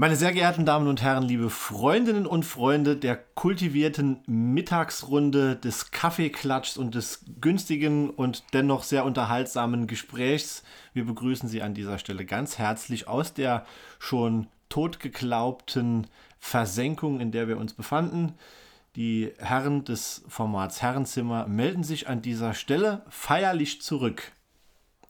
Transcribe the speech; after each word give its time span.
Meine 0.00 0.14
sehr 0.14 0.32
geehrten 0.32 0.64
Damen 0.64 0.86
und 0.86 1.02
Herren, 1.02 1.24
liebe 1.24 1.50
Freundinnen 1.50 2.24
und 2.24 2.44
Freunde 2.44 2.96
der 2.96 3.16
kultivierten 3.16 4.20
Mittagsrunde 4.26 5.56
des 5.56 5.90
Kaffeeklatschs 5.90 6.76
und 6.76 6.94
des 6.94 7.24
günstigen 7.40 8.08
und 8.08 8.44
dennoch 8.52 8.84
sehr 8.84 9.04
unterhaltsamen 9.04 9.88
Gesprächs, 9.88 10.62
wir 10.94 11.04
begrüßen 11.04 11.48
Sie 11.48 11.62
an 11.62 11.74
dieser 11.74 11.98
Stelle 11.98 12.24
ganz 12.24 12.58
herzlich 12.58 13.08
aus 13.08 13.34
der 13.34 13.66
schon 13.98 14.46
totgeglaubten 14.68 16.06
Versenkung, 16.38 17.18
in 17.18 17.32
der 17.32 17.48
wir 17.48 17.58
uns 17.58 17.74
befanden. 17.74 18.34
Die 18.94 19.32
Herren 19.38 19.82
des 19.82 20.24
Formats 20.28 20.80
Herrenzimmer 20.80 21.48
melden 21.48 21.82
sich 21.82 22.06
an 22.08 22.22
dieser 22.22 22.54
Stelle 22.54 23.02
feierlich 23.08 23.82
zurück. 23.82 24.30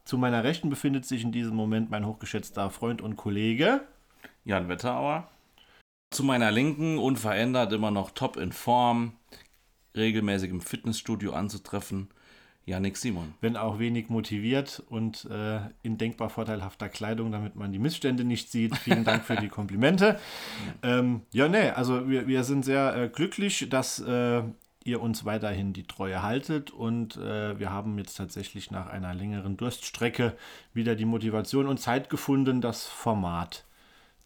Zu 0.03 0.17
meiner 0.17 0.43
Rechten 0.43 0.71
befindet 0.71 1.05
sich 1.05 1.21
in 1.21 1.31
diesem 1.31 1.55
Moment 1.55 1.91
mein 1.91 2.07
hochgeschätzter 2.07 2.71
Freund 2.71 3.03
und 3.03 3.17
Kollege 3.17 3.81
Jan 4.45 4.69
Wetterauer. 4.69 5.27
Zu 6.11 6.23
meiner 6.23 6.51
Linken, 6.51 6.97
unverändert, 6.97 7.71
immer 7.71 7.91
noch 7.91 8.11
top 8.11 8.37
in 8.37 8.51
Form, 8.51 9.13
regelmäßig 9.95 10.49
im 10.49 10.61
Fitnessstudio 10.61 11.33
anzutreffen, 11.33 12.09
Janik 12.65 12.97
Simon. 12.97 13.33
Wenn 13.41 13.57
auch 13.57 13.79
wenig 13.79 14.09
motiviert 14.09 14.83
und 14.89 15.25
äh, 15.25 15.59
in 15.83 15.97
denkbar 15.97 16.29
vorteilhafter 16.29 16.89
Kleidung, 16.89 17.31
damit 17.31 17.55
man 17.55 17.71
die 17.71 17.79
Missstände 17.79 18.23
nicht 18.23 18.51
sieht. 18.51 18.75
Vielen 18.77 19.03
Dank 19.03 19.23
für 19.23 19.35
die 19.35 19.49
Komplimente. 19.49 20.19
ähm, 20.83 21.21
ja, 21.31 21.47
nee, 21.47 21.69
also 21.69 22.09
wir, 22.09 22.27
wir 22.27 22.43
sind 22.43 22.65
sehr 22.65 22.95
äh, 22.95 23.09
glücklich, 23.09 23.67
dass 23.69 23.99
äh, 23.99 24.43
ihr 24.83 25.01
uns 25.01 25.25
weiterhin 25.25 25.73
die 25.73 25.83
Treue 25.83 26.21
haltet 26.21 26.71
und 26.71 27.17
äh, 27.17 27.59
wir 27.59 27.71
haben 27.71 27.97
jetzt 27.97 28.15
tatsächlich 28.15 28.71
nach 28.71 28.87
einer 28.87 29.13
längeren 29.13 29.57
Durststrecke 29.57 30.35
wieder 30.73 30.95
die 30.95 31.05
Motivation 31.05 31.67
und 31.67 31.79
Zeit 31.79 32.09
gefunden, 32.09 32.61
das 32.61 32.85
Format 32.87 33.65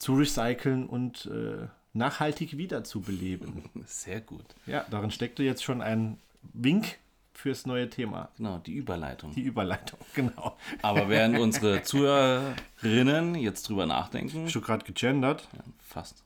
zu 0.03 0.15
recyceln 0.15 0.85
und 0.85 1.25
äh, 1.27 1.67
nachhaltig 1.93 2.57
wiederzubeleben. 2.57 3.63
Sehr 3.85 4.19
gut. 4.19 4.45
Ja, 4.65 4.85
darin 4.91 5.11
steckte 5.11 5.43
jetzt 5.43 5.63
schon 5.63 5.81
ein 5.81 6.17
Wink 6.53 6.97
fürs 7.33 7.65
neue 7.65 7.89
Thema. 7.89 8.29
Genau, 8.37 8.57
die 8.59 8.73
Überleitung. 8.73 9.33
Die 9.33 9.41
Überleitung, 9.41 9.99
genau. 10.13 10.57
Aber 10.81 11.07
während 11.09 11.39
unsere 11.39 11.83
Zuhörerinnen 11.83 13.35
jetzt 13.35 13.69
drüber 13.69 13.85
nachdenken. 13.85 14.45
Hast 14.45 14.55
du 14.55 14.61
gerade 14.61 14.85
gegendert? 14.85 15.47
Ja, 15.53 15.63
fast. 15.79 16.23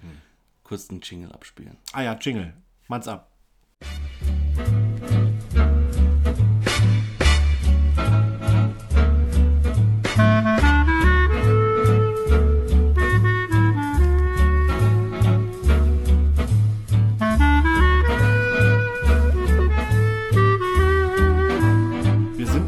Hm. 0.00 0.18
Kurz 0.62 0.86
den 0.86 1.00
Jingle 1.00 1.32
abspielen. 1.32 1.76
Ah 1.92 2.02
ja, 2.02 2.14
Jingle. 2.14 2.54
Mann's 2.86 3.08
ab. 3.08 3.32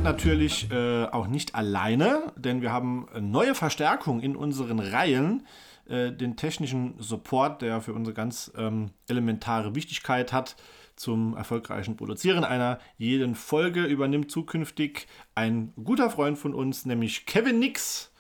Natürlich 0.04 0.70
äh, 0.70 1.04
auch 1.06 1.26
nicht 1.26 1.54
alleine, 1.54 2.32
denn 2.36 2.62
wir 2.62 2.72
haben 2.72 3.06
neue 3.20 3.54
Verstärkung 3.54 4.20
in 4.20 4.36
unseren 4.36 4.78
Reihen. 4.78 5.46
Äh, 5.88 6.12
den 6.12 6.36
technischen 6.36 6.94
Support, 6.98 7.62
der 7.62 7.80
für 7.80 7.92
unsere 7.92 8.14
ganz 8.14 8.52
ähm, 8.56 8.90
elementare 9.08 9.74
Wichtigkeit 9.74 10.32
hat 10.32 10.56
zum 10.96 11.36
erfolgreichen 11.36 11.96
Produzieren 11.96 12.44
einer 12.44 12.78
jeden 12.98 13.34
Folge, 13.34 13.84
übernimmt 13.84 14.30
zukünftig 14.30 15.06
ein 15.34 15.72
guter 15.82 16.08
Freund 16.10 16.38
von 16.38 16.54
uns, 16.54 16.86
nämlich 16.86 17.26
Kevin 17.26 17.58
Nix. 17.58 18.12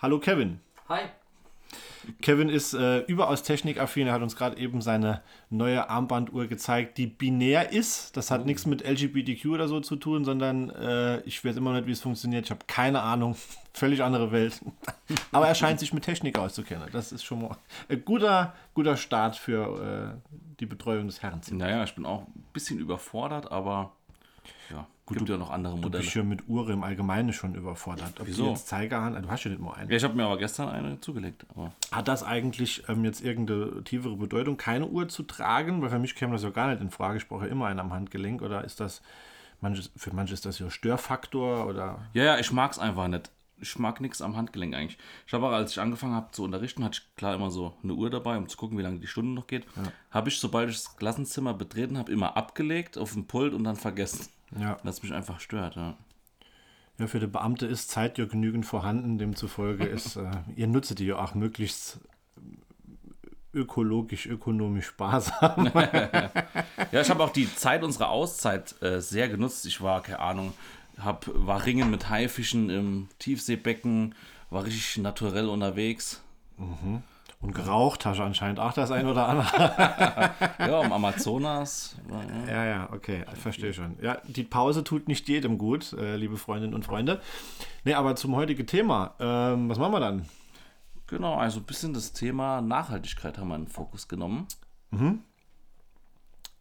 Hallo 0.00 0.18
Kevin. 0.18 0.60
Hi. 0.88 1.04
Kevin 2.20 2.48
ist 2.48 2.74
äh, 2.74 3.00
überaus 3.00 3.42
technikaffin. 3.42 4.06
Er 4.06 4.12
hat 4.14 4.22
uns 4.22 4.36
gerade 4.36 4.58
eben 4.58 4.82
seine 4.82 5.22
neue 5.50 5.88
Armbanduhr 5.88 6.46
gezeigt, 6.46 6.98
die 6.98 7.06
binär 7.06 7.72
ist. 7.72 8.16
Das 8.16 8.30
hat 8.30 8.42
oh. 8.42 8.44
nichts 8.44 8.66
mit 8.66 8.86
LGBTQ 8.86 9.46
oder 9.46 9.68
so 9.68 9.80
zu 9.80 9.96
tun, 9.96 10.24
sondern 10.24 10.70
äh, 10.70 11.20
ich 11.20 11.44
weiß 11.44 11.56
immer 11.56 11.72
nicht, 11.72 11.86
wie 11.86 11.92
es 11.92 12.00
funktioniert. 12.00 12.44
Ich 12.44 12.50
habe 12.50 12.64
keine 12.66 13.02
Ahnung. 13.02 13.36
Völlig 13.72 14.02
andere 14.02 14.30
Welt. 14.30 14.60
Aber 15.32 15.48
er 15.48 15.54
scheint 15.56 15.80
sich 15.80 15.92
mit 15.92 16.04
Technik 16.04 16.38
auszukennen. 16.38 16.88
Das 16.92 17.10
ist 17.10 17.24
schon 17.24 17.42
mal 17.42 17.56
ein 17.88 18.04
guter, 18.04 18.54
guter 18.72 18.96
Start 18.96 19.36
für 19.36 20.14
äh, 20.14 20.34
die 20.60 20.66
Betreuung 20.66 21.06
des 21.06 21.22
Herrenzimmers. 21.22 21.66
Naja, 21.66 21.82
ich 21.82 21.94
bin 21.94 22.06
auch 22.06 22.22
ein 22.22 22.44
bisschen 22.52 22.78
überfordert, 22.78 23.50
aber 23.50 23.92
ja. 24.70 24.86
Gut, 25.06 25.18
gibt 25.18 25.28
du, 25.28 25.34
ja 25.34 25.38
noch 25.38 25.50
andere 25.50 25.76
Modelle. 25.76 25.90
Du 25.90 25.98
bist 25.98 26.14
ja 26.14 26.22
mit 26.22 26.48
Uhr 26.48 26.68
im 26.70 26.82
Allgemeinen 26.82 27.34
schon 27.34 27.54
überfordert. 27.54 28.18
Ob 28.20 28.26
Wieso? 28.26 28.48
jetzt 28.50 28.68
Zeigerhand, 28.68 29.22
du 29.22 29.28
hast 29.28 29.44
ja 29.44 29.50
nicht 29.50 29.60
nur 29.60 29.76
eine. 29.76 29.90
Ja, 29.90 29.96
ich 29.98 30.04
habe 30.04 30.14
mir 30.14 30.24
aber 30.24 30.38
gestern 30.38 30.70
eine 30.70 30.98
zugelegt. 31.00 31.44
Aber. 31.50 31.72
Hat 31.92 32.08
das 32.08 32.22
eigentlich 32.22 32.84
ähm, 32.88 33.04
jetzt 33.04 33.22
irgendeine 33.22 33.84
tiefere 33.84 34.16
Bedeutung, 34.16 34.56
keine 34.56 34.86
Uhr 34.86 35.08
zu 35.08 35.22
tragen? 35.22 35.82
Weil 35.82 35.90
für 35.90 35.98
mich 35.98 36.14
käme 36.14 36.32
das 36.32 36.42
ja 36.42 36.48
gar 36.48 36.68
nicht 36.68 36.80
in 36.80 36.90
Frage. 36.90 37.18
Ich 37.18 37.28
brauche 37.28 37.44
ja 37.44 37.52
immer 37.52 37.66
eine 37.66 37.82
am 37.82 37.92
Handgelenk. 37.92 38.40
Oder 38.40 38.64
ist 38.64 38.80
das, 38.80 39.02
manches, 39.60 39.90
für 39.94 40.14
manche 40.14 40.32
ist 40.32 40.46
das 40.46 40.58
ja 40.58 40.70
Störfaktor? 40.70 41.66
Oder? 41.66 42.06
Ja, 42.14 42.24
ja, 42.24 42.38
ich 42.38 42.50
mag 42.50 42.72
es 42.72 42.78
einfach 42.78 43.08
nicht. 43.08 43.30
Ich 43.58 43.78
mag 43.78 44.00
nichts 44.00 44.22
am 44.22 44.36
Handgelenk 44.36 44.74
eigentlich. 44.74 44.98
Ich 45.26 45.34
habe 45.34 45.46
auch, 45.46 45.52
als 45.52 45.72
ich 45.72 45.80
angefangen 45.80 46.14
habe 46.14 46.32
zu 46.32 46.44
unterrichten, 46.44 46.82
hatte 46.82 47.00
ich 47.02 47.16
klar 47.16 47.34
immer 47.34 47.50
so 47.50 47.74
eine 47.82 47.92
Uhr 47.92 48.08
dabei, 48.08 48.38
um 48.38 48.48
zu 48.48 48.56
gucken, 48.56 48.78
wie 48.78 48.82
lange 48.82 49.00
die 49.00 49.06
Stunde 49.06 49.32
noch 49.32 49.46
geht. 49.46 49.64
Ja. 49.76 49.82
Habe 50.10 50.30
ich, 50.30 50.38
sobald 50.38 50.70
ich 50.70 50.76
das 50.76 50.96
Klassenzimmer 50.96 51.52
betreten 51.52 51.98
habe, 51.98 52.10
immer 52.10 52.38
abgelegt 52.38 52.96
auf 52.96 53.12
den 53.12 53.26
Pult 53.26 53.52
und 53.52 53.64
dann 53.64 53.76
vergessen. 53.76 54.28
Ja. 54.58 54.78
Was 54.82 55.02
mich 55.02 55.12
einfach 55.12 55.40
stört, 55.40 55.76
ja. 55.76 55.96
Ja, 56.98 57.08
für 57.08 57.18
die 57.18 57.26
Beamte 57.26 57.66
ist 57.66 57.90
Zeit 57.90 58.18
ja 58.18 58.24
genügend 58.24 58.66
vorhanden, 58.66 59.18
demzufolge 59.18 59.84
ist, 59.84 60.16
äh, 60.16 60.30
ihr 60.54 60.68
nutzt 60.68 60.96
die 60.98 61.06
ja 61.06 61.16
auch 61.16 61.34
möglichst 61.34 61.98
ökologisch, 63.52 64.26
ökonomisch 64.26 64.86
sparsam. 64.86 65.70
ja, 66.92 67.00
ich 67.00 67.10
habe 67.10 67.24
auch 67.24 67.30
die 67.30 67.52
Zeit 67.54 67.82
unserer 67.82 68.10
Auszeit 68.10 68.80
äh, 68.82 69.00
sehr 69.00 69.28
genutzt. 69.28 69.66
Ich 69.66 69.80
war, 69.80 70.02
keine 70.02 70.20
Ahnung, 70.20 70.52
hab, 70.98 71.28
war 71.32 71.64
Ringen 71.64 71.90
mit 71.90 72.08
Haifischen 72.08 72.70
im 72.70 73.08
Tiefseebecken, 73.18 74.14
war 74.50 74.64
richtig 74.64 74.98
naturell 74.98 75.48
unterwegs. 75.48 76.22
Mhm. 76.58 77.02
Und 77.44 77.54
geraucht 77.54 78.06
hast 78.06 78.20
anscheinend 78.20 78.58
auch 78.58 78.72
das 78.72 78.90
ein 78.90 79.06
oder 79.06 79.28
andere. 79.28 80.32
ja, 80.58 80.80
im 80.82 80.92
Amazonas. 80.92 81.94
Ja, 82.46 82.54
ja, 82.54 82.64
ja 82.64 82.88
okay, 82.90 83.22
ich 83.34 83.38
verstehe 83.38 83.74
schon. 83.74 83.98
Ja, 84.00 84.16
die 84.26 84.44
Pause 84.44 84.82
tut 84.82 85.08
nicht 85.08 85.28
jedem 85.28 85.58
gut, 85.58 85.92
äh, 85.92 86.16
liebe 86.16 86.38
Freundinnen 86.38 86.72
und 86.72 86.86
Freunde. 86.86 87.20
Nee, 87.84 87.92
aber 87.92 88.16
zum 88.16 88.34
heutigen 88.34 88.66
Thema, 88.66 89.14
ähm, 89.20 89.68
was 89.68 89.78
machen 89.78 89.92
wir 89.92 90.00
dann? 90.00 90.26
Genau, 91.06 91.34
also 91.34 91.60
ein 91.60 91.64
bisschen 91.64 91.92
das 91.92 92.14
Thema 92.14 92.62
Nachhaltigkeit 92.62 93.36
haben 93.36 93.48
wir 93.48 93.56
in 93.56 93.64
den 93.64 93.70
Fokus 93.70 94.08
genommen. 94.08 94.46
Mhm. 94.90 95.20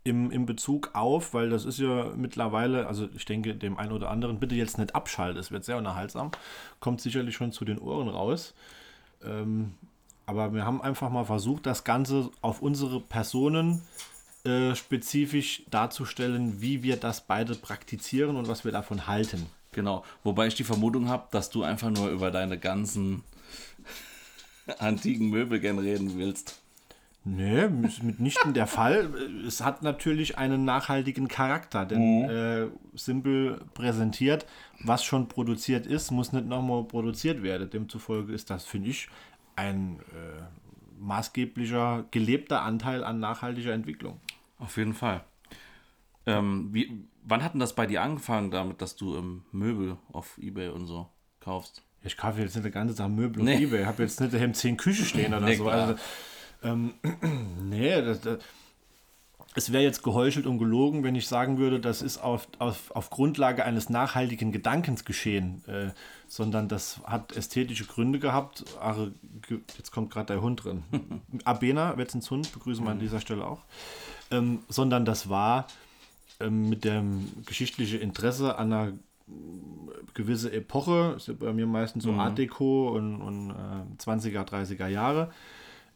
Im, 0.04 0.32
Im 0.32 0.46
Bezug 0.46 0.90
auf, 0.96 1.34
weil 1.34 1.50
das 1.50 1.64
ist 1.64 1.80
ja 1.80 2.12
mittlerweile, 2.14 2.88
also 2.88 3.08
ich 3.16 3.24
denke 3.24 3.56
dem 3.56 3.78
einen 3.78 3.94
oder 3.94 4.10
anderen, 4.10 4.38
bitte 4.38 4.56
jetzt 4.56 4.78
nicht 4.78 4.94
abschalten, 4.96 5.40
es 5.40 5.50
wird 5.50 5.64
sehr 5.64 5.78
unterhaltsam, 5.78 6.32
kommt 6.82 7.00
sicherlich 7.00 7.36
schon 7.36 7.54
zu 7.54 7.64
den 7.64 7.80
Ohren 7.80 8.10
raus. 8.10 8.54
Ähm, 9.24 9.76
aber 10.26 10.54
wir 10.54 10.66
haben 10.66 10.82
einfach 10.82 11.10
mal 11.10 11.26
versucht, 11.26 11.66
das 11.66 11.84
Ganze 11.84 12.30
auf 12.42 12.62
unsere 12.62 13.00
Personen 13.00 13.82
äh, 14.46 14.76
spezifisch 14.76 15.64
darzustellen, 15.70 16.62
wie 16.62 16.84
wir 16.84 16.98
das 16.98 17.22
beide 17.22 17.56
praktizieren 17.56 18.36
und 18.36 18.48
was 18.48 18.66
wir 18.66 18.72
davon 18.72 19.08
halten. 19.08 19.48
Genau, 19.72 20.04
wobei 20.24 20.48
ich 20.48 20.56
die 20.56 20.64
Vermutung 20.64 21.10
habe, 21.10 21.28
dass 21.32 21.50
du 21.50 21.64
einfach 21.64 21.90
nur 21.90 22.10
über 22.10 22.32
deine 22.32 22.58
ganzen 22.60 23.24
antiken 24.80 25.30
Möbel 25.30 25.60
gern 25.60 25.80
reden 25.80 26.18
willst. 26.18 26.60
Nee, 27.26 27.70
ist 27.84 28.04
mitnichten 28.04 28.54
der 28.54 28.68
Fall. 28.68 29.10
Es 29.48 29.62
hat 29.62 29.82
natürlich 29.82 30.38
einen 30.38 30.66
nachhaltigen 30.66 31.30
Charakter, 31.30 31.86
denn 31.86 32.24
mhm. 32.24 32.30
äh, 32.30 32.68
simpel 32.98 33.62
präsentiert, 33.74 34.46
was 34.84 35.06
schon 35.06 35.30
produziert 35.30 35.86
ist, 35.86 36.12
muss 36.12 36.34
nicht 36.34 36.48
nochmal 36.48 36.84
produziert 36.84 37.42
werden. 37.42 37.70
Demzufolge 37.70 38.34
ist 38.34 38.50
das, 38.50 38.66
finde 38.66 38.90
ich, 38.90 39.08
ein 39.56 40.00
äh, 40.12 40.44
maßgeblicher, 41.00 42.06
gelebter 42.12 42.62
Anteil 42.62 43.04
an 43.04 43.20
nachhaltiger 43.20 43.74
Entwicklung. 43.74 44.20
Auf 44.60 44.78
jeden 44.78 44.94
Fall. 44.94 45.24
Ähm, 46.26 46.70
wie, 46.72 47.06
wann 47.24 47.44
hat 47.44 47.54
denn 47.54 47.60
das 47.60 47.76
bei 47.76 47.86
dir 47.86 48.02
angefangen 48.02 48.52
damit, 48.52 48.82
dass 48.82 48.96
du 48.96 49.18
ähm, 49.18 49.44
Möbel 49.52 49.98
auf 50.12 50.38
Ebay 50.38 50.70
und 50.70 50.86
so 50.86 51.08
kaufst? 51.40 51.84
Ich 52.04 52.18
kaufe 52.18 52.42
jetzt 52.42 52.56
nicht 52.56 52.64
eine 52.66 52.72
ganze 52.72 52.94
Sache 52.94 53.10
Möbel 53.10 53.44
nee. 53.44 53.56
auf 53.56 53.62
Ebay. 53.62 53.82
Ich 53.82 53.86
habe 53.86 54.04
jetzt 54.04 54.22
nicht 54.22 54.34
daheim 54.34 54.54
zehn 54.54 54.78
Küche 54.78 55.04
stehen 55.04 55.34
oder 55.34 55.46
nee, 55.46 55.56
so. 55.56 55.70
Also, 55.70 55.96
ähm, 56.64 56.94
nee, 57.70 58.02
das, 58.02 58.22
das, 58.22 58.40
es 59.56 59.72
wäre 59.72 59.84
jetzt 59.84 60.04
geheuchelt 60.04 60.48
und 60.48 60.58
gelogen, 60.58 61.04
wenn 61.04 61.16
ich 61.16 61.28
sagen 61.28 61.58
würde, 61.58 61.80
das 61.80 62.02
ist 62.02 62.18
auf, 62.18 62.48
auf, 62.60 62.92
auf 62.92 63.10
Grundlage 63.10 63.66
eines 63.66 63.90
nachhaltigen 63.90 64.52
Gedankens 64.52 65.06
geschehen, 65.06 65.64
äh, 65.68 65.92
sondern 66.28 66.68
das 66.68 67.00
hat 67.06 67.36
ästhetische 67.36 67.86
Gründe 67.86 68.20
gehabt. 68.20 68.66
Ach, 68.82 68.98
jetzt 69.78 69.92
kommt 69.92 70.12
gerade 70.12 70.34
der 70.34 70.42
Hund 70.42 70.64
drin. 70.64 70.84
Abena, 71.44 71.98
Wetzens 71.98 72.32
Hund, 72.32 72.52
begrüßen 72.52 72.84
wir 72.84 72.92
an 72.92 72.98
mhm. 72.98 73.02
dieser 73.02 73.20
Stelle 73.20 73.46
auch. 73.46 73.62
Ähm, 74.32 74.60
sondern 74.70 75.06
das 75.06 75.30
war 75.30 75.68
ähm, 76.40 76.70
mit 76.70 76.84
dem 76.84 77.30
geschichtlichen 77.46 78.02
Interesse 78.02 78.58
an 78.58 78.74
einer 78.74 78.94
gewisse 80.14 80.52
Epoche, 80.52 81.14
ist 81.18 81.28
ja 81.28 81.34
bei 81.34 81.54
mir 81.54 81.66
meistens 81.66 82.04
so 82.04 82.12
Art 82.14 82.38
Deco 82.38 82.90
und, 82.90 83.22
und 83.22 83.52
äh, 83.52 84.04
20er, 84.04 84.48
30er 84.48 84.88
Jahre. 84.88 85.32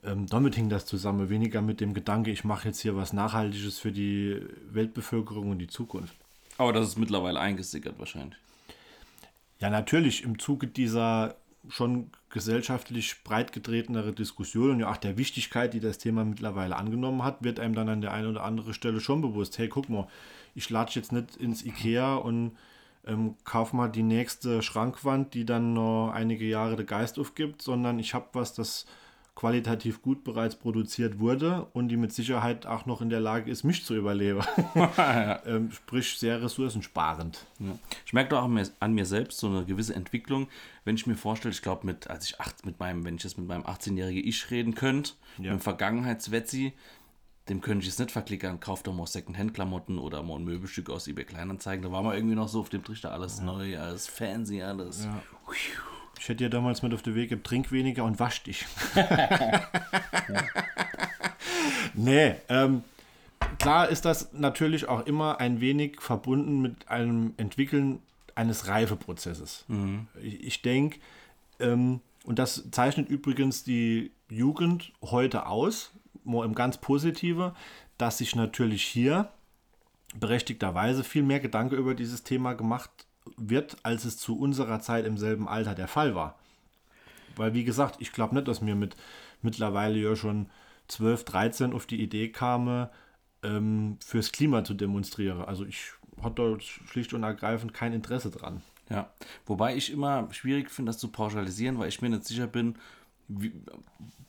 Ähm, 0.08 0.26
damit 0.26 0.56
hing 0.56 0.70
das 0.70 0.86
zusammen, 0.86 1.30
weniger 1.30 1.62
mit 1.62 1.82
dem 1.82 1.94
Gedanke, 1.94 2.32
ich 2.32 2.46
mache 2.46 2.70
jetzt 2.70 2.80
hier 2.80 2.96
was 2.96 3.12
Nachhaltiges 3.12 3.78
für 3.78 3.92
die 3.92 4.42
Weltbevölkerung 4.72 5.52
und 5.52 5.60
die 5.60 5.68
Zukunft. 5.68 6.16
Aber 6.58 6.72
das 6.72 6.88
ist 6.88 6.98
mittlerweile 6.98 7.40
eingesickert 7.40 8.00
wahrscheinlich. 8.00 8.40
Ja, 9.60 9.70
natürlich 9.70 10.24
im 10.24 10.40
Zuge 10.40 10.68
dieser 10.68 11.36
schon 11.70 12.10
gesellschaftlich 12.30 13.24
breit 13.24 13.52
getretenere 13.52 14.14
Diskussion 14.14 14.72
und 14.72 14.80
ja 14.80 14.90
auch 14.90 14.98
der 14.98 15.18
Wichtigkeit, 15.18 15.74
die 15.74 15.82
das 15.82 15.98
Thema 15.98 16.24
mittlerweile 16.24 16.78
angenommen 16.78 17.24
hat, 17.24 17.44
wird 17.44 17.60
einem 17.60 17.76
dann 17.76 17.90
an 17.90 18.02
der 18.02 18.14
einen 18.14 18.30
oder 18.30 18.44
anderen 18.44 18.74
Stelle 18.74 19.02
schon 19.02 19.22
bewusst, 19.22 19.58
hey, 19.58 19.68
guck 19.68 19.90
mal, 19.90 20.08
ich 20.56 20.70
latsche 20.70 21.00
jetzt 21.00 21.12
nicht 21.12 21.36
ins 21.36 21.66
Ikea 21.66 22.16
und 22.16 22.56
ähm, 23.06 23.36
kauf 23.44 23.74
mal 23.74 23.90
die 23.90 24.04
nächste 24.04 24.62
Schrankwand, 24.62 25.34
die 25.34 25.46
dann 25.46 25.74
noch 25.74 26.12
einige 26.12 26.46
Jahre 26.46 26.78
der 26.78 26.86
Geist 26.86 27.20
aufgibt, 27.20 27.62
sondern 27.62 28.00
ich 28.00 28.14
habe 28.14 28.28
was, 28.34 28.54
das 28.54 28.86
qualitativ 29.38 30.02
gut 30.02 30.24
bereits 30.24 30.56
produziert 30.56 31.20
wurde 31.20 31.68
und 31.74 31.90
die 31.90 31.96
mit 31.96 32.12
Sicherheit 32.12 32.66
auch 32.66 32.88
noch 32.88 33.02
in 33.02 33.12
der 33.12 33.20
Lage 33.20 33.52
ist, 33.52 33.64
mich 33.64 33.86
zu 33.86 33.96
überleben. 33.96 34.42
ähm, 35.46 35.72
sprich, 35.72 36.18
sehr 36.18 36.42
ressourcensparend. 36.42 37.46
Ja. 37.60 37.78
Ich 38.04 38.14
merke 38.14 38.32
doch 38.32 38.42
auch 38.42 38.50
an 38.80 38.94
mir 38.94 39.06
selbst 39.06 39.38
so 39.38 39.46
eine 39.46 39.64
gewisse 39.64 39.94
Entwicklung, 39.94 40.48
wenn 40.86 40.96
ich 40.96 41.06
mir 41.06 41.14
vorstelle, 41.14 41.54
ich 41.54 41.62
glaube, 41.62 41.86
mit, 41.86 42.10
als 42.10 42.26
ich 42.26 42.42
acht, 42.42 42.66
mit 42.66 42.80
meinem, 42.80 43.06
wenn 43.06 43.18
ich 43.18 43.26
jetzt 43.26 43.38
mit 43.38 43.48
meinem 43.48 43.62
18-jährigen 43.62 44.28
Ich 44.28 44.50
reden 44.50 44.74
könnte, 44.74 45.14
mit 45.38 45.52
dem 45.52 45.60
Vergangenheitswetzi, 45.60 46.74
dem 47.48 47.62
könnte 47.62 47.84
ich 47.84 47.90
jetzt 47.90 48.00
nicht 48.00 48.12
verklickern, 48.12 48.60
kauf 48.60 48.82
doch 48.82 48.96
mal 48.96 49.06
Secondhand-Klamotten 49.06 50.00
oder 50.00 50.24
mal 50.24 50.38
ein 50.38 50.46
Möbelstück 50.46 50.90
aus 50.90 51.08
eBay 51.08 51.26
Kleinanzeigen. 51.26 51.84
Da 51.84 51.92
war 51.92 52.02
man 52.02 52.16
irgendwie 52.16 52.36
noch 52.36 52.48
so 52.48 52.62
auf 52.62 52.70
dem 52.70 52.84
Trichter, 52.84 53.12
alles 53.12 53.40
neu, 53.40 53.78
alles 53.78 54.08
fancy, 54.08 54.64
alles. 54.64 55.08
Ich 56.20 56.30
hätte 56.30 56.44
dir 56.44 56.50
damals 56.50 56.82
mit 56.82 56.94
auf 56.94 57.02
den 57.02 57.16
Weg 57.16 57.30
gegeben, 57.30 57.44
trink 57.44 57.72
weniger 57.72 58.04
und 58.04 58.20
wasch 58.20 58.44
dich. 58.44 58.66
nee, 61.94 62.36
ähm, 62.50 62.84
klar 63.60 63.90
ist 63.90 64.06
das 64.06 64.34
natürlich 64.34 64.88
auch 64.88 65.06
immer 65.06 65.40
ein 65.40 65.62
wenig 65.62 66.02
verbunden 66.02 66.62
mit 66.62 66.88
einem 66.90 67.34
Entwickeln 67.38 68.00
eines 68.36 68.68
Reifeprozesses. 68.68 69.66
Ich, 70.22 70.44
ich 70.44 70.62
denke, 70.62 71.00
ähm, 71.60 72.02
und 72.24 72.40
das 72.40 72.66
zeichnet 72.72 73.10
übrigens 73.10 73.64
die 73.64 74.12
Jugend 74.30 74.92
heute 75.02 75.46
aus, 75.46 75.92
nur 76.24 76.44
im 76.46 76.56
ganz 76.56 76.78
Positive, 76.78 77.56
dass 77.98 78.18
sich 78.18 78.36
natürlich 78.36 78.84
hier 78.84 79.32
berechtigterweise 80.16 81.04
viel 81.04 81.24
mehr 81.24 81.40
Gedanke 81.40 81.76
über 81.76 81.96
dieses 81.96 82.24
Thema 82.24 82.54
gemacht 82.54 83.07
wird, 83.38 83.78
als 83.84 84.06
es 84.06 84.18
zu 84.18 84.38
unserer 84.40 84.80
Zeit 84.80 85.06
im 85.06 85.18
selben 85.18 85.48
Alter 85.48 85.76
der 85.76 85.88
Fall 85.88 86.16
war. 86.16 86.38
Weil, 87.36 87.54
wie 87.54 87.64
gesagt, 87.64 87.98
ich 88.00 88.12
glaube 88.12 88.36
nicht, 88.36 88.48
dass 88.48 88.62
mir 88.62 88.76
mit 88.76 88.96
mittlerweile 89.42 89.98
ja 89.98 90.16
schon 90.16 90.50
12, 90.88 91.26
13 91.26 91.74
auf 91.74 91.86
die 91.86 92.02
Idee 92.02 92.30
kam, 92.30 92.88
ähm, 93.44 93.98
fürs 94.04 94.32
Klima 94.32 94.64
zu 94.64 94.74
demonstrieren. 94.74 95.42
Also 95.42 95.66
ich 95.66 95.92
hatte 96.22 96.58
da 96.58 96.60
schlicht 96.60 97.14
und 97.14 97.24
ergreifend 97.24 97.74
kein 97.74 97.94
Interesse 97.94 98.32
dran. 98.32 98.62
Ja, 98.90 99.12
wobei 99.46 99.76
ich 99.76 99.92
immer 99.92 100.28
schwierig 100.32 100.72
finde, 100.72 100.92
das 100.92 100.98
zu 100.98 101.10
pauschalisieren, 101.10 101.78
weil 101.78 101.90
ich 101.90 102.02
mir 102.02 102.10
nicht 102.10 102.26
sicher 102.26 102.48
bin, 102.48 102.76
wie, 103.28 103.52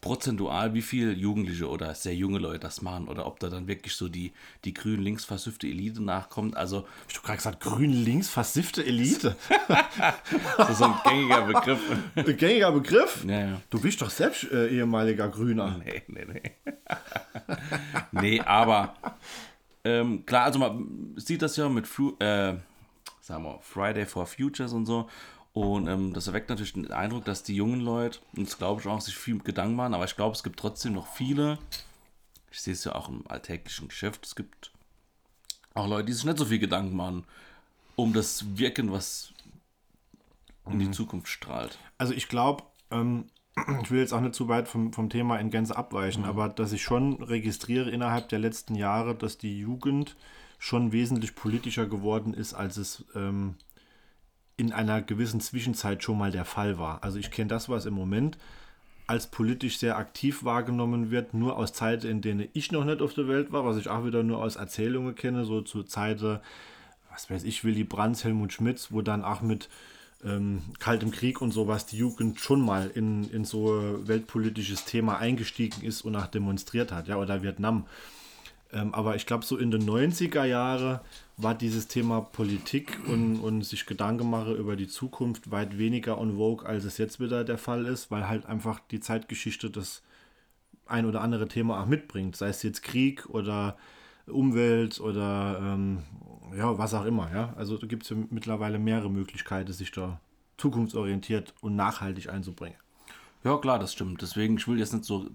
prozentual, 0.00 0.74
wie 0.74 0.82
viel 0.82 1.18
Jugendliche 1.18 1.68
oder 1.68 1.94
sehr 1.94 2.14
junge 2.14 2.38
Leute 2.38 2.60
das 2.60 2.82
machen 2.82 3.08
oder 3.08 3.26
ob 3.26 3.40
da 3.40 3.48
dann 3.48 3.66
wirklich 3.66 3.94
so 3.94 4.08
die, 4.08 4.32
die 4.64 4.72
grün 4.72 5.02
links 5.02 5.24
versüffte 5.24 5.66
Elite 5.66 6.02
nachkommt. 6.02 6.56
Also 6.56 6.86
Hast 7.06 7.16
du 7.16 7.22
gerade 7.22 7.36
gesagt, 7.36 7.60
grün 7.60 7.92
links, 7.92 8.28
versiffte 8.28 8.84
Elite? 8.84 9.36
das 10.56 10.70
ist 10.70 10.78
so 10.78 10.84
ein 10.84 10.94
gängiger 11.04 11.42
Begriff. 11.42 11.80
Ein 12.14 12.36
gängiger 12.36 12.72
Begriff? 12.72 13.24
Ja, 13.26 13.40
ja. 13.40 13.60
Du 13.70 13.80
bist 13.80 14.00
doch 14.00 14.10
selbst 14.10 14.44
äh, 14.50 14.68
ehemaliger 14.68 15.28
Grüner. 15.28 15.80
Nee, 15.84 16.02
nee, 16.06 16.26
nee. 16.32 16.42
nee, 18.12 18.40
aber 18.40 18.94
ähm, 19.84 20.24
klar, 20.26 20.44
also 20.44 20.58
man 20.58 21.14
sieht 21.16 21.42
das 21.42 21.56
ja 21.56 21.68
mit 21.68 21.86
Fru 21.86 22.16
äh, 22.18 22.54
sagen 23.28 23.44
wir, 23.44 23.58
Friday 23.60 24.06
for 24.06 24.26
Futures 24.26 24.72
und 24.72 24.86
so. 24.86 25.08
Und 25.52 25.88
ähm, 25.88 26.12
das 26.12 26.26
erweckt 26.28 26.50
natürlich 26.50 26.74
den 26.74 26.90
Eindruck, 26.92 27.24
dass 27.24 27.42
die 27.42 27.56
jungen 27.56 27.80
Leute, 27.80 28.20
und 28.36 28.46
das 28.46 28.58
glaube 28.58 28.80
ich 28.80 28.86
auch, 28.86 29.00
sich 29.00 29.16
viel 29.16 29.38
Gedanken 29.38 29.76
machen, 29.76 29.94
aber 29.94 30.04
ich 30.04 30.14
glaube, 30.14 30.34
es 30.34 30.42
gibt 30.42 30.60
trotzdem 30.60 30.92
noch 30.92 31.08
viele, 31.08 31.58
ich 32.50 32.60
sehe 32.60 32.74
es 32.74 32.84
ja 32.84 32.94
auch 32.94 33.08
im 33.08 33.26
alltäglichen 33.28 33.88
Geschäft, 33.88 34.24
es 34.24 34.36
gibt 34.36 34.70
auch 35.74 35.88
Leute, 35.88 36.06
die 36.06 36.12
sich 36.12 36.24
nicht 36.24 36.38
so 36.38 36.44
viel 36.44 36.58
Gedanken 36.58 36.96
machen 36.96 37.24
um 37.98 38.12
das 38.12 38.56
Wirken, 38.56 38.92
was 38.92 39.32
in 40.70 40.78
die 40.78 40.90
Zukunft 40.92 41.26
strahlt. 41.26 41.78
Also 41.98 42.14
ich 42.14 42.28
glaube, 42.28 42.62
ähm, 42.92 43.24
ich 43.82 43.90
will 43.90 43.98
jetzt 43.98 44.12
auch 44.12 44.20
nicht 44.20 44.36
zu 44.36 44.46
weit 44.48 44.68
vom, 44.68 44.92
vom 44.92 45.10
Thema 45.10 45.38
in 45.38 45.50
Gänze 45.50 45.76
abweichen, 45.76 46.24
aber 46.24 46.48
dass 46.48 46.72
ich 46.72 46.82
schon 46.82 47.20
registriere 47.22 47.90
innerhalb 47.90 48.28
der 48.28 48.38
letzten 48.38 48.76
Jahre, 48.76 49.16
dass 49.16 49.36
die 49.36 49.58
Jugend 49.58 50.16
schon 50.60 50.92
wesentlich 50.92 51.34
politischer 51.34 51.86
geworden 51.86 52.34
ist, 52.34 52.54
als 52.54 52.76
es 52.76 53.04
ähm, 53.16 53.56
in 54.58 54.72
einer 54.72 55.00
gewissen 55.00 55.40
Zwischenzeit 55.40 56.02
schon 56.02 56.18
mal 56.18 56.30
der 56.30 56.44
Fall 56.44 56.78
war. 56.78 57.02
Also 57.02 57.18
ich 57.18 57.30
kenne 57.30 57.48
das, 57.48 57.70
was 57.70 57.86
im 57.86 57.94
Moment 57.94 58.36
als 59.06 59.28
politisch 59.28 59.78
sehr 59.78 59.96
aktiv 59.96 60.44
wahrgenommen 60.44 61.10
wird, 61.10 61.32
nur 61.32 61.56
aus 61.56 61.72
Zeiten, 61.72 62.06
in 62.08 62.20
denen 62.20 62.48
ich 62.52 62.72
noch 62.72 62.84
nicht 62.84 63.00
auf 63.00 63.14
der 63.14 63.26
Welt 63.26 63.52
war, 63.52 63.64
was 63.64 63.78
ich 63.78 63.88
auch 63.88 64.04
wieder 64.04 64.22
nur 64.22 64.42
aus 64.42 64.56
Erzählungen 64.56 65.14
kenne, 65.14 65.46
so 65.46 65.62
zu 65.62 65.82
Zeiten, 65.84 66.40
was 67.10 67.30
weiß 67.30 67.44
ich, 67.44 67.64
Willy 67.64 67.84
Brandt, 67.84 68.22
Helmut 68.22 68.52
Schmitz, 68.52 68.88
wo 68.90 69.00
dann 69.00 69.24
auch 69.24 69.40
mit 69.40 69.70
ähm, 70.24 70.60
Kaltem 70.78 71.10
Krieg 71.10 71.40
und 71.40 71.52
sowas 71.52 71.86
die 71.86 71.96
Jugend 71.96 72.40
schon 72.40 72.60
mal 72.60 72.90
in, 72.92 73.30
in 73.30 73.44
so 73.44 73.98
weltpolitisches 74.06 74.84
Thema 74.84 75.18
eingestiegen 75.18 75.82
ist 75.84 76.02
und 76.02 76.16
auch 76.16 76.26
demonstriert 76.26 76.92
hat, 76.92 77.08
ja, 77.08 77.16
oder 77.16 77.42
Vietnam. 77.42 77.86
Ähm, 78.72 78.94
aber 78.94 79.16
ich 79.16 79.26
glaube, 79.26 79.44
so 79.44 79.56
in 79.56 79.70
den 79.70 79.88
90er 79.88 80.44
Jahren 80.44 81.00
war 81.36 81.54
dieses 81.54 81.88
Thema 81.88 82.20
Politik 82.20 82.98
und, 83.06 83.40
und 83.40 83.62
sich 83.62 83.86
Gedanken 83.86 84.28
machen 84.28 84.56
über 84.56 84.76
die 84.76 84.88
Zukunft 84.88 85.50
weit 85.50 85.78
weniger 85.78 86.18
on 86.18 86.36
vogue, 86.36 86.66
als 86.66 86.84
es 86.84 86.98
jetzt 86.98 87.20
wieder 87.20 87.44
der 87.44 87.58
Fall 87.58 87.86
ist, 87.86 88.10
weil 88.10 88.28
halt 88.28 88.46
einfach 88.46 88.80
die 88.90 89.00
Zeitgeschichte 89.00 89.70
das 89.70 90.02
ein 90.86 91.06
oder 91.06 91.20
andere 91.20 91.48
Thema 91.48 91.80
auch 91.80 91.86
mitbringt, 91.86 92.36
sei 92.36 92.48
es 92.48 92.62
jetzt 92.62 92.82
Krieg 92.82 93.28
oder 93.28 93.76
Umwelt 94.26 95.00
oder 95.00 95.58
ähm, 95.62 96.02
ja, 96.56 96.76
was 96.76 96.94
auch 96.94 97.04
immer. 97.04 97.30
Ja? 97.32 97.54
Also 97.56 97.78
da 97.78 97.86
gibt 97.86 98.04
es 98.04 98.10
ja 98.10 98.16
mittlerweile 98.30 98.78
mehrere 98.78 99.10
Möglichkeiten, 99.10 99.72
sich 99.72 99.90
da 99.92 100.20
zukunftsorientiert 100.56 101.54
und 101.60 101.76
nachhaltig 101.76 102.28
einzubringen. 102.28 102.76
Ja, 103.44 103.56
klar, 103.56 103.78
das 103.78 103.92
stimmt. 103.92 104.20
Deswegen, 104.20 104.56
ich 104.56 104.66
will 104.66 104.78
jetzt 104.78 104.92
nicht 104.92 105.04
so, 105.04 105.26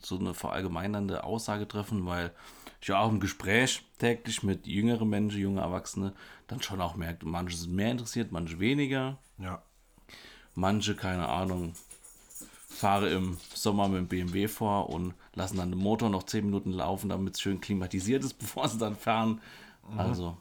so 0.00 0.18
eine 0.18 0.34
verallgemeinernde 0.34 1.24
Aussage 1.24 1.66
treffen, 1.66 2.04
weil 2.06 2.32
ich 2.80 2.88
ja 2.88 2.98
auch 2.98 3.10
im 3.10 3.20
Gespräch 3.20 3.84
täglich 3.98 4.42
mit 4.42 4.66
jüngeren 4.66 5.08
Menschen, 5.08 5.40
junge 5.40 5.60
Erwachsene, 5.60 6.12
dann 6.46 6.62
schon 6.62 6.80
auch 6.80 6.96
merke, 6.96 7.26
manche 7.26 7.56
sind 7.56 7.74
mehr 7.74 7.90
interessiert, 7.90 8.32
manche 8.32 8.58
weniger. 8.58 9.18
Ja. 9.38 9.62
Manche, 10.54 10.94
keine 10.94 11.28
Ahnung, 11.28 11.74
fahre 12.68 13.08
im 13.10 13.38
Sommer 13.54 13.88
mit 13.88 13.98
dem 13.98 14.08
BMW 14.08 14.48
vor 14.48 14.90
und 14.90 15.14
lassen 15.34 15.56
dann 15.56 15.70
den 15.70 15.78
Motor 15.78 16.10
noch 16.10 16.24
10 16.24 16.44
Minuten 16.44 16.72
laufen, 16.72 17.08
damit 17.08 17.34
es 17.34 17.40
schön 17.40 17.60
klimatisiert 17.60 18.24
ist, 18.24 18.34
bevor 18.38 18.68
sie 18.68 18.78
dann 18.78 18.96
fahren. 18.96 19.40
Also, 19.96 20.24
ja. 20.24 20.36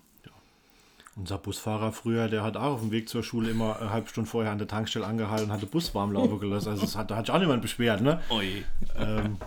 Unser 1.17 1.37
Busfahrer 1.37 1.91
früher, 1.91 2.29
der 2.29 2.41
hat 2.41 2.55
auch 2.55 2.75
auf 2.75 2.79
dem 2.79 2.91
Weg 2.91 3.09
zur 3.09 3.21
Schule 3.21 3.49
immer 3.49 3.79
eine 3.79 3.89
halbe 3.89 4.07
Stunde 4.07 4.29
vorher 4.29 4.51
an 4.51 4.57
der 4.57 4.67
Tankstelle 4.67 5.05
angehalten 5.05 5.47
und 5.47 5.51
hat 5.51 5.61
den 5.61 5.69
Bus 5.69 5.93
warm 5.93 6.13
laufen 6.13 6.39
gelassen. 6.39 6.69
Also 6.69 6.83
das 6.83 6.95
hat, 6.95 7.11
da 7.11 7.17
hat 7.17 7.25
sich 7.25 7.35
auch 7.35 7.39
niemand 7.39 7.61
beschwert, 7.61 7.99
ne? 8.01 8.21
Ui. 8.29 8.63
Ähm, 8.97 9.37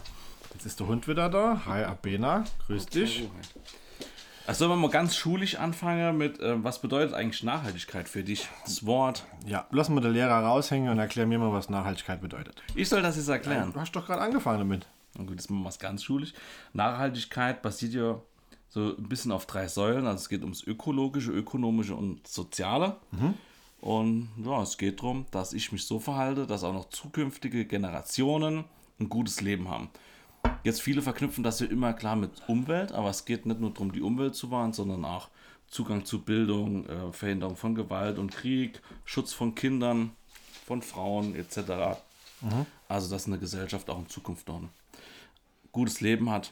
jetzt 0.53 0.67
ist 0.67 0.79
der 0.79 0.89
Hund 0.89 1.09
wieder 1.09 1.31
da. 1.31 1.63
Hi 1.65 1.85
Abena, 1.85 2.45
grüß 2.67 2.87
dich. 2.87 3.29
Also, 4.47 4.67
wenn 4.67 4.73
wir 4.73 4.77
mal 4.77 4.91
ganz 4.91 5.17
schulisch 5.17 5.57
anfangen 5.57 6.19
mit, 6.19 6.39
äh, 6.39 6.63
was 6.63 6.83
bedeutet 6.83 7.15
eigentlich 7.15 7.43
Nachhaltigkeit 7.43 8.11
für 8.11 8.23
dich? 8.23 8.47
Das 8.67 8.85
Wort. 8.85 9.25
Ja, 9.47 9.67
lassen 9.71 9.95
wir 9.95 10.03
den 10.03 10.13
Lehrer 10.13 10.35
raushängen 10.35 10.91
und 10.91 10.99
erklär 10.99 11.25
mir 11.25 11.39
mal, 11.39 11.51
was 11.51 11.71
Nachhaltigkeit 11.71 12.21
bedeutet. 12.21 12.63
Ich 12.75 12.91
soll 12.91 13.01
das 13.01 13.17
jetzt 13.17 13.29
erklären. 13.29 13.73
Du 13.73 13.81
hast 13.81 13.93
doch 13.93 14.05
gerade 14.05 14.21
angefangen 14.21 14.59
damit. 14.59 14.87
Na 15.17 15.25
gut, 15.25 15.39
das 15.39 15.49
machen 15.49 15.63
wir 15.63 15.71
es 15.71 15.79
ganz 15.79 16.03
schulisch. 16.03 16.35
Nachhaltigkeit 16.75 17.63
basiert 17.63 17.95
ja 17.95 18.21
so 18.75 18.97
ein 18.97 19.09
bisschen 19.09 19.31
auf 19.31 19.47
drei 19.47 19.69
Säulen. 19.69 20.07
Also 20.07 20.23
es 20.23 20.29
geht 20.29 20.43
ums 20.43 20.63
ökologische, 20.65 21.31
ökonomische 21.31 21.95
und 21.95 22.27
soziale. 22.27 22.97
Und 23.81 24.31
ja, 24.45 24.63
es 24.63 24.77
geht 24.79 24.99
darum, 24.99 25.27
dass 25.31 25.53
ich 25.53 25.71
mich 25.71 25.87
so 25.87 26.01
verhalte, 26.01 26.47
dass 26.47 26.65
auch 26.65 26.73
noch 26.73 26.89
zukünftige 26.89 27.67
Generationen 27.67 28.65
ein 28.99 29.09
gutes 29.09 29.41
Leben 29.41 29.69
haben. 29.69 29.91
Jetzt 30.65 30.83
viele 30.83 31.03
verknüpfen 31.03 31.45
das 31.45 31.61
ja 31.61 31.67
immer 31.67 31.93
klar 31.93 32.17
mit 32.17 32.31
Umwelt, 32.49 32.93
aber 32.93 33.11
es 33.11 33.25
geht 33.25 33.47
nicht 33.47 33.61
nur 33.61 33.71
darum, 33.71 33.93
die 33.93 34.03
Umwelt 34.03 34.35
zu 34.35 34.51
wahren, 34.51 34.73
sondern 34.73 35.05
auch 35.05 35.29
Zugang 35.69 36.05
zu 36.05 36.23
Bildung, 36.23 36.87
äh, 36.87 37.13
Verhinderung 37.13 37.57
von 37.57 37.75
Gewalt 37.75 38.19
und 38.19 38.33
Krieg, 38.33 38.81
Schutz 39.05 39.33
von 39.33 39.55
Kindern, 39.55 40.11
von 40.67 40.83
Frauen 40.83 41.35
etc. 41.37 41.99
Also, 42.89 43.11
dass 43.11 43.27
eine 43.27 43.39
Gesellschaft 43.39 43.89
auch 43.89 43.99
in 43.99 44.09
Zukunft 44.09 44.49
noch 44.49 44.61
ein 44.61 44.71
gutes 45.73 46.01
Leben 46.01 46.31
hat. 46.31 46.51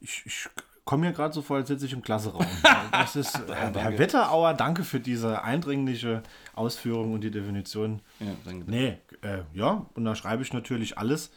Ich, 0.00 0.22
ich 0.26 0.48
komme 0.84 1.06
mir 1.06 1.12
gerade 1.12 1.34
so 1.34 1.42
vor, 1.42 1.56
als 1.56 1.68
sitze 1.68 1.86
ich 1.86 1.92
im 1.92 2.02
Klasseraum. 2.02 2.46
Das 2.92 3.16
ist, 3.16 3.34
äh, 3.34 3.72
Herr 3.74 3.98
Wetterauer, 3.98 4.54
danke 4.54 4.84
für 4.84 5.00
diese 5.00 5.42
eindringliche 5.42 6.22
Ausführung 6.54 7.12
und 7.12 7.22
die 7.22 7.30
Definition. 7.32 8.00
Ja, 8.20 8.26
danke. 8.44 8.70
Nee, 8.70 8.98
äh, 9.22 9.42
ja, 9.52 9.86
und 9.94 10.04
da 10.04 10.14
schreibe 10.14 10.42
ich 10.42 10.52
natürlich 10.52 10.96
alles. 10.96 11.32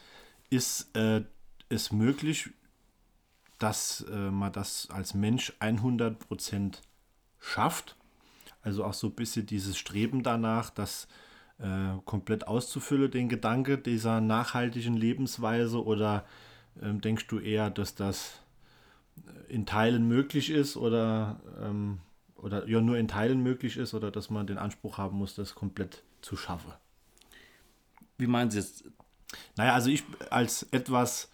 Ist 0.52 0.96
äh, 0.96 1.24
es 1.70 1.92
möglich, 1.92 2.52
dass 3.58 4.06
äh, 4.12 4.16
man 4.16 4.52
das 4.52 4.90
als 4.92 5.16
Mensch 5.16 5.54
100% 5.60 6.76
schafft? 7.40 7.96
Also 8.62 8.84
auch 8.84 8.94
so 8.94 9.08
ein 9.08 9.16
bisschen 9.16 9.48
dieses 9.48 9.78
Streben 9.78 10.22
danach, 10.22 10.70
das 10.70 11.08
äh, 11.58 11.98
komplett 12.06 12.48
auszufüllen, 12.48 13.10
den 13.10 13.30
Gedanke 13.30 13.80
dieser 13.80 14.22
nachhaltigen 14.22 14.96
Lebensweise? 14.96 15.84
Oder 15.84 16.24
ähm, 16.82 17.02
denkst 17.02 17.28
du 17.28 17.40
eher, 17.40 17.72
dass 17.72 17.96
das 17.96 18.44
in 19.48 19.66
Teilen 19.66 20.08
möglich 20.08 20.50
ist 20.50 20.78
oder, 20.78 21.40
ähm, 21.62 22.00
oder 22.36 22.68
ja 22.68 22.82
nur 22.82 22.98
in 22.98 23.08
Teilen 23.08 23.42
möglich 23.42 23.78
ist 23.78 23.94
oder 23.94 24.12
dass 24.12 24.30
man 24.30 24.48
den 24.48 24.58
Anspruch 24.58 24.98
haben 24.98 25.18
muss, 25.18 25.36
das 25.36 25.56
komplett 25.56 26.04
zu 26.22 26.36
schaffen? 26.36 26.74
Wie 28.18 28.28
meinen 28.28 28.52
Sie 28.52 28.60
jetzt? 28.60 28.84
Naja, 29.56 29.74
also 29.74 29.90
ich 29.90 30.04
als 30.30 30.64
etwas 30.72 31.30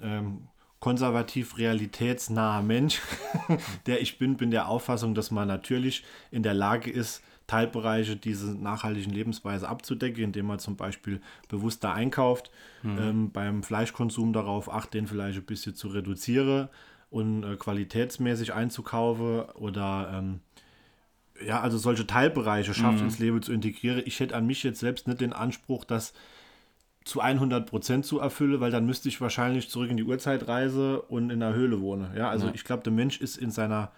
ähm, 0.00 0.48
konservativ 0.80 1.58
realitätsnaher 1.58 2.62
Mensch, 2.62 3.00
der 3.86 4.00
ich 4.00 4.18
bin, 4.18 4.36
bin 4.36 4.50
der 4.50 4.68
Auffassung, 4.68 5.14
dass 5.14 5.30
man 5.30 5.48
natürlich 5.48 6.04
in 6.30 6.42
der 6.42 6.54
Lage 6.54 6.90
ist, 6.90 7.22
Teilbereiche 7.46 8.16
dieser 8.16 8.54
nachhaltigen 8.54 9.12
Lebensweise 9.12 9.68
abzudecken, 9.68 10.24
indem 10.24 10.46
man 10.46 10.58
zum 10.58 10.76
Beispiel 10.76 11.20
bewusster 11.48 11.92
einkauft, 11.92 12.50
ähm, 12.84 13.30
beim 13.30 13.62
Fleischkonsum 13.62 14.32
darauf 14.32 14.72
acht, 14.72 14.94
den 14.94 15.06
vielleicht 15.06 15.38
ein 15.38 15.44
bisschen 15.44 15.74
zu 15.74 15.88
reduzieren 15.88 16.68
und 17.12 17.44
äh, 17.44 17.56
qualitätsmäßig 17.56 18.54
einzukaufen 18.54 19.42
oder 19.54 20.10
ähm, 20.14 20.40
ja, 21.46 21.60
also 21.60 21.76
solche 21.76 22.06
Teilbereiche 22.06 22.72
schafft 22.72 23.00
ins 23.02 23.18
Leben 23.18 23.42
zu 23.42 23.52
integrieren. 23.52 24.02
Ich 24.06 24.18
hätte 24.20 24.34
an 24.34 24.46
mich 24.46 24.62
jetzt 24.62 24.80
selbst 24.80 25.06
nicht 25.08 25.20
den 25.20 25.32
Anspruch, 25.32 25.84
das 25.84 26.14
zu 27.04 27.20
100 27.20 27.68
Prozent 27.68 28.06
zu 28.06 28.20
erfüllen, 28.20 28.60
weil 28.60 28.70
dann 28.70 28.86
müsste 28.86 29.08
ich 29.08 29.20
wahrscheinlich 29.20 29.68
zurück 29.68 29.90
in 29.90 29.96
die 29.96 30.04
Uhrzeitreise 30.04 31.02
und 31.02 31.30
in 31.30 31.40
der 31.40 31.52
Höhle 31.52 31.80
wohnen. 31.80 32.16
Ja, 32.16 32.30
also 32.30 32.46
Ja. 32.46 32.52
ich 32.54 32.64
glaube, 32.64 32.84
der 32.84 32.92
Mensch 32.92 33.20
ist 33.20 33.36
in 33.36 33.50
seiner, 33.50 33.90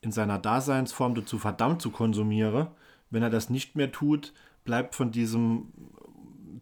in 0.00 0.10
seiner 0.10 0.38
Daseinsform 0.38 1.14
dazu 1.14 1.38
verdammt 1.38 1.82
zu 1.82 1.90
konsumieren. 1.90 2.68
Wenn 3.10 3.22
er 3.22 3.30
das 3.30 3.50
nicht 3.50 3.76
mehr 3.76 3.92
tut, 3.92 4.32
bleibt 4.64 4.94
von 4.94 5.10
diesem 5.12 5.66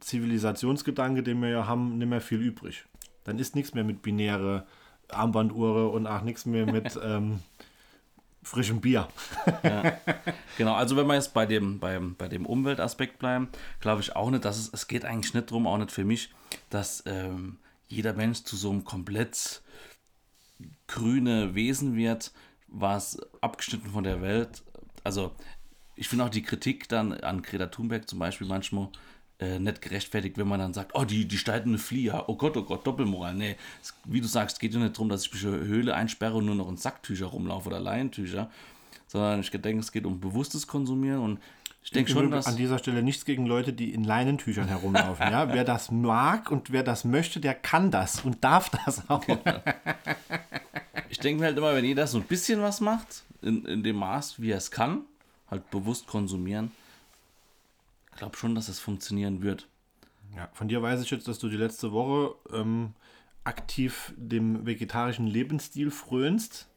Zivilisationsgedanke, 0.00 1.22
den 1.22 1.40
wir 1.40 1.48
ja 1.48 1.66
haben, 1.66 1.96
nicht 1.96 2.08
mehr 2.08 2.20
viel 2.20 2.40
übrig. 2.42 2.84
Dann 3.22 3.38
ist 3.38 3.54
nichts 3.54 3.72
mehr 3.72 3.84
mit 3.84 4.02
binäre 4.02 4.66
Armbanduhre 5.08 5.88
und 5.88 6.06
auch 6.06 6.22
nichts 6.22 6.46
mehr 6.46 6.66
mit 6.66 6.98
ähm, 7.04 7.40
frischem 8.42 8.80
Bier. 8.80 9.08
Genau, 10.58 10.74
also 10.74 10.96
wenn 10.96 11.06
wir 11.06 11.14
jetzt 11.14 11.34
bei 11.34 11.46
dem, 11.46 11.80
beim, 11.80 12.14
bei 12.14 12.28
dem 12.28 12.46
Umweltaspekt 12.46 13.18
bleiben, 13.18 13.48
glaube 13.80 14.02
ich 14.02 14.14
auch 14.14 14.30
nicht, 14.30 14.44
dass 14.44 14.58
es, 14.58 14.70
es 14.72 14.86
geht 14.86 15.04
eigentlich 15.04 15.34
nicht 15.34 15.50
darum, 15.50 15.66
auch 15.66 15.78
nicht 15.78 15.90
für 15.90 16.04
mich, 16.04 16.30
dass 16.70 17.02
ähm, 17.06 17.58
jeder 17.88 18.12
Mensch 18.12 18.44
zu 18.44 18.56
so 18.56 18.70
einem 18.70 18.84
komplett 18.84 19.62
grüne 20.86 21.54
Wesen 21.54 21.96
wird, 21.96 22.32
was 22.68 23.18
abgeschnitten 23.40 23.90
von 23.90 24.04
der 24.04 24.20
Welt. 24.22 24.62
Also 25.02 25.32
ich 25.96 26.08
finde 26.08 26.24
auch 26.24 26.30
die 26.30 26.42
Kritik 26.42 26.88
dann 26.88 27.12
an 27.12 27.42
Greta 27.42 27.66
Thunberg 27.66 28.08
zum 28.08 28.18
Beispiel 28.18 28.46
manchmal 28.46 28.88
äh, 29.40 29.58
nicht 29.58 29.82
gerechtfertigt, 29.82 30.38
wenn 30.38 30.46
man 30.46 30.60
dann 30.60 30.74
sagt, 30.74 30.92
oh, 30.94 31.04
die, 31.04 31.26
die 31.26 31.40
eine 31.50 31.78
Flieger, 31.78 32.28
oh 32.28 32.36
Gott, 32.36 32.56
oh 32.56 32.62
Gott, 32.62 32.86
Doppelmoral. 32.86 33.34
Nee, 33.34 33.56
es, 33.82 33.94
wie 34.04 34.20
du 34.20 34.28
sagst, 34.28 34.56
es 34.56 34.60
geht 34.60 34.74
ja 34.74 34.80
nicht 34.80 34.94
darum, 34.94 35.08
dass 35.08 35.26
ich 35.26 35.32
mich 35.32 35.44
in 35.44 35.54
eine 35.54 35.64
Höhle 35.64 35.94
einsperre 35.94 36.36
und 36.36 36.46
nur 36.46 36.54
noch 36.54 36.68
in 36.68 36.76
Sacktücher 36.76 37.26
rumlaufe 37.26 37.68
oder 37.68 37.80
Leinentücher, 37.80 38.50
sondern 39.06 39.40
ich 39.40 39.50
denke, 39.50 39.80
es 39.80 39.92
geht 39.92 40.06
um 40.06 40.20
bewusstes 40.20 40.66
Konsumieren 40.66 41.20
und 41.20 41.40
ich 41.82 41.90
denke 41.90 42.10
schon, 42.10 42.30
dass... 42.30 42.46
an 42.46 42.56
dieser 42.56 42.78
Stelle 42.78 43.02
nichts 43.02 43.26
gegen 43.26 43.44
Leute, 43.44 43.74
die 43.74 43.92
in 43.92 44.04
Leinentüchern 44.04 44.68
herumlaufen. 44.68 45.30
ja? 45.30 45.52
Wer 45.52 45.64
das 45.64 45.90
mag 45.90 46.50
und 46.50 46.72
wer 46.72 46.82
das 46.82 47.04
möchte, 47.04 47.40
der 47.40 47.54
kann 47.54 47.90
das 47.90 48.24
und 48.24 48.42
darf 48.42 48.70
das 48.70 49.10
auch. 49.10 49.22
Ich 51.10 51.18
denke 51.18 51.40
mir 51.40 51.46
halt 51.46 51.58
immer, 51.58 51.74
wenn 51.74 51.84
jeder 51.84 52.06
so 52.06 52.18
ein 52.18 52.24
bisschen 52.24 52.62
was 52.62 52.80
macht, 52.80 53.24
in, 53.42 53.66
in 53.66 53.82
dem 53.82 53.96
Maß, 53.96 54.40
wie 54.40 54.52
er 54.52 54.56
es 54.58 54.70
kann, 54.70 55.02
halt 55.50 55.70
bewusst 55.70 56.06
konsumieren, 56.06 56.70
glaube 58.16 58.36
schon, 58.36 58.54
dass 58.54 58.68
es 58.68 58.78
funktionieren 58.78 59.42
wird. 59.42 59.68
Ja, 60.36 60.48
von 60.52 60.68
dir 60.68 60.82
weiß 60.82 61.00
ich 61.02 61.10
jetzt, 61.10 61.28
dass 61.28 61.38
du 61.38 61.48
die 61.48 61.56
letzte 61.56 61.92
Woche 61.92 62.34
ähm, 62.52 62.94
aktiv 63.44 64.12
dem 64.16 64.66
vegetarischen 64.66 65.26
Lebensstil 65.26 65.90
frönst. 65.90 66.68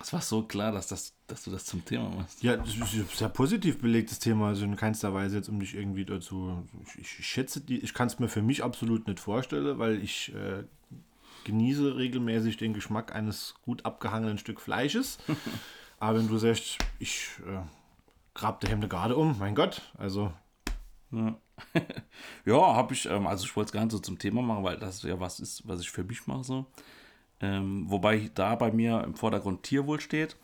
Es 0.00 0.12
war 0.12 0.20
so 0.20 0.42
klar, 0.42 0.72
dass, 0.72 0.88
das, 0.88 1.14
dass 1.26 1.44
du 1.44 1.50
das 1.50 1.64
zum 1.64 1.84
Thema 1.84 2.10
machst. 2.10 2.42
Ja, 2.42 2.56
das 2.56 2.68
ist 2.68 2.80
ein 2.80 3.08
sehr 3.14 3.28
positiv 3.30 3.80
belegtes 3.80 4.18
Thema, 4.18 4.48
also 4.48 4.64
in 4.64 4.76
keinster 4.76 5.14
Weise 5.14 5.36
jetzt, 5.36 5.48
um 5.48 5.58
dich 5.58 5.74
irgendwie 5.74 6.04
dazu. 6.04 6.64
Ich, 7.00 7.18
ich 7.18 7.26
schätze 7.26 7.60
die, 7.60 7.78
ich 7.78 7.94
kann 7.94 8.06
es 8.06 8.18
mir 8.18 8.28
für 8.28 8.42
mich 8.42 8.62
absolut 8.62 9.06
nicht 9.06 9.20
vorstellen, 9.20 9.78
weil 9.78 10.02
ich 10.02 10.34
äh, 10.34 10.64
genieße 11.44 11.96
regelmäßig 11.96 12.58
den 12.58 12.74
Geschmack 12.74 13.14
eines 13.14 13.54
gut 13.62 13.86
abgehangenen 13.86 14.36
Stück 14.36 14.60
Fleisches. 14.60 15.18
Aber 15.98 16.18
wenn 16.18 16.28
du 16.28 16.36
sagst, 16.36 16.76
ich 16.98 17.30
äh, 17.46 17.62
grab 18.36 18.60
der 18.60 18.70
Hemde 18.70 18.88
gerade 18.88 19.16
um, 19.16 19.38
mein 19.38 19.54
Gott, 19.54 19.82
also 19.98 20.32
Ja, 22.44 22.74
habe 22.74 22.94
ich, 22.94 23.06
ähm, 23.06 23.26
also 23.26 23.44
ich 23.44 23.56
wollte 23.56 23.68
es 23.68 23.72
gar 23.72 23.82
nicht 23.82 23.92
so 23.92 23.98
zum 23.98 24.18
Thema 24.18 24.42
machen, 24.42 24.64
weil 24.64 24.78
das 24.78 25.02
ja 25.02 25.18
was 25.18 25.40
ist, 25.40 25.66
was 25.66 25.80
ich 25.80 25.90
für 25.90 26.04
mich 26.04 26.26
mache 26.26 26.44
so. 26.44 26.66
Ähm, 27.40 27.84
wobei 27.88 28.30
da 28.34 28.54
bei 28.54 28.70
mir 28.72 29.02
im 29.04 29.14
Vordergrund 29.14 29.62
Tierwohl 29.62 30.00
steht. 30.00 30.36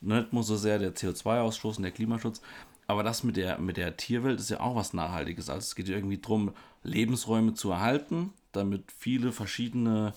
Nicht 0.00 0.32
nur 0.32 0.42
so 0.42 0.56
sehr 0.56 0.78
der 0.78 0.94
CO2-Ausstoß 0.94 1.76
und 1.76 1.82
der 1.82 1.92
Klimaschutz, 1.92 2.40
aber 2.86 3.02
das 3.02 3.22
mit 3.22 3.36
der, 3.36 3.58
mit 3.58 3.76
der 3.76 3.96
Tierwelt 3.96 4.40
ist 4.40 4.50
ja 4.50 4.60
auch 4.60 4.74
was 4.74 4.94
Nachhaltiges. 4.94 5.48
Also 5.48 5.60
es 5.60 5.74
geht 5.74 5.88
ja 5.88 5.94
irgendwie 5.94 6.18
darum, 6.18 6.52
Lebensräume 6.82 7.54
zu 7.54 7.70
erhalten, 7.70 8.32
damit 8.52 8.90
viele 8.90 9.30
verschiedene 9.30 10.12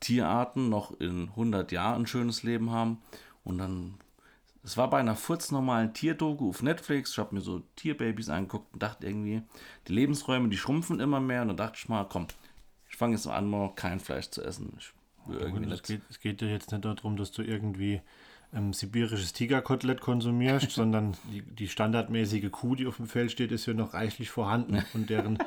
Tierarten 0.00 0.68
noch 0.68 0.98
in 1.00 1.28
100 1.30 1.72
Jahren 1.72 2.02
ein 2.02 2.06
schönes 2.06 2.42
Leben 2.42 2.70
haben. 2.70 3.02
Und 3.42 3.58
dann, 3.58 3.94
es 4.64 4.78
war 4.78 4.88
bei 4.88 4.98
einer 4.98 5.14
furznormalen 5.14 5.92
Tierdoku 5.92 6.48
auf 6.48 6.62
Netflix. 6.62 7.10
Ich 7.10 7.18
habe 7.18 7.34
mir 7.34 7.42
so 7.42 7.62
Tierbabys 7.76 8.30
angeguckt 8.30 8.72
und 8.72 8.82
dachte 8.82 9.06
irgendwie, 9.06 9.42
die 9.86 9.92
Lebensräume, 9.92 10.48
die 10.48 10.56
schrumpfen 10.56 11.00
immer 11.00 11.20
mehr. 11.20 11.42
Und 11.42 11.48
dann 11.48 11.58
dachte 11.58 11.76
ich 11.78 11.88
mal, 11.88 12.04
komm, 12.04 12.28
ich 12.88 12.96
fange 12.96 13.14
jetzt 13.14 13.26
mal 13.26 13.36
an, 13.36 13.48
mal 13.48 13.74
kein 13.74 14.00
Fleisch 14.00 14.30
zu 14.30 14.42
essen. 14.42 14.72
Ich 14.78 14.94
will 15.26 15.38
irgendwie 15.38 15.64
es 15.64 15.70
nicht. 15.70 15.86
geht, 15.86 16.00
es 16.08 16.18
geht 16.18 16.40
ja 16.40 16.48
jetzt 16.48 16.72
nicht 16.72 16.84
darum, 16.84 17.16
dass 17.18 17.30
du 17.32 17.42
irgendwie 17.42 18.00
ähm, 18.54 18.72
sibirisches 18.72 19.34
Tigerkotelett 19.34 20.00
konsumierst, 20.00 20.70
sondern 20.72 21.14
die, 21.30 21.42
die 21.42 21.68
standardmäßige 21.68 22.50
Kuh, 22.50 22.74
die 22.74 22.86
auf 22.86 22.96
dem 22.96 23.06
Feld 23.06 23.32
steht, 23.32 23.52
ist 23.52 23.66
ja 23.66 23.74
noch 23.74 23.92
reichlich 23.92 24.30
vorhanden 24.30 24.82
und 24.94 25.10
deren 25.10 25.38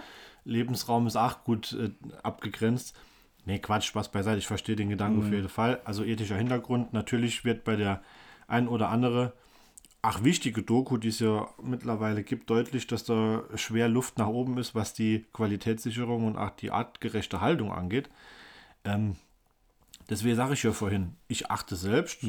Lebensraum 0.46 1.08
ist 1.08 1.16
auch 1.16 1.44
gut 1.44 1.74
äh, 1.74 1.90
abgegrenzt. 2.22 2.96
Nee, 3.46 3.60
Quatsch, 3.60 3.86
Spaß 3.86 4.12
beiseite. 4.12 4.38
Ich 4.38 4.48
verstehe 4.48 4.76
den 4.76 4.90
Gedanken 4.90 5.20
auf 5.20 5.32
jeden 5.32 5.50
Fall. 5.50 5.80
Also 5.86 6.04
ethischer 6.04 6.36
Hintergrund. 6.36 6.92
Natürlich 6.92 7.46
wird 7.46 7.64
bei 7.64 7.78
der 7.78 8.02
ein 8.48 8.68
oder 8.68 8.90
andere, 8.90 9.34
ach 10.02 10.24
wichtige 10.24 10.64
Doku, 10.64 10.98
die 10.98 11.10
es 11.10 11.20
ja 11.20 11.50
mittlerweile 11.62 12.24
gibt, 12.24 12.50
deutlich, 12.50 12.88
dass 12.88 13.04
da 13.04 13.44
schwer 13.56 13.90
Luft 13.90 14.18
nach 14.18 14.28
oben 14.28 14.58
ist, 14.58 14.74
was 14.74 14.94
die 14.94 15.26
Qualitätssicherung 15.34 16.26
und 16.26 16.38
auch 16.38 16.52
die 16.52 16.72
artgerechte 16.72 17.42
Haltung 17.42 17.72
angeht. 17.72 18.10
Ähm, 18.86 19.16
deswegen 20.10 20.36
sage 20.36 20.54
ich 20.54 20.64
ja 20.64 20.72
vorhin, 20.72 21.16
ich 21.28 21.52
achte 21.52 21.76
selbst 21.76 22.26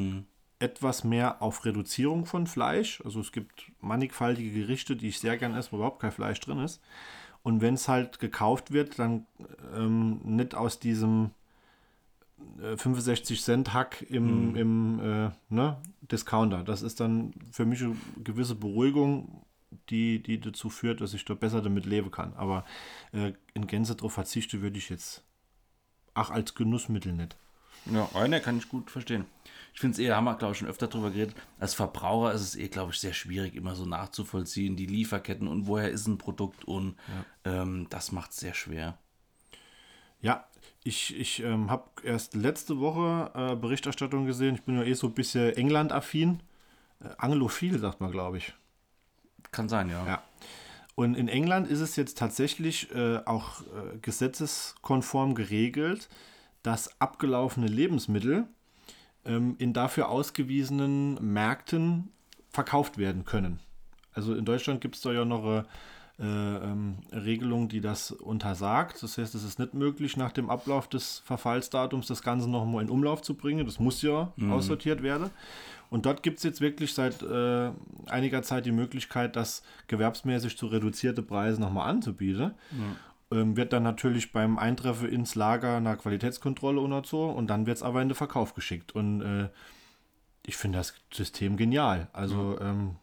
etwas 0.58 1.04
mehr 1.04 1.40
auf 1.40 1.64
Reduzierung 1.64 2.26
von 2.26 2.46
Fleisch. 2.46 3.00
Also 3.04 3.20
es 3.20 3.32
gibt 3.32 3.70
mannigfaltige 3.80 4.50
Gerichte, 4.50 4.96
die 4.96 5.08
ich 5.08 5.20
sehr 5.20 5.36
gern 5.36 5.54
esse, 5.54 5.72
wo 5.72 5.76
überhaupt 5.76 6.00
kein 6.00 6.12
Fleisch 6.12 6.40
drin 6.40 6.58
ist. 6.58 6.80
Und 7.42 7.60
wenn 7.60 7.74
es 7.74 7.86
halt 7.86 8.18
gekauft 8.18 8.72
wird, 8.72 8.98
dann 8.98 9.26
ähm, 9.74 10.20
nicht 10.24 10.54
aus 10.54 10.80
diesem 10.80 11.30
65 12.76 13.42
Cent 13.42 13.72
Hack 13.72 14.04
im, 14.08 14.56
im 14.56 15.00
äh, 15.00 15.30
ne, 15.48 15.80
Discounter. 16.02 16.64
Das 16.64 16.82
ist 16.82 17.00
dann 17.00 17.32
für 17.52 17.64
mich 17.64 17.82
eine 17.82 17.96
gewisse 18.22 18.54
Beruhigung, 18.54 19.44
die, 19.90 20.22
die 20.22 20.40
dazu 20.40 20.70
führt, 20.70 21.00
dass 21.00 21.14
ich 21.14 21.24
da 21.24 21.34
besser 21.34 21.62
damit 21.62 21.86
leben 21.86 22.10
kann. 22.10 22.34
Aber 22.34 22.64
äh, 23.12 23.32
in 23.54 23.66
Gänze 23.66 23.94
darauf 23.94 24.12
verzichte 24.12 24.60
würde 24.62 24.78
ich 24.78 24.88
jetzt 24.88 25.24
ach 26.14 26.30
als 26.30 26.54
Genussmittel 26.54 27.12
nicht. 27.12 27.36
Ja, 27.86 28.08
eine 28.14 28.40
kann 28.40 28.58
ich 28.58 28.68
gut 28.68 28.90
verstehen. 28.90 29.24
Ich 29.72 29.80
finde 29.80 29.92
es 29.92 29.98
eher, 29.98 30.16
haben 30.16 30.24
wir, 30.24 30.34
glaube 30.34 30.52
ich, 30.52 30.58
schon 30.58 30.68
öfter 30.68 30.88
drüber 30.88 31.10
geredet. 31.10 31.36
Als 31.60 31.74
Verbraucher 31.74 32.32
ist 32.32 32.40
es 32.40 32.56
eh, 32.56 32.68
glaube 32.68 32.92
ich, 32.92 32.98
sehr 32.98 33.12
schwierig, 33.12 33.54
immer 33.54 33.76
so 33.76 33.86
nachzuvollziehen, 33.86 34.76
die 34.76 34.86
Lieferketten 34.86 35.46
und 35.46 35.68
woher 35.68 35.90
ist 35.90 36.06
ein 36.08 36.18
Produkt 36.18 36.64
und 36.64 36.96
ähm, 37.44 37.86
das 37.88 38.10
macht 38.10 38.32
es 38.32 38.38
sehr 38.38 38.54
schwer. 38.54 38.98
Ja, 40.20 40.48
ich, 40.88 41.14
ich 41.18 41.42
ähm, 41.42 41.70
habe 41.70 41.84
erst 42.02 42.34
letzte 42.34 42.80
Woche 42.80 43.30
äh, 43.34 43.56
Berichterstattung 43.56 44.24
gesehen. 44.24 44.54
Ich 44.54 44.62
bin 44.62 44.76
ja 44.76 44.84
eh 44.84 44.94
so 44.94 45.08
ein 45.08 45.14
bisschen 45.14 45.54
England-affin. 45.54 46.40
Äh, 47.00 47.08
Anglophil, 47.18 47.78
sagt 47.78 48.00
man, 48.00 48.10
glaube 48.10 48.38
ich. 48.38 48.54
Kann 49.52 49.68
sein, 49.68 49.90
ja. 49.90 50.04
Ja. 50.06 50.22
Und 50.94 51.14
in 51.14 51.28
England 51.28 51.68
ist 51.68 51.80
es 51.80 51.94
jetzt 51.96 52.18
tatsächlich 52.18 52.92
äh, 52.94 53.20
auch 53.24 53.60
äh, 53.60 53.98
gesetzeskonform 54.00 55.34
geregelt, 55.34 56.08
dass 56.62 57.00
abgelaufene 57.00 57.68
Lebensmittel 57.68 58.48
ähm, 59.24 59.54
in 59.58 59.72
dafür 59.72 60.08
ausgewiesenen 60.08 61.14
Märkten 61.20 62.10
verkauft 62.48 62.98
werden 62.98 63.24
können. 63.24 63.60
Also 64.12 64.34
in 64.34 64.44
Deutschland 64.44 64.80
gibt 64.80 64.96
es 64.96 65.02
da 65.02 65.12
ja 65.12 65.24
noch 65.24 65.44
eine 65.44 65.66
äh, 66.20 66.24
ähm, 66.24 66.96
Regelung, 67.12 67.68
die 67.68 67.80
das 67.80 68.10
untersagt. 68.10 69.02
Das 69.02 69.18
heißt, 69.18 69.34
es 69.34 69.44
ist 69.44 69.58
nicht 69.58 69.74
möglich, 69.74 70.16
nach 70.16 70.32
dem 70.32 70.50
Ablauf 70.50 70.88
des 70.88 71.20
Verfallsdatums 71.24 72.08
das 72.08 72.22
Ganze 72.22 72.50
nochmal 72.50 72.82
in 72.82 72.90
Umlauf 72.90 73.22
zu 73.22 73.34
bringen. 73.34 73.64
Das 73.64 73.78
muss 73.78 74.02
ja 74.02 74.32
mhm. 74.36 74.52
aussortiert 74.52 75.02
werden. 75.02 75.30
Und 75.90 76.06
dort 76.06 76.22
gibt 76.22 76.38
es 76.38 76.42
jetzt 76.42 76.60
wirklich 76.60 76.92
seit 76.92 77.22
äh, 77.22 77.70
einiger 78.06 78.42
Zeit 78.42 78.66
die 78.66 78.72
Möglichkeit, 78.72 79.36
das 79.36 79.62
gewerbsmäßig 79.86 80.58
zu 80.58 80.66
reduzierte 80.66 81.22
Preise 81.22 81.60
nochmal 81.60 81.88
anzubieten. 81.88 82.52
Ähm, 83.30 83.56
wird 83.56 83.72
dann 83.72 83.82
natürlich 83.82 84.32
beim 84.32 84.58
Eintreffen 84.58 85.08
ins 85.08 85.34
Lager 85.34 85.76
einer 85.76 85.96
Qualitätskontrolle 85.96 86.80
und 86.80 87.06
so 87.06 87.26
und 87.26 87.48
dann 87.48 87.66
wird 87.66 87.76
es 87.76 87.82
aber 87.82 88.02
in 88.02 88.08
den 88.08 88.14
Verkauf 88.14 88.54
geschickt. 88.54 88.92
Und 88.92 89.20
äh, 89.20 89.48
ich 90.44 90.56
finde 90.56 90.78
das 90.78 90.94
System 91.12 91.56
genial. 91.56 92.08
Also 92.12 92.56
ja. 92.58 92.70
ähm, 92.70 92.96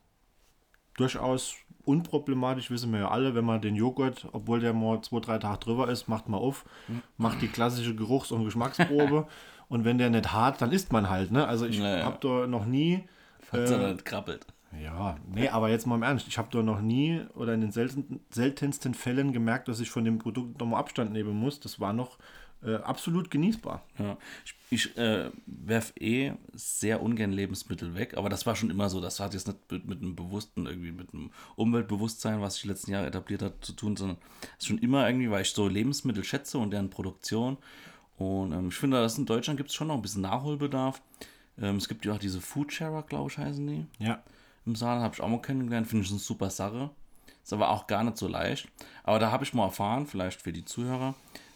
durchaus 0.97 1.55
unproblematisch, 1.85 2.71
wissen 2.71 2.91
wir 2.91 3.01
ja 3.01 3.07
alle, 3.09 3.35
wenn 3.35 3.45
man 3.45 3.61
den 3.61 3.75
Joghurt, 3.75 4.27
obwohl 4.31 4.59
der 4.59 4.73
mal 4.73 5.01
zwei, 5.01 5.19
drei 5.19 5.37
Tage 5.37 5.59
drüber 5.59 5.89
ist, 5.89 6.07
macht 6.07 6.27
man 6.27 6.39
auf, 6.39 6.65
hm. 6.87 7.01
macht 7.17 7.41
die 7.41 7.47
klassische 7.47 7.95
Geruchs- 7.95 8.31
und 8.31 8.43
Geschmacksprobe 8.43 9.27
und 9.69 9.85
wenn 9.85 9.97
der 9.97 10.09
nicht 10.09 10.33
hart, 10.33 10.61
dann 10.61 10.71
isst 10.71 10.91
man 10.91 11.09
halt. 11.09 11.31
Ne? 11.31 11.47
Also 11.47 11.65
ich 11.65 11.79
naja. 11.79 12.05
habe 12.05 12.17
da 12.21 12.47
noch 12.47 12.65
nie... 12.65 13.03
Falls 13.39 13.69
äh, 13.69 13.75
er 13.75 13.93
nicht 13.93 14.05
krabbelt. 14.05 14.47
Ja, 14.83 15.15
nee, 15.33 15.47
aber 15.47 15.69
jetzt 15.69 15.85
mal 15.85 15.95
im 15.95 16.03
Ernst, 16.03 16.27
ich 16.27 16.37
habe 16.37 16.49
da 16.51 16.61
noch 16.61 16.81
nie 16.81 17.21
oder 17.35 17.53
in 17.53 17.61
den 17.61 17.71
selten, 17.71 18.19
seltensten 18.29 18.93
Fällen 18.93 19.31
gemerkt, 19.31 19.67
dass 19.67 19.79
ich 19.79 19.89
von 19.89 20.03
dem 20.03 20.17
Produkt 20.17 20.59
nochmal 20.59 20.79
Abstand 20.79 21.13
nehmen 21.13 21.33
muss. 21.33 21.59
Das 21.59 21.79
war 21.79 21.93
noch 21.93 22.17
äh, 22.63 22.75
absolut 22.75 23.29
genießbar. 23.29 23.83
Ja. 23.99 24.17
Ich, 24.43 24.55
ich 24.71 24.97
äh, 24.97 25.29
werfe 25.45 25.93
eh 25.99 26.33
sehr 26.53 27.01
ungern 27.01 27.31
Lebensmittel 27.31 27.95
weg, 27.95 28.17
aber 28.17 28.29
das 28.29 28.45
war 28.45 28.55
schon 28.55 28.69
immer 28.69 28.89
so. 28.89 29.01
Das 29.01 29.19
hat 29.19 29.33
jetzt 29.33 29.47
nicht 29.47 29.71
mit, 29.71 29.85
mit 29.85 30.01
einem 30.01 30.15
bewussten, 30.15 30.65
irgendwie 30.65 30.91
mit 30.91 31.13
einem 31.13 31.31
Umweltbewusstsein, 31.55 32.41
was 32.41 32.55
sich 32.55 32.63
die 32.63 32.69
letzten 32.69 32.91
Jahre 32.91 33.07
etabliert 33.07 33.41
hat, 33.41 33.63
zu 33.63 33.73
tun, 33.73 33.95
sondern 33.95 34.17
es 34.57 34.63
ist 34.63 34.67
schon 34.67 34.79
immer 34.79 35.07
irgendwie, 35.07 35.29
weil 35.29 35.43
ich 35.43 35.51
so 35.51 35.67
Lebensmittel 35.67 36.23
schätze 36.23 36.57
und 36.57 36.71
deren 36.71 36.89
Produktion. 36.89 37.57
Und 38.17 38.53
ähm, 38.53 38.69
ich 38.69 38.75
finde, 38.75 39.01
dass 39.01 39.17
in 39.17 39.25
Deutschland 39.25 39.57
gibt 39.57 39.69
es 39.69 39.75
schon 39.75 39.87
noch 39.87 39.95
ein 39.95 40.01
bisschen 40.01 40.21
Nachholbedarf. 40.21 41.01
Ähm, 41.59 41.77
es 41.77 41.87
gibt 41.87 42.05
ja 42.05 42.13
auch 42.13 42.19
diese 42.19 42.41
Foodsharer, 42.41 43.03
glaube 43.03 43.29
ich, 43.29 43.37
heißen 43.37 43.65
die. 43.65 43.85
Ja. 43.99 44.23
Im 44.65 44.75
Saal 44.75 44.99
habe 44.99 45.13
ich 45.13 45.21
auch 45.21 45.27
mal 45.27 45.41
kennengelernt, 45.41 45.87
finde 45.87 46.05
ich 46.05 46.11
eine 46.11 46.19
super 46.19 46.49
Sache. 46.49 46.89
Ist 47.43 47.53
aber 47.53 47.69
auch 47.69 47.85
gar 47.85 48.03
nicht 48.03 48.17
so 48.17 48.27
leicht. 48.27 48.67
Aber 49.03 49.19
da 49.19 49.31
habe 49.31 49.43
ich 49.43 49.53
mal 49.53 49.65
erfahren, 49.65 50.07
vielleicht 50.07 50.41
für 50.41 50.51
die 50.51 50.65
Zuhörer, 50.65 51.13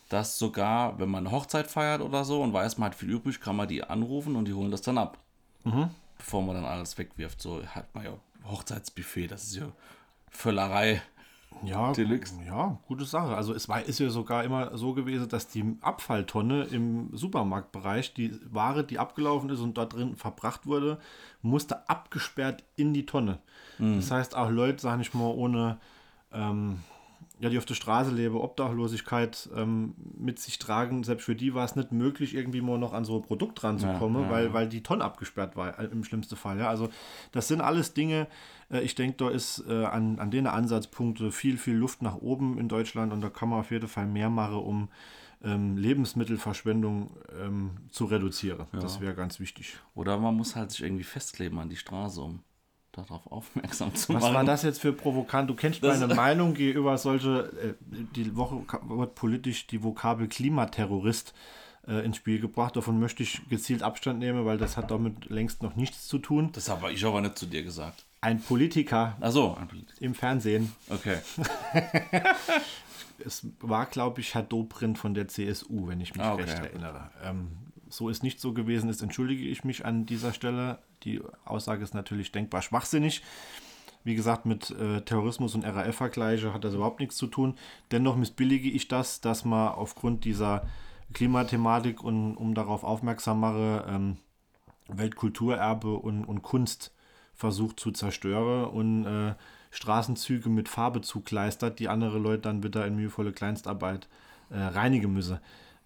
dass 0.10 0.40
sogar, 0.40 1.00
wenn 1.00 1.10
man 1.10 1.26
eine 1.26 1.36
Hochzeit 1.36 1.68
feiert 1.68 2.02
oder 2.02 2.26
so 2.26 2.42
und 2.42 2.52
weiß, 2.52 2.78
man 2.78 2.88
hat 2.88 2.96
viel 2.96 3.10
übrig, 3.10 3.40
kann 3.40 3.56
man 3.56 3.68
die 3.68 3.84
anrufen 3.84 4.36
und 4.36 4.46
die 4.46 4.54
holen 4.54 4.72
das 4.72 4.82
dann 4.82 4.98
ab. 4.98 5.20
Mhm. 5.64 5.90
Bevor 6.18 6.42
man 6.42 6.56
dann 6.56 6.66
alles 6.66 6.98
wegwirft. 6.98 7.42
So 7.42 7.64
hat 7.64 7.94
man 7.96 8.06
ja 8.06 8.12
Hochzeitsbuffet, 8.46 9.28
das 9.28 9.44
ist 9.44 9.56
ja 9.58 9.72
Völlerei. 10.30 11.02
Ja, 11.64 11.92
Deluxe. 11.92 12.36
ja, 12.46 12.78
gute 12.88 13.06
Sache. 13.06 13.36
Also 13.36 13.54
es 13.54 13.68
war, 13.68 13.84
ist 13.84 14.00
ja 14.00 14.10
sogar 14.10 14.44
immer 14.44 14.78
so 14.78 14.94
gewesen, 14.94 15.28
dass 15.28 15.48
die 15.48 15.78
Abfalltonne 15.82 16.64
im 16.66 17.10
Supermarktbereich, 17.16 18.14
die 18.14 18.40
Ware, 18.52 18.84
die 18.84 19.00
abgelaufen 19.00 19.50
ist 19.50 19.60
und 19.60 19.78
da 19.78 19.86
drin 19.86 20.16
verbracht 20.16 20.66
wurde, 20.66 21.00
musste 21.42 21.90
abgesperrt 21.90 22.64
in 22.76 22.94
die 22.94 23.06
Tonne. 23.06 23.40
Mhm. 23.78 23.98
Das 23.98 24.12
heißt, 24.12 24.36
auch 24.36 24.50
Leute, 24.50 24.82
sag 24.82 25.02
ich 25.02 25.14
mal, 25.14 25.28
ohne 25.28 25.80
ähm, 26.32 26.80
ja, 27.40 27.50
die 27.50 27.58
auf 27.58 27.66
der 27.66 27.76
Straße 27.76 28.12
leben, 28.12 28.36
Obdachlosigkeit 28.36 29.50
ähm, 29.56 29.96
mit 30.18 30.40
sich 30.40 30.60
tragen, 30.60 31.04
selbst 31.04 31.24
für 31.24 31.36
die 31.36 31.54
war 31.54 31.64
es 31.64 31.76
nicht 31.76 31.92
möglich, 31.92 32.36
irgendwie 32.36 32.62
mal 32.62 32.78
noch 32.78 32.94
an 32.94 33.06
so 33.06 33.16
ein 33.16 33.22
Produkt 33.22 33.64
ranzukommen, 33.64 34.24
ja, 34.24 34.28
ja, 34.28 34.34
weil, 34.34 34.54
weil 34.54 34.70
die 34.70 34.84
Tonne 34.84 35.04
abgesperrt 35.04 35.56
war, 35.56 35.80
äh, 35.80 35.86
im 35.86 36.04
schlimmsten 36.04 36.36
Fall. 36.36 36.60
Ja. 36.60 36.70
Also 36.70 36.90
das 37.32 37.48
sind 37.48 37.62
alles 37.62 37.94
Dinge, 37.94 38.28
äh, 38.70 38.82
ich 38.82 38.96
denke, 38.96 39.18
da 39.18 39.30
ist 39.30 39.64
äh, 39.68 39.86
an, 39.86 40.20
an 40.20 40.32
denen 40.32 40.48
Ansatzpunkte 40.48 41.32
viel, 41.32 41.58
viel 41.58 41.76
Luft 41.76 42.02
nach 42.02 42.16
oben 42.16 42.58
in 42.58 42.68
Deutschland 42.68 43.14
und 43.14 43.22
da 43.22 43.30
kann 43.30 43.50
man 43.50 43.62
auf 43.62 43.72
jeden 43.72 43.88
Fall 43.88 44.06
mehr 44.06 44.30
machen, 44.30 44.58
um 44.58 44.90
ähm, 45.42 45.78
Lebensmittelverschwendung 45.78 47.12
ähm, 47.42 47.72
zu 47.90 48.06
reduzieren. 48.06 48.66
Ja. 48.74 48.80
Das 48.80 49.00
wäre 49.00 49.16
ganz 49.16 49.40
wichtig. 49.40 49.78
Oder 49.96 50.18
man 50.18 50.36
muss 50.36 50.56
halt 50.56 50.72
sich 50.72 50.84
irgendwie 50.84 51.06
festkleben 51.06 51.60
an 51.60 51.70
die 51.70 51.78
Straße, 51.78 52.22
um 52.22 52.42
darauf 53.04 53.32
aufmerksam 53.32 53.94
zu 53.96 54.12
machen. 54.12 54.24
Was 54.24 54.34
war 54.34 54.44
das 54.44 54.64
jetzt 54.64 54.82
für 54.82 54.94
provokant? 54.94 55.50
Du 55.50 55.56
kennst 55.56 55.84
das 55.84 56.00
meine 56.00 56.14
Meinung 56.14 56.54
gegenüber 56.54 56.98
solche, 56.98 57.52
äh, 57.62 57.74
die 58.16 58.36
Woche 58.36 58.64
wird 58.88 59.16
politisch 59.16 59.68
die 59.68 59.84
Vokabel 59.84 60.28
Klimaterrorist 60.28 61.34
äh, 61.88 62.06
ins 62.06 62.18
Spiel 62.18 62.40
gebracht. 62.40 62.76
Davon 62.76 63.00
möchte 63.00 63.24
ich 63.24 63.48
gezielt 63.50 63.84
Abstand 63.84 64.20
nehmen, 64.20 64.46
weil 64.46 64.58
das 64.58 64.78
hat 64.78 64.92
damit 64.92 65.30
längst 65.30 65.64
noch 65.64 65.76
nichts 65.76 66.08
zu 66.08 66.20
tun. 66.20 66.52
Das 66.54 66.70
habe 66.70 66.92
ich 66.92 67.04
aber 67.06 67.22
nicht 67.22 67.38
zu 67.38 67.46
dir 67.46 67.64
gesagt. 67.64 68.06
Ein 68.22 68.42
Politiker. 68.42 69.16
Ach 69.22 69.32
so, 69.32 69.56
ein 69.56 69.68
Politiker. 69.68 70.02
Im 70.02 70.14
Fernsehen. 70.14 70.74
Okay. 70.90 71.18
es 73.26 73.48
war, 73.60 73.86
glaube 73.86 74.22
ich, 74.22 74.36
Herr 74.36 74.44
Dobrindt 74.44 74.98
von 74.98 75.14
der 75.14 75.28
CSU, 75.28 75.88
wenn 75.88 76.02
ich 76.02 76.14
mich 76.14 76.24
ah, 76.24 76.34
okay. 76.34 76.44
recht 76.44 76.60
erinnere. 76.60 77.10
Ähm, 77.24 77.52
so 77.90 78.10
ist 78.10 78.24
nicht 78.24 78.40
so 78.40 78.54
gewesen 78.54 78.90
ist, 78.90 79.02
entschuldige 79.02 79.48
ich 79.48 79.64
mich 79.64 79.86
an 79.86 80.06
dieser 80.06 80.34
Stelle. 80.34 80.80
Die 81.04 81.22
Aussage 81.46 81.84
ist 81.84 81.94
natürlich 81.94 82.32
denkbar 82.32 82.62
schwachsinnig. 82.62 83.24
Wie 84.04 84.16
gesagt, 84.16 84.46
mit 84.46 84.72
äh, 84.72 85.02
Terrorismus 85.02 85.56
und 85.56 85.66
RAF-Vergleiche 85.66 86.54
hat 86.54 86.64
das 86.64 86.74
überhaupt 86.74 87.00
nichts 87.00 87.18
zu 87.18 87.28
tun. 87.28 87.56
Dennoch 87.92 88.16
missbillige 88.16 88.70
ich 88.70 88.88
das, 88.88 89.20
dass 89.22 89.44
man 89.44 89.70
aufgrund 89.70 90.24
dieser 90.24 90.66
Klimathematik 91.14 92.04
und 92.04 92.36
um 92.38 92.54
darauf 92.54 92.84
aufmerksam 92.84 93.40
mache, 93.40 93.86
ähm, 93.90 94.18
Weltkulturerbe 94.88 95.96
und, 95.96 96.24
und 96.24 96.42
Kunst 96.42 96.94
versucht 97.34 97.80
zu 97.80 97.92
zerstören 97.92 98.66
und 98.66 99.06
äh, 99.06 99.36
Straßenzüge 99.72 100.50
mit 100.50 100.70
Farbe 100.70 101.02
zugleistert, 101.02 101.80
die 101.80 101.90
andere 101.90 102.18
Leute 102.18 102.44
dann 102.44 102.64
wieder 102.64 102.86
in 102.86 102.96
mühevolle 102.96 103.32
Kleinstarbeit 103.32 104.08
äh, 104.50 104.58
reinigen 104.58 105.14
müssen. 105.14 105.40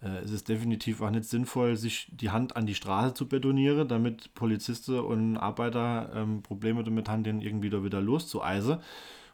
Äh, 0.04 0.18
es 0.18 0.30
ist 0.30 0.48
definitiv 0.48 1.00
auch 1.00 1.10
nicht 1.10 1.24
sinnvoll, 1.24 1.76
sich 1.76 2.08
die 2.12 2.30
Hand 2.30 2.56
an 2.56 2.66
die 2.66 2.74
Straße 2.74 3.14
zu 3.14 3.28
betonieren, 3.28 3.88
damit 3.88 4.34
Polizisten 4.34 5.00
und 5.00 5.36
Arbeiter 5.36 6.10
ähm, 6.14 6.42
Probleme 6.42 6.84
damit 6.84 7.08
haben, 7.08 7.24
den 7.24 7.40
irgendwie 7.40 7.70
da 7.70 7.82
wieder 7.82 8.00
loszueisen. 8.00 8.78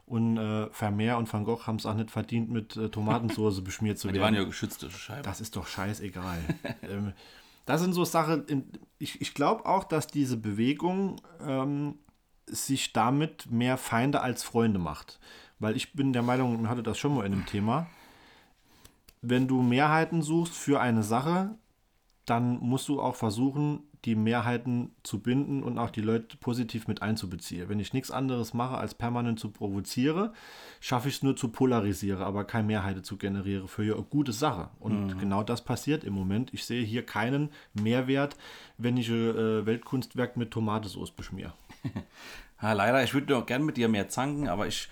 Und 0.06 0.38
äh, 0.38 0.68
Vermeer 0.70 1.18
und 1.18 1.33
Van 1.33 1.44
Gogh 1.44 1.66
haben 1.66 1.76
es 1.76 1.87
auch 1.87 1.94
nicht 1.94 2.11
verdient, 2.11 2.50
mit 2.50 2.76
äh, 2.76 2.88
Tomatensauce 2.88 3.61
beschmiert 3.64 3.98
zu 3.98 4.09
werden. 4.09 4.14
Die 4.14 4.20
waren 4.20 4.35
ja 4.35 4.44
geschützte 4.44 4.90
Scheiben. 4.90 5.22
Das 5.22 5.40
ist 5.40 5.56
doch 5.56 5.66
scheißegal. 5.66 6.38
ähm, 6.83 7.12
das 7.64 7.80
sind 7.80 7.92
so 7.92 8.04
Sachen, 8.04 8.44
in, 8.46 8.64
ich, 8.98 9.20
ich 9.20 9.35
glaube 9.35 9.66
auch, 9.66 9.85
dass 9.85 10.09
diese 10.09 10.37
Bewegung 10.37 11.20
ähm, 11.46 11.94
sich 12.46 12.92
damit 12.92 13.50
mehr 13.50 13.76
Feinde 13.76 14.20
als 14.20 14.42
Freunde 14.42 14.80
macht. 14.80 15.20
Weil 15.61 15.76
ich 15.76 15.92
bin 15.92 16.12
der 16.12 16.22
Meinung, 16.22 16.56
man 16.62 16.70
hatte 16.70 16.83
das 16.83 16.98
schon 16.98 17.14
mal 17.14 17.26
in 17.26 17.33
einem 17.33 17.46
Thema, 17.46 17.87
wenn 19.22 19.48
du 19.48 19.62
Mehrheiten 19.62 20.22
suchst 20.22 20.54
für 20.54 20.80
eine 20.80 21.02
Sache, 21.02 21.50
dann 22.24 22.59
musst 22.61 22.88
du 22.88 23.00
auch 23.00 23.16
versuchen, 23.16 23.80
die 24.04 24.14
Mehrheiten 24.14 24.92
zu 25.02 25.20
binden 25.20 25.62
und 25.62 25.78
auch 25.78 25.90
die 25.90 26.00
Leute 26.00 26.37
positiv 26.38 26.88
mit 26.88 27.02
einzubeziehen. 27.02 27.68
Wenn 27.68 27.80
ich 27.80 27.92
nichts 27.92 28.11
anderes 28.11 28.54
mache, 28.54 28.78
als 28.78 28.94
permanent 28.94 29.38
zu 29.38 29.50
provoziere, 29.50 30.33
schaffe 30.80 31.09
ich 31.09 31.16
es 31.16 31.22
nur 31.22 31.37
zu 31.37 31.48
polarisieren, 31.48 32.22
aber 32.22 32.44
keine 32.44 32.66
Mehrheiten 32.66 33.04
zu 33.04 33.18
generieren 33.18 33.68
für 33.68 33.83
eine 33.83 34.02
gute 34.04 34.33
Sache. 34.33 34.70
Und 34.78 35.09
mhm. 35.09 35.18
genau 35.18 35.42
das 35.42 35.62
passiert 35.62 36.02
im 36.04 36.14
Moment. 36.14 36.54
Ich 36.54 36.64
sehe 36.64 36.83
hier 36.83 37.04
keinen 37.04 37.50
Mehrwert, 37.74 38.37
wenn 38.78 38.96
ich 38.96 39.11
ein 39.11 39.37
äh, 39.37 39.66
Weltkunstwerk 39.66 40.37
mit 40.38 40.50
Tomatensauce 40.50 41.11
beschmiere. 41.11 41.52
ja, 42.62 42.72
leider, 42.72 43.04
ich 43.04 43.12
würde 43.12 43.26
doch 43.26 43.44
gerne 43.44 43.64
mit 43.64 43.76
dir 43.76 43.88
mehr 43.88 44.09
zanken, 44.09 44.48
aber 44.48 44.66
ich 44.66 44.88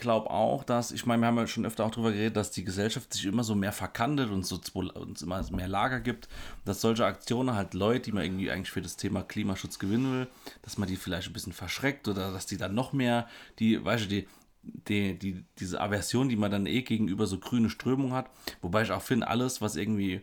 glaube 0.00 0.30
auch, 0.30 0.64
dass, 0.64 0.90
ich 0.90 1.06
meine, 1.06 1.22
wir 1.22 1.28
haben 1.28 1.36
ja 1.36 1.46
schon 1.46 1.66
öfter 1.66 1.84
auch 1.84 1.90
darüber 1.90 2.10
geredet, 2.10 2.36
dass 2.36 2.50
die 2.50 2.64
Gesellschaft 2.64 3.12
sich 3.12 3.26
immer 3.26 3.44
so 3.44 3.54
mehr 3.54 3.72
verkantet 3.72 4.30
und 4.30 4.44
so 4.44 4.58
uns 4.94 5.22
immer 5.22 5.44
mehr 5.52 5.68
Lager 5.68 6.00
gibt, 6.00 6.28
dass 6.64 6.80
solche 6.80 7.04
Aktionen 7.04 7.54
halt 7.54 7.74
Leute, 7.74 8.06
die 8.06 8.12
man 8.12 8.24
irgendwie 8.24 8.50
eigentlich 8.50 8.70
für 8.70 8.82
das 8.82 8.96
Thema 8.96 9.22
Klimaschutz 9.22 9.78
gewinnen 9.78 10.12
will, 10.12 10.26
dass 10.62 10.78
man 10.78 10.88
die 10.88 10.96
vielleicht 10.96 11.28
ein 11.28 11.32
bisschen 11.32 11.52
verschreckt 11.52 12.08
oder 12.08 12.32
dass 12.32 12.46
die 12.46 12.56
dann 12.56 12.74
noch 12.74 12.92
mehr, 12.92 13.28
die, 13.60 13.84
weißt 13.84 14.04
du, 14.04 14.08
die, 14.08 14.28
die, 14.62 15.18
die, 15.18 15.44
diese 15.58 15.80
Aversion, 15.80 16.28
die 16.28 16.36
man 16.36 16.50
dann 16.50 16.66
eh 16.66 16.82
gegenüber 16.82 17.26
so 17.26 17.38
grüne 17.38 17.70
Strömung 17.70 18.12
hat, 18.12 18.30
wobei 18.62 18.82
ich 18.82 18.92
auch 18.92 19.02
finde, 19.02 19.28
alles, 19.28 19.60
was 19.60 19.76
irgendwie 19.76 20.22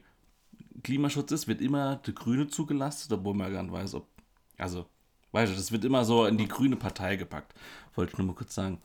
Klimaschutz 0.84 1.32
ist, 1.32 1.48
wird 1.48 1.62
immer 1.62 1.98
der 1.98 2.13
Grüne 2.13 2.48
zugelastet, 2.48 3.12
obwohl 3.12 3.34
man 3.34 3.54
gar 3.54 3.63
nicht 3.63 3.72
weiß, 3.72 3.94
ob, 3.94 4.08
also, 4.58 4.86
weißt 5.32 5.54
du, 5.54 5.56
das 5.56 5.72
wird 5.72 5.86
immer 5.86 6.04
so 6.04 6.26
in 6.26 6.38
die 6.38 6.48
grüne 6.48 6.76
Partei 6.76 7.16
gepackt, 7.16 7.54
wollte 7.96 8.12
ich 8.12 8.18
nur 8.18 8.28
mal 8.28 8.36
kurz 8.36 8.56
sagen. 8.56 8.82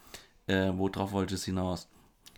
Äh, 0.52 0.76
worauf 0.76 1.12
wollte 1.12 1.34
es 1.34 1.44
hinaus? 1.44 1.88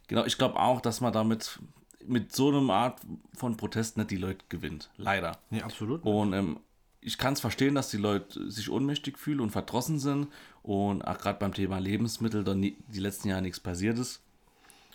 Genau, 0.07 0.25
ich 0.25 0.39
glaube 0.39 0.61
auch, 0.61 0.81
dass 0.81 1.01
man 1.01 1.13
damit 1.13 1.59
mit 2.07 2.35
so 2.35 2.49
einer 2.49 2.73
Art 2.73 3.01
von 3.35 3.57
Protest 3.57 3.97
nicht 3.97 4.11
die 4.11 4.17
Leute 4.17 4.45
gewinnt. 4.49 4.91
Leider. 4.97 5.39
Ja, 5.51 5.65
absolut. 5.65 6.05
Und 6.05 6.33
ähm, 6.33 6.61
ich 7.01 7.19
kann 7.19 7.33
es 7.33 7.41
verstehen, 7.41 7.75
dass 7.75 7.91
die 7.91 7.97
Leute 7.97 8.51
sich 8.51 8.71
ohnmächtig 8.71 9.19
fühlen 9.19 9.41
und 9.41 9.51
verdrossen 9.51 9.99
sind. 9.99 10.29
Und 10.63 11.03
auch 11.03 11.19
gerade 11.19 11.39
beim 11.39 11.55
Thema 11.55 11.79
Lebensmittel 11.79 12.45
dann 12.45 12.63
die 12.63 12.99
letzten 12.99 13.29
Jahre 13.29 13.43
nichts 13.43 13.61
passiert 13.61 13.99
ist. 13.99 14.21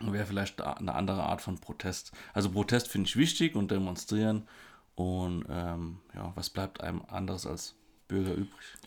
Wäre 0.01 0.25
vielleicht 0.25 0.61
eine 0.61 0.95
andere 0.95 1.23
Art 1.23 1.41
von 1.41 1.59
Protest. 1.59 2.11
Also 2.33 2.49
Protest 2.51 2.87
finde 2.87 3.07
ich 3.07 3.17
wichtig 3.17 3.55
und 3.55 3.69
demonstrieren 3.69 4.47
Und 4.95 5.45
ähm, 5.49 5.99
ja, 6.13 6.31
was 6.35 6.49
bleibt 6.49 6.81
einem 6.81 7.01
anderes 7.07 7.45
als 7.45 7.75
Bürger 8.07 8.33
übrig? 8.33 8.77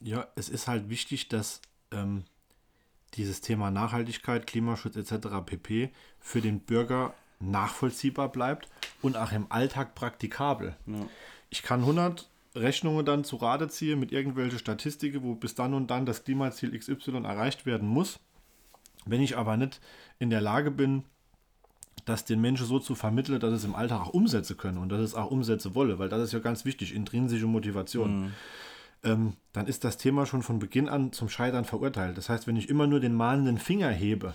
Ja, 0.00 0.26
es 0.36 0.48
ist 0.48 0.68
halt 0.68 0.88
wichtig, 0.88 1.28
dass 1.28 1.60
ähm, 1.92 2.24
dieses 3.14 3.40
Thema 3.40 3.70
Nachhaltigkeit, 3.70 4.46
Klimaschutz 4.46 4.96
etc. 4.96 5.28
pp. 5.44 5.90
für 6.18 6.40
den 6.40 6.60
Bürger 6.60 7.14
nachvollziehbar 7.40 8.30
bleibt 8.30 8.68
und 9.02 9.16
auch 9.16 9.32
im 9.32 9.46
Alltag 9.50 9.94
praktikabel. 9.94 10.76
Ja. 10.86 11.06
Ich 11.48 11.62
kann 11.62 11.80
100 11.80 12.28
Rechnungen 12.54 13.04
dann 13.04 13.24
zu 13.24 13.36
Rate 13.36 13.68
ziehen 13.68 13.98
mit 13.98 14.12
irgendwelchen 14.12 14.58
Statistiken, 14.58 15.22
wo 15.22 15.34
bis 15.34 15.54
dann 15.54 15.74
und 15.74 15.90
dann 15.90 16.06
das 16.06 16.24
Klimaziel 16.24 16.76
XY 16.76 17.24
erreicht 17.24 17.64
werden 17.66 17.88
muss. 17.88 18.20
Wenn 19.06 19.22
ich 19.22 19.36
aber 19.36 19.56
nicht 19.56 19.80
in 20.18 20.30
der 20.30 20.40
Lage 20.40 20.70
bin, 20.70 21.04
das 22.04 22.24
den 22.24 22.40
Menschen 22.40 22.66
so 22.66 22.78
zu 22.78 22.94
vermitteln, 22.94 23.40
dass 23.40 23.52
es 23.52 23.64
im 23.64 23.74
Alltag 23.74 24.00
auch 24.00 24.14
umsetzen 24.14 24.56
können 24.56 24.78
und 24.78 24.90
dass 24.90 25.00
es 25.00 25.14
auch 25.14 25.30
umsetzen 25.30 25.74
wolle, 25.74 25.98
weil 25.98 26.08
das 26.08 26.22
ist 26.22 26.32
ja 26.32 26.38
ganz 26.38 26.64
wichtig, 26.64 26.94
intrinsische 26.94 27.46
Motivation. 27.46 28.22
Mhm. 28.22 28.32
Ähm, 29.02 29.34
dann 29.52 29.66
ist 29.66 29.84
das 29.84 29.96
Thema 29.96 30.26
schon 30.26 30.42
von 30.42 30.58
Beginn 30.58 30.88
an 30.88 31.12
zum 31.12 31.28
Scheitern 31.28 31.64
verurteilt. 31.64 32.18
Das 32.18 32.28
heißt, 32.28 32.46
wenn 32.46 32.56
ich 32.56 32.68
immer 32.68 32.86
nur 32.86 33.00
den 33.00 33.14
mahnenden 33.14 33.58
Finger 33.58 33.88
hebe, 33.88 34.34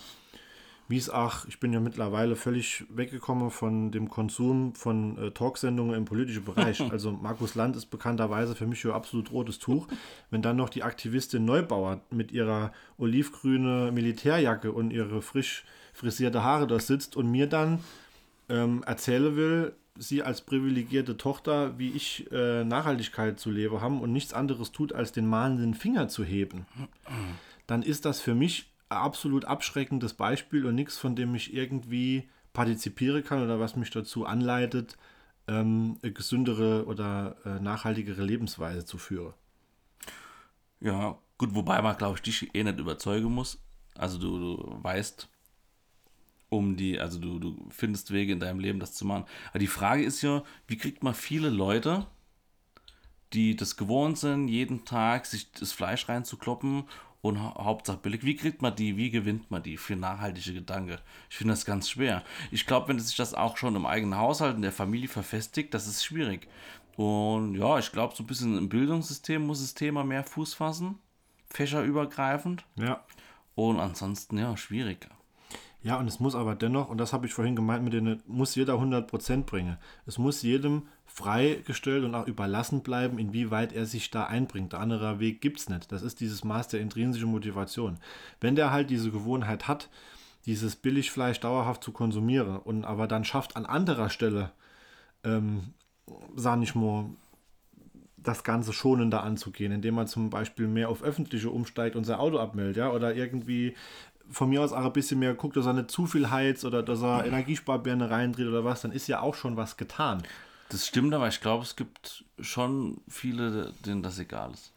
wie 0.87 0.97
es 0.97 1.09
auch, 1.09 1.45
ich 1.47 1.59
bin 1.59 1.73
ja 1.73 1.79
mittlerweile 1.79 2.35
völlig 2.35 2.85
weggekommen 2.89 3.49
von 3.49 3.91
dem 3.91 4.09
Konsum 4.09 4.75
von 4.75 5.17
äh, 5.17 5.31
Talksendungen 5.31 5.95
im 5.95 6.05
politischen 6.05 6.45
Bereich. 6.45 6.79
Also 6.91 7.11
Markus 7.11 7.55
Land 7.55 7.75
ist 7.75 7.87
bekannterweise 7.87 8.55
für 8.55 8.67
mich 8.67 8.81
schon 8.81 8.91
absolut 8.91 9.31
rotes 9.31 9.57
Tuch. 9.57 9.87
Wenn 10.29 10.41
dann 10.43 10.57
noch 10.57 10.69
die 10.69 10.83
Aktivistin 10.83 11.43
Neubauer 11.43 12.01
mit 12.11 12.31
ihrer 12.31 12.71
olivgrüne 12.97 13.91
Militärjacke 13.91 14.71
und 14.71 14.91
ihre 14.91 15.21
frisch 15.21 15.65
frisierte 15.93 16.43
Haare 16.43 16.67
da 16.67 16.79
sitzt 16.79 17.15
und 17.15 17.31
mir 17.31 17.47
dann 17.47 17.79
ähm, 18.49 18.83
erzählen 18.85 19.35
will, 19.35 19.73
sie 19.97 20.23
als 20.23 20.41
privilegierte 20.41 21.17
Tochter, 21.17 21.77
wie 21.77 21.91
ich 21.91 22.29
äh, 22.31 22.63
Nachhaltigkeit 22.63 23.39
zu 23.39 23.49
leben 23.51 23.81
haben 23.81 24.01
und 24.01 24.11
nichts 24.11 24.33
anderes 24.33 24.71
tut, 24.71 24.93
als 24.93 25.11
den 25.11 25.27
mahnenden 25.27 25.73
Finger 25.73 26.07
zu 26.07 26.23
heben, 26.23 26.65
dann 27.67 27.81
ist 27.81 28.05
das 28.05 28.19
für 28.19 28.35
mich 28.35 28.71
ein 28.89 28.97
absolut 28.97 29.45
abschreckendes 29.45 30.13
Beispiel 30.13 30.65
und 30.65 30.75
nichts, 30.75 30.97
von 30.97 31.15
dem 31.15 31.33
ich 31.35 31.53
irgendwie 31.53 32.29
partizipieren 32.53 33.23
kann 33.23 33.43
oder 33.43 33.59
was 33.59 33.75
mich 33.75 33.89
dazu 33.89 34.25
anleitet, 34.25 34.97
ähm, 35.47 35.97
eine 36.01 36.11
gesündere 36.11 36.85
oder 36.85 37.35
äh, 37.45 37.59
nachhaltigere 37.59 38.23
Lebensweise 38.23 38.85
zu 38.85 38.97
führen. 38.97 39.33
Ja, 40.79 41.17
gut, 41.37 41.55
wobei 41.55 41.81
man, 41.81 41.97
glaube 41.97 42.15
ich, 42.15 42.21
dich 42.21 42.55
eh 42.55 42.63
nicht 42.63 42.79
überzeugen 42.79 43.31
muss. 43.31 43.59
Also 43.95 44.17
du, 44.17 44.37
du 44.37 44.83
weißt, 44.83 45.29
um 46.55 46.75
die, 46.77 46.99
also 46.99 47.19
du, 47.19 47.39
du 47.39 47.67
findest 47.69 48.11
Wege 48.11 48.33
in 48.33 48.39
deinem 48.39 48.59
Leben, 48.59 48.79
das 48.79 48.93
zu 48.93 49.05
machen. 49.05 49.25
Aber 49.49 49.59
die 49.59 49.67
Frage 49.67 50.03
ist 50.03 50.21
ja, 50.21 50.43
wie 50.67 50.77
kriegt 50.77 51.03
man 51.03 51.13
viele 51.13 51.49
Leute, 51.49 52.05
die 53.33 53.55
das 53.55 53.77
gewohnt 53.77 54.17
sind, 54.17 54.47
jeden 54.47 54.85
Tag 54.85 55.25
sich 55.25 55.51
das 55.51 55.71
Fleisch 55.71 56.07
reinzukloppen 56.07 56.85
und 57.21 57.41
Hauptsache 57.41 57.97
billig. 57.97 58.23
Wie 58.23 58.35
kriegt 58.35 58.61
man 58.61 58.75
die, 58.75 58.97
wie 58.97 59.09
gewinnt 59.09 59.49
man 59.49 59.63
die 59.63 59.77
für 59.77 59.95
nachhaltige 59.95 60.53
Gedanken? 60.53 60.99
Ich 61.29 61.37
finde 61.37 61.53
das 61.53 61.65
ganz 61.65 61.89
schwer. 61.89 62.23
Ich 62.51 62.65
glaube, 62.65 62.87
wenn 62.87 62.99
sich 62.99 63.17
das 63.17 63.33
auch 63.33 63.57
schon 63.57 63.75
im 63.75 63.85
eigenen 63.85 64.17
Haushalt, 64.17 64.55
in 64.55 64.61
der 64.61 64.71
Familie 64.71 65.09
verfestigt, 65.09 65.73
das 65.73 65.87
ist 65.87 66.05
schwierig. 66.05 66.47
Und 66.95 67.55
ja, 67.55 67.77
ich 67.79 67.91
glaube, 67.91 68.15
so 68.15 68.23
ein 68.23 68.27
bisschen 68.27 68.57
im 68.57 68.69
Bildungssystem 68.69 69.45
muss 69.45 69.59
das 69.59 69.73
Thema 69.73 70.03
mehr 70.03 70.23
Fuß 70.23 70.53
fassen, 70.53 70.99
fächerübergreifend. 71.49 72.63
Ja. 72.75 73.03
Und 73.55 73.79
ansonsten, 73.79 74.37
ja, 74.37 74.55
schwierig. 74.55 75.07
Ja, 75.85 75.99
und 75.99 76.07
es 76.07 76.19
muss 76.19 76.33
aber 76.33 76.55
dennoch, 76.55 76.89
und 76.89 76.97
das 76.97 77.13
habe 77.13 77.27
ich 77.27 77.35
vorhin 77.35 77.55
gemeint, 77.55 77.83
mit 77.83 77.93
denen 77.93 78.23
muss 78.25 78.55
jeder 78.55 78.73
100% 78.73 79.43
bringen. 79.43 79.77
Es 80.07 80.17
muss 80.17 80.41
jedem 80.41 80.87
freigestellt 81.05 82.03
und 82.03 82.15
auch 82.15 82.25
überlassen 82.25 82.81
bleiben, 82.81 83.19
inwieweit 83.19 83.71
er 83.71 83.85
sich 83.85 84.09
da 84.09 84.23
einbringt. 84.23 84.73
Der 84.73 84.79
andere 84.79 85.19
Weg 85.19 85.41
gibt 85.41 85.59
es 85.59 85.69
nicht. 85.69 85.91
Das 85.91 86.01
ist 86.01 86.21
dieses 86.21 86.43
Maß 86.43 86.69
der 86.69 86.79
intrinsischen 86.79 87.29
Motivation. 87.29 87.99
Wenn 88.41 88.55
der 88.55 88.71
halt 88.71 88.89
diese 88.89 89.11
Gewohnheit 89.11 89.67
hat, 89.67 89.91
dieses 90.47 90.75
Billigfleisch 90.75 91.39
dauerhaft 91.39 91.83
zu 91.83 91.91
konsumieren 91.91 92.57
und 92.57 92.83
aber 92.83 93.07
dann 93.07 93.23
schafft 93.23 93.55
an 93.55 93.67
anderer 93.67 94.09
Stelle, 94.09 94.53
ähm, 95.23 95.75
sag 96.35 96.63
ich 96.63 96.73
mal, 96.73 97.11
das 98.17 98.43
Ganze 98.43 98.73
schonender 98.73 99.21
anzugehen, 99.21 99.71
indem 99.71 99.93
man 99.93 100.07
zum 100.07 100.31
Beispiel 100.31 100.67
mehr 100.67 100.89
auf 100.89 101.03
öffentliche 101.03 101.51
umsteigt 101.51 101.95
und 101.95 102.05
sein 102.05 102.17
Auto 102.17 102.39
abmeldet, 102.39 102.77
ja, 102.77 102.91
oder 102.91 103.13
irgendwie 103.13 103.75
von 104.29 104.49
mir 104.49 104.61
aus 104.61 104.73
auch 104.73 104.85
ein 104.85 104.93
bisschen 104.93 105.19
mehr 105.19 105.33
guckt, 105.33 105.57
dass 105.57 105.65
er 105.65 105.73
nicht 105.73 105.91
zu 105.91 106.05
viel 106.05 106.29
heizt 106.29 106.65
oder 106.65 106.83
dass 106.83 107.01
er 107.01 107.25
Energiesparbirne 107.25 108.09
reindreht 108.09 108.47
oder 108.47 108.63
was, 108.63 108.81
dann 108.81 108.91
ist 108.91 109.07
ja 109.07 109.21
auch 109.21 109.35
schon 109.35 109.57
was 109.57 109.77
getan. 109.77 110.23
Das 110.69 110.87
stimmt, 110.87 111.13
aber 111.13 111.27
ich 111.27 111.41
glaube, 111.41 111.63
es 111.63 111.75
gibt 111.75 112.25
schon 112.39 113.01
viele, 113.07 113.71
denen 113.85 114.01
das 114.01 114.19
egal 114.19 114.51
ist. 114.51 114.73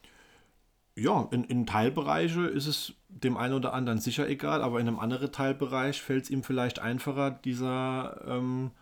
Ja, 0.94 1.28
in, 1.30 1.44
in 1.44 1.64
Teilbereiche 1.64 2.42
ist 2.42 2.66
es 2.66 2.92
dem 3.08 3.36
einen 3.36 3.54
oder 3.54 3.72
anderen 3.72 4.00
sicher 4.00 4.28
egal, 4.28 4.62
aber 4.62 4.80
in 4.80 4.88
einem 4.88 4.98
anderen 4.98 5.30
Teilbereich 5.30 6.02
fällt 6.02 6.24
es 6.24 6.30
ihm 6.30 6.42
vielleicht 6.42 6.80
einfacher, 6.80 7.30
dieser 7.30 8.20
ähm, 8.26 8.72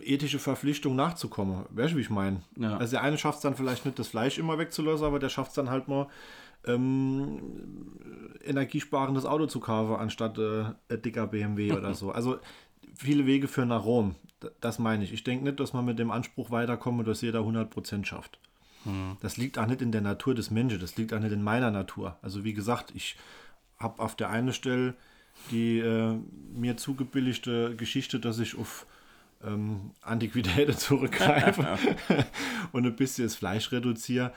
ethische 0.00 0.38
Verpflichtung 0.38 0.96
nachzukommen. 0.96 1.64
Weißt 1.70 1.92
du, 1.92 1.96
wie 1.96 2.02
ich 2.02 2.10
meine? 2.10 2.42
Ja. 2.56 2.76
Also 2.76 2.92
der 2.92 3.02
eine 3.02 3.18
schafft 3.18 3.38
es 3.38 3.42
dann 3.42 3.54
vielleicht 3.54 3.86
nicht, 3.86 3.98
das 3.98 4.08
Fleisch 4.08 4.38
immer 4.38 4.58
wegzulassen, 4.58 5.06
aber 5.06 5.18
der 5.18 5.28
schafft 5.28 5.50
es 5.50 5.54
dann 5.54 5.70
halt 5.70 5.88
mal, 5.88 6.08
ähm, 6.66 7.40
energiesparendes 8.44 9.24
Auto 9.24 9.46
zu 9.46 9.60
kaufen, 9.60 9.96
anstatt 9.96 10.38
äh, 10.38 10.98
dicker 10.98 11.26
BMW 11.26 11.72
oder 11.76 11.94
so. 11.94 12.10
Also 12.10 12.38
viele 12.94 13.26
Wege 13.26 13.48
führen 13.48 13.68
nach 13.68 13.84
Rom. 13.84 14.14
Das 14.60 14.78
meine 14.78 15.04
ich. 15.04 15.12
Ich 15.12 15.24
denke 15.24 15.44
nicht, 15.44 15.60
dass 15.60 15.72
man 15.72 15.84
mit 15.84 15.98
dem 15.98 16.10
Anspruch 16.10 16.50
weiterkommt, 16.50 17.06
dass 17.06 17.22
jeder 17.22 17.40
100% 17.40 18.04
schafft. 18.04 18.38
Hm. 18.84 19.16
Das 19.20 19.36
liegt 19.36 19.58
auch 19.58 19.66
nicht 19.66 19.82
in 19.82 19.92
der 19.92 20.00
Natur 20.00 20.34
des 20.34 20.50
Menschen, 20.50 20.78
das 20.78 20.96
liegt 20.96 21.12
auch 21.12 21.18
nicht 21.18 21.32
in 21.32 21.42
meiner 21.42 21.70
Natur. 21.70 22.16
Also 22.22 22.44
wie 22.44 22.54
gesagt, 22.54 22.92
ich 22.94 23.16
habe 23.78 24.00
auf 24.02 24.14
der 24.14 24.30
einen 24.30 24.52
Stelle 24.52 24.94
die 25.50 25.78
äh, 25.78 26.18
mir 26.52 26.76
zugebilligte 26.76 27.76
Geschichte, 27.76 28.20
dass 28.20 28.38
ich 28.38 28.58
auf 28.58 28.86
ähm, 29.44 29.92
Antiquitäten 30.02 30.76
zurückgreife 30.76 31.78
und 32.72 32.86
ein 32.86 32.96
bisschen 32.96 33.24
das 33.24 33.34
Fleisch 33.34 33.70
reduziere. 33.72 34.32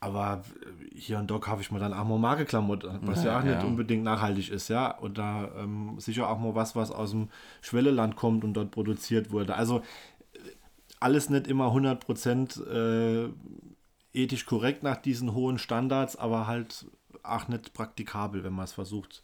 Aber 0.00 0.44
äh, 0.62 0.98
hier 0.98 1.18
und 1.18 1.30
da 1.30 1.38
kaufe 1.38 1.60
ich 1.60 1.70
mir 1.70 1.78
dann 1.78 1.92
auch 1.92 2.04
mal 2.04 2.18
Markenklamotte, 2.18 3.00
was 3.02 3.24
ja, 3.24 3.32
ja 3.32 3.38
auch 3.38 3.44
nicht 3.44 3.60
ja. 3.60 3.64
unbedingt 3.64 4.04
nachhaltig 4.04 4.50
ist, 4.50 4.68
ja. 4.68 4.96
Und 4.96 5.18
da 5.18 5.50
ähm, 5.56 5.98
sicher 5.98 6.28
auch 6.28 6.38
mal 6.38 6.54
was, 6.54 6.76
was 6.76 6.90
aus 6.90 7.10
dem 7.10 7.28
Schwelleland 7.60 8.16
kommt 8.16 8.44
und 8.44 8.54
dort 8.54 8.70
produziert 8.70 9.30
wurde. 9.30 9.54
Also 9.54 9.78
äh, 10.32 10.38
alles 11.00 11.30
nicht 11.30 11.46
immer 11.46 11.72
100% 11.72 12.64
äh, 12.66 13.30
ethisch 14.12 14.46
korrekt 14.46 14.82
nach 14.82 14.96
diesen 14.96 15.34
hohen 15.34 15.58
Standards, 15.58 16.16
aber 16.16 16.46
halt 16.46 16.86
auch 17.22 17.48
nicht 17.48 17.72
praktikabel, 17.72 18.44
wenn 18.44 18.52
man 18.52 18.64
es 18.64 18.72
versucht, 18.72 19.22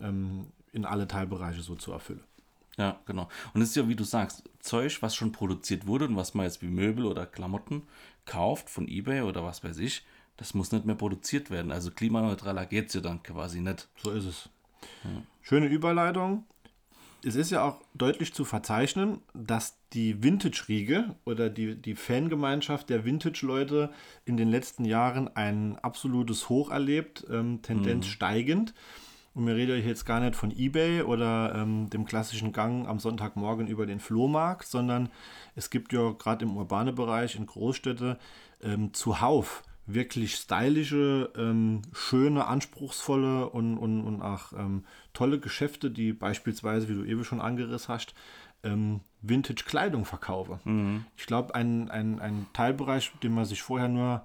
ähm, 0.00 0.46
in 0.72 0.84
alle 0.84 1.08
Teilbereiche 1.08 1.62
so 1.62 1.74
zu 1.74 1.92
erfüllen. 1.92 2.22
Ja, 2.76 3.00
genau. 3.06 3.28
Und 3.52 3.62
es 3.62 3.70
ist 3.70 3.76
ja, 3.76 3.88
wie 3.88 3.96
du 3.96 4.04
sagst, 4.04 4.42
Zeug, 4.60 5.00
was 5.00 5.14
schon 5.14 5.32
produziert 5.32 5.86
wurde 5.86 6.06
und 6.06 6.16
was 6.16 6.34
man 6.34 6.46
jetzt 6.46 6.62
wie 6.62 6.68
Möbel 6.68 7.06
oder 7.06 7.26
Klamotten 7.26 7.82
kauft 8.24 8.70
von 8.70 8.88
eBay 8.88 9.22
oder 9.22 9.44
was 9.44 9.62
weiß 9.62 9.78
ich, 9.78 10.04
das 10.36 10.54
muss 10.54 10.72
nicht 10.72 10.84
mehr 10.84 10.96
produziert 10.96 11.50
werden. 11.50 11.70
Also 11.70 11.90
klimaneutraler 11.90 12.66
geht 12.66 12.88
es 12.88 12.94
ja 12.94 13.00
dann 13.00 13.22
quasi 13.22 13.60
nicht. 13.60 13.88
So 14.02 14.10
ist 14.10 14.24
es. 14.24 14.48
Ja. 15.04 15.22
Schöne 15.42 15.66
Überleitung. 15.66 16.44
Es 17.26 17.36
ist 17.36 17.50
ja 17.50 17.64
auch 17.64 17.80
deutlich 17.94 18.34
zu 18.34 18.44
verzeichnen, 18.44 19.22
dass 19.32 19.78
die 19.94 20.22
Vintage-Riege 20.22 21.14
oder 21.24 21.48
die, 21.48 21.74
die 21.74 21.94
Fangemeinschaft 21.94 22.90
der 22.90 23.04
Vintage-Leute 23.04 23.90
in 24.26 24.36
den 24.36 24.48
letzten 24.48 24.84
Jahren 24.84 25.34
ein 25.34 25.78
absolutes 25.78 26.48
Hoch 26.50 26.70
erlebt, 26.70 27.24
ähm, 27.30 27.62
Tendenz 27.62 28.06
mhm. 28.06 28.10
steigend. 28.10 28.74
Und 29.34 29.46
wir 29.46 29.56
reden 29.56 29.84
jetzt 29.84 30.06
gar 30.06 30.20
nicht 30.20 30.36
von 30.36 30.52
eBay 30.56 31.02
oder 31.02 31.54
ähm, 31.56 31.90
dem 31.90 32.04
klassischen 32.04 32.52
Gang 32.52 32.86
am 32.86 33.00
Sonntagmorgen 33.00 33.66
über 33.66 33.84
den 33.84 33.98
Flohmarkt, 33.98 34.68
sondern 34.68 35.08
es 35.56 35.70
gibt 35.70 35.92
ja 35.92 36.12
gerade 36.12 36.44
im 36.44 36.56
urbanen 36.56 36.94
Bereich 36.94 37.34
in 37.34 37.46
Großstädte 37.46 38.18
ähm, 38.62 38.94
zuhauf 38.94 39.64
wirklich 39.86 40.36
stylische, 40.36 41.30
ähm, 41.36 41.82
schöne, 41.92 42.46
anspruchsvolle 42.46 43.50
und, 43.50 43.76
und, 43.76 44.02
und 44.02 44.22
auch 44.22 44.52
ähm, 44.54 44.84
tolle 45.12 45.38
Geschäfte, 45.38 45.90
die 45.90 46.12
beispielsweise, 46.12 46.88
wie 46.88 46.94
du 46.94 47.04
eben 47.04 47.24
schon 47.24 47.40
angerissen 47.40 47.92
hast, 47.92 48.14
ähm, 48.62 49.00
Vintage-Kleidung 49.20 50.04
verkaufen. 50.04 50.60
Mhm. 50.64 51.04
Ich 51.16 51.26
glaube, 51.26 51.54
ein, 51.54 51.90
ein, 51.90 52.18
ein 52.20 52.46
Teilbereich, 52.52 53.12
den 53.22 53.34
man 53.34 53.44
sich 53.44 53.62
vorher 53.62 53.88
nur 53.88 54.24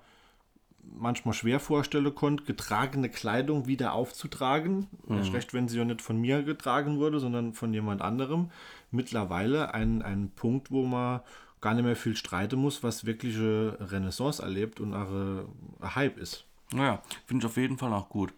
manchmal 0.84 1.34
schwer 1.34 1.60
vorstellen 1.60 2.14
konnte, 2.14 2.44
getragene 2.44 3.10
Kleidung 3.10 3.68
wieder 3.68 3.94
aufzutragen. 3.94 4.88
Mhm. 5.08 5.24
Schlecht, 5.24 5.54
wenn 5.54 5.68
sie 5.68 5.78
ja 5.78 5.86
nicht 5.86 6.02
von 6.02 6.20
mir 6.20 6.44
getragen 6.44 7.00
wurde, 7.00 7.20
sondern 7.20 7.54
von 7.54 7.74
jemand 7.74 8.02
anderem. 8.02 8.52
Mittlerweile 8.92 9.74
ein, 9.74 10.02
ein 10.02 10.32
Punkt, 10.36 10.72
wo 10.72 10.86
man 10.86 11.22
gar 11.62 11.74
nicht 11.74 11.84
mehr 11.84 11.96
viel 11.96 12.16
streiten 12.16 12.60
muss, 12.60 12.84
was 12.84 13.06
wirkliche 13.06 13.78
Renaissance 13.80 14.42
erlebt 14.42 14.80
und 14.80 14.94
ein 14.94 15.46
Hype 15.82 16.18
ist. 16.18 16.46
Naja, 16.72 17.02
finde 17.26 17.46
ich 17.46 17.52
auf 17.52 17.58
jeden 17.58 17.78
Fall 17.78 17.94
auch 17.94 18.10
gut. 18.10 18.34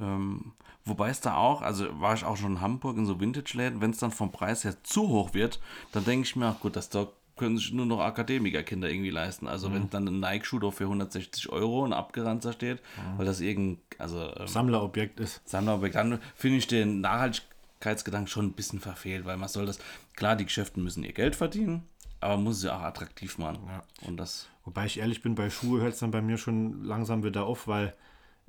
Ähm, 0.00 0.52
wobei 0.84 1.10
es 1.10 1.20
da 1.20 1.36
auch, 1.36 1.62
also 1.62 1.86
war 2.00 2.14
ich 2.14 2.24
auch 2.24 2.36
schon 2.36 2.52
in 2.52 2.60
Hamburg 2.60 2.96
in 2.96 3.06
so 3.06 3.20
Vintage-Läden, 3.20 3.80
wenn 3.80 3.90
es 3.90 3.98
dann 3.98 4.10
vom 4.10 4.32
Preis 4.32 4.64
her 4.64 4.76
zu 4.82 5.08
hoch 5.08 5.34
wird, 5.34 5.60
dann 5.92 6.04
denke 6.04 6.26
ich 6.26 6.36
mir 6.36 6.48
auch, 6.48 6.60
gut, 6.60 6.76
das 6.76 6.88
da 6.90 7.08
können 7.36 7.56
sich 7.56 7.72
nur 7.72 7.86
noch 7.86 8.00
Akademikerkinder 8.00 8.88
irgendwie 8.88 9.10
leisten. 9.10 9.46
Also 9.48 9.68
Mhm. 9.68 9.74
wenn 9.74 9.90
dann 9.90 10.08
ein 10.08 10.20
Nike-Schuh 10.20 10.58
doch 10.60 10.72
für 10.72 10.84
160 10.84 11.48
Euro 11.50 11.84
ein 11.84 11.92
Abgeranzer 11.92 12.52
steht, 12.52 12.80
weil 13.16 13.26
das 13.26 13.40
irgendein, 13.40 13.82
also 13.98 14.30
ähm, 14.36 14.46
Sammlerobjekt 14.46 15.18
ist. 15.20 15.40
Sammlerobjekt, 15.48 15.96
dann 15.96 16.20
finde 16.36 16.58
ich 16.58 16.66
den 16.68 17.00
Nachhaltigkeitsgedanken 17.00 18.28
schon 18.28 18.46
ein 18.46 18.52
bisschen 18.52 18.80
verfehlt, 18.80 19.24
weil 19.24 19.36
man 19.36 19.48
soll 19.48 19.66
das, 19.66 19.78
klar, 20.16 20.36
die 20.36 20.44
Geschäfte 20.44 20.80
müssen 20.80 21.02
ihr 21.04 21.12
Geld 21.12 21.34
verdienen, 21.36 21.82
aber 22.20 22.36
man 22.36 22.44
muss 22.44 22.60
sie 22.60 22.72
auch 22.72 22.80
attraktiv 22.82 23.38
machen. 23.38 23.58
Und 24.02 24.16
das, 24.16 24.48
Wobei 24.66 24.86
ich 24.86 24.98
ehrlich 24.98 25.20
bin, 25.20 25.34
bei 25.34 25.50
Schuhe 25.50 25.82
hört 25.82 25.92
es 25.92 25.98
dann 25.98 26.10
bei 26.10 26.22
mir 26.22 26.38
schon 26.38 26.84
langsam 26.84 27.22
wieder 27.22 27.44
auf, 27.44 27.68
weil 27.68 27.92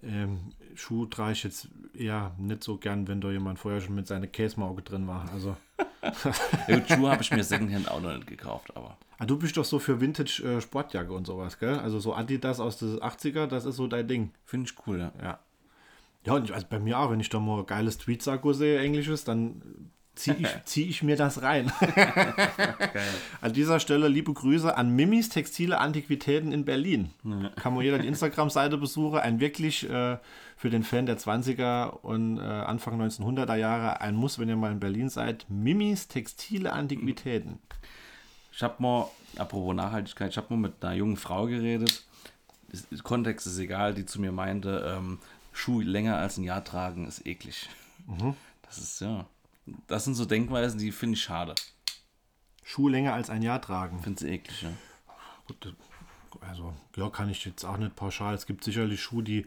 ähm, 0.05 0.39
Schuhe 0.75 1.09
trage 1.09 1.33
ich 1.33 1.43
jetzt 1.43 1.67
eher 1.93 2.33
nicht 2.37 2.63
so 2.63 2.77
gern, 2.77 3.07
wenn 3.07 3.21
da 3.21 3.31
jemand 3.31 3.59
vorher 3.59 3.81
schon 3.81 3.95
mit 3.95 4.07
seiner 4.07 4.27
Käsemauge 4.27 4.81
drin 4.81 5.07
war. 5.07 5.29
Also, 5.33 5.55
ja, 6.67 6.79
gut, 6.79 6.87
Schuhe 6.89 7.09
habe 7.09 7.21
ich 7.21 7.31
mir 7.31 7.43
Secondhand 7.43 7.89
auch 7.89 8.01
noch 8.01 8.13
nicht 8.15 8.27
gekauft, 8.27 8.75
aber 8.75 8.97
ah, 9.17 9.25
du 9.25 9.37
bist 9.37 9.57
doch 9.57 9.65
so 9.65 9.79
für 9.79 9.99
Vintage 10.01 10.41
äh, 10.43 11.07
und 11.11 11.25
sowas, 11.27 11.59
gell? 11.59 11.79
Also 11.79 11.99
so 11.99 12.13
Adidas 12.13 12.59
aus 12.59 12.77
den 12.77 12.99
80er, 12.99 13.47
das 13.47 13.65
ist 13.65 13.77
so 13.77 13.87
dein 13.87 14.07
Ding. 14.07 14.31
finde 14.45 14.69
ich 14.69 14.87
cool, 14.87 14.99
ja. 14.99 15.11
Ja. 15.23 15.39
Ja, 16.25 16.33
und 16.33 16.45
ich- 16.45 16.53
also 16.53 16.65
bei 16.69 16.79
mir 16.79 16.99
auch, 16.99 17.11
wenn 17.11 17.19
ich 17.19 17.29
da 17.29 17.39
mal 17.39 17.63
geiles 17.63 17.97
Tweetsacko 17.97 18.53
sehe, 18.53 18.79
englisches, 18.79 19.23
dann 19.23 19.61
ziehe 20.15 20.37
ich, 20.37 20.47
zieh 20.65 20.89
ich 20.89 21.03
mir 21.03 21.15
das 21.15 21.41
rein. 21.41 21.71
An 23.41 23.53
dieser 23.53 23.79
Stelle 23.79 24.07
liebe 24.07 24.33
Grüße 24.33 24.75
an 24.75 24.91
Mimis 24.95 25.29
Textile 25.29 25.79
Antiquitäten 25.79 26.51
in 26.51 26.65
Berlin. 26.65 27.11
Kann 27.55 27.73
man 27.73 27.83
jeder 27.83 27.99
die 27.99 28.07
Instagram-Seite 28.07 28.77
besuchen. 28.77 29.19
Ein 29.19 29.39
wirklich 29.39 29.89
äh, 29.89 30.17
für 30.57 30.69
den 30.69 30.83
Fan 30.83 31.05
der 31.05 31.17
20er 31.17 31.89
und 32.01 32.37
äh, 32.37 32.41
Anfang 32.41 33.01
1900er 33.01 33.55
Jahre 33.55 34.01
ein 34.01 34.15
Muss, 34.15 34.39
wenn 34.39 34.49
ihr 34.49 34.55
mal 34.55 34.71
in 34.71 34.79
Berlin 34.79 35.09
seid. 35.09 35.45
Mimis 35.49 36.07
Textile 36.07 36.73
Antiquitäten. 36.73 37.59
Ich 38.51 38.63
habe 38.63 38.81
mal, 38.81 39.09
apropos 39.37 39.75
Nachhaltigkeit, 39.75 40.31
ich 40.31 40.37
habe 40.37 40.55
mal 40.55 40.69
mit 40.69 40.83
einer 40.83 40.95
jungen 40.95 41.17
Frau 41.17 41.45
geredet. 41.45 42.05
Der 42.71 42.99
Kontext 42.99 43.47
ist 43.47 43.59
egal, 43.59 43.93
die 43.93 44.05
zu 44.05 44.19
mir 44.21 44.31
meinte, 44.31 44.95
ähm, 44.97 45.19
Schuh 45.51 45.81
länger 45.81 46.17
als 46.17 46.37
ein 46.37 46.43
Jahr 46.43 46.63
tragen 46.63 47.07
ist 47.07 47.25
eklig. 47.25 47.69
Das 48.63 48.77
ist 48.77 49.01
ja. 49.01 49.25
Das 49.87 50.03
sind 50.05 50.15
so 50.15 50.25
Denkweisen, 50.25 50.79
die 50.79 50.91
finde 50.91 51.15
ich 51.15 51.23
schade. 51.23 51.55
Schuhe 52.63 52.91
länger 52.91 53.13
als 53.13 53.29
ein 53.29 53.41
Jahr 53.41 53.61
tragen. 53.61 54.01
Finde 54.01 54.19
sie 54.19 54.29
eklig, 54.29 54.63
ja. 54.63 54.71
Gut, 55.47 55.75
also 56.41 56.73
ja, 56.95 57.09
kann 57.09 57.29
ich 57.29 57.45
jetzt 57.45 57.63
auch 57.63 57.77
nicht 57.77 57.95
pauschal. 57.95 58.33
Es 58.33 58.45
gibt 58.45 58.63
sicherlich 58.63 59.01
Schuhe, 59.01 59.23
die, 59.23 59.45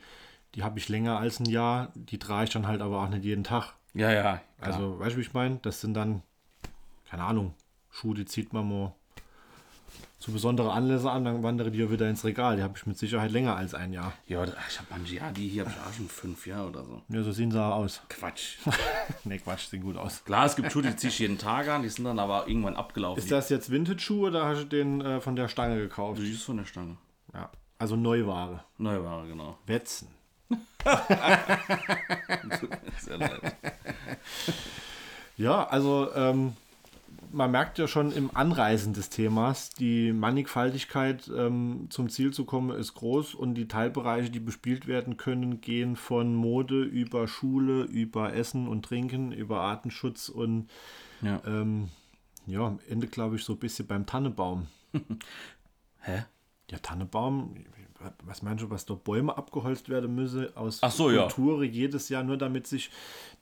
die 0.54 0.62
habe 0.62 0.78
ich 0.78 0.88
länger 0.88 1.18
als 1.18 1.40
ein 1.40 1.46
Jahr, 1.46 1.92
die 1.94 2.18
trage 2.18 2.44
ich 2.44 2.50
dann 2.50 2.66
halt 2.66 2.80
aber 2.80 3.02
auch 3.02 3.08
nicht 3.08 3.24
jeden 3.24 3.44
Tag. 3.44 3.74
Ja, 3.94 4.12
ja. 4.12 4.22
Klar. 4.22 4.42
Also, 4.60 4.98
weißt 4.98 5.14
du, 5.14 5.16
wie 5.18 5.22
ich 5.22 5.32
meine? 5.32 5.58
Das 5.62 5.80
sind 5.80 5.94
dann, 5.94 6.22
keine 7.08 7.24
Ahnung, 7.24 7.54
Schuhe, 7.90 8.14
die 8.14 8.24
zieht 8.24 8.52
man 8.52 8.68
mal 8.68 8.94
zu 10.18 10.32
besondere 10.32 10.72
Anlässe 10.72 11.10
an, 11.10 11.24
dann 11.24 11.42
wandere 11.42 11.70
die 11.70 11.78
ja 11.78 11.90
wieder 11.90 12.08
ins 12.08 12.24
Regal. 12.24 12.56
Die 12.56 12.62
habe 12.62 12.74
ich 12.76 12.86
mit 12.86 12.98
Sicherheit 12.98 13.30
länger 13.30 13.56
als 13.56 13.74
ein 13.74 13.92
Jahr. 13.92 14.12
ja, 14.26 14.44
ich 14.44 14.78
habe 14.78 14.88
manche, 14.90 15.16
ja, 15.16 15.30
die 15.30 15.48
hier 15.48 15.64
habe 15.64 15.72
ich 15.72 15.80
auch 15.80 15.92
schon 15.92 16.08
fünf 16.08 16.46
Jahre 16.46 16.68
oder 16.68 16.84
so. 16.84 17.02
Ja, 17.08 17.22
so 17.22 17.30
sehen 17.30 17.52
sie 17.52 17.62
aus. 17.62 18.02
Quatsch. 18.08 18.56
ne, 19.24 19.38
Quatsch, 19.38 19.68
sehen 19.68 19.82
gut 19.82 19.96
aus. 19.96 20.24
Klar, 20.24 20.46
es 20.46 20.56
gibt 20.56 20.72
Schuhe, 20.72 20.82
die 20.82 20.96
ziehe 20.96 21.10
ich 21.10 21.20
jeden 21.20 21.38
Tag 21.38 21.68
an, 21.68 21.82
die 21.82 21.88
sind 21.88 22.04
dann 22.04 22.18
aber 22.18 22.48
irgendwann 22.48 22.74
abgelaufen. 22.74 23.22
Ist 23.22 23.30
das 23.30 23.48
jetzt 23.48 23.70
Vintage-Schuh 23.70 24.26
oder 24.26 24.46
hast 24.46 24.62
du 24.62 24.64
den 24.64 25.00
äh, 25.00 25.20
von 25.20 25.36
der 25.36 25.46
Stange 25.48 25.76
gekauft? 25.78 26.20
die 26.20 26.32
ist 26.32 26.42
von 26.42 26.56
der 26.56 26.64
Stange. 26.64 26.96
Ja. 27.32 27.50
Also 27.78 27.94
Neuware. 27.94 28.64
Neuware, 28.78 29.28
genau. 29.28 29.58
Wetzen. 29.66 30.08
Sehr 32.98 33.18
leid. 33.18 33.40
Ja, 35.36 35.68
also 35.68 36.12
ähm, 36.14 36.56
man 37.32 37.50
merkt 37.50 37.78
ja 37.78 37.88
schon 37.88 38.12
im 38.12 38.30
Anreißen 38.34 38.92
des 38.92 39.10
Themas, 39.10 39.70
die 39.70 40.12
Mannigfaltigkeit 40.12 41.30
ähm, 41.36 41.86
zum 41.90 42.08
Ziel 42.08 42.32
zu 42.32 42.44
kommen 42.44 42.76
ist 42.78 42.94
groß 42.94 43.34
und 43.34 43.54
die 43.54 43.68
Teilbereiche, 43.68 44.30
die 44.30 44.40
bespielt 44.40 44.86
werden 44.86 45.16
können, 45.16 45.60
gehen 45.60 45.96
von 45.96 46.34
Mode 46.34 46.82
über 46.82 47.28
Schule, 47.28 47.82
über 47.84 48.34
Essen 48.34 48.68
und 48.68 48.84
Trinken, 48.84 49.32
über 49.32 49.60
Artenschutz 49.60 50.28
und 50.28 50.68
Ja. 51.22 51.40
ähm, 51.46 51.88
ja, 52.46 52.60
am 52.66 52.80
Ende 52.88 53.06
glaube 53.06 53.36
ich 53.36 53.44
so 53.44 53.54
ein 53.54 53.58
bisschen 53.58 53.86
beim 53.86 54.06
Tannebaum. 54.06 54.66
Hä? 56.00 56.24
Ja, 56.70 56.78
Tannebaum, 56.78 57.54
was 58.24 58.42
meinst 58.42 58.62
du, 58.62 58.70
was 58.70 58.86
da 58.86 58.94
Bäume 58.94 59.36
abgeholzt 59.36 59.88
werden 59.88 60.14
müsse 60.14 60.52
aus 60.54 60.78
Ach 60.82 60.90
so, 60.90 61.10
ja. 61.10 61.22
Kultur 61.22 61.64
jedes 61.64 62.08
Jahr, 62.08 62.22
nur 62.22 62.36
damit 62.36 62.66
sich 62.66 62.90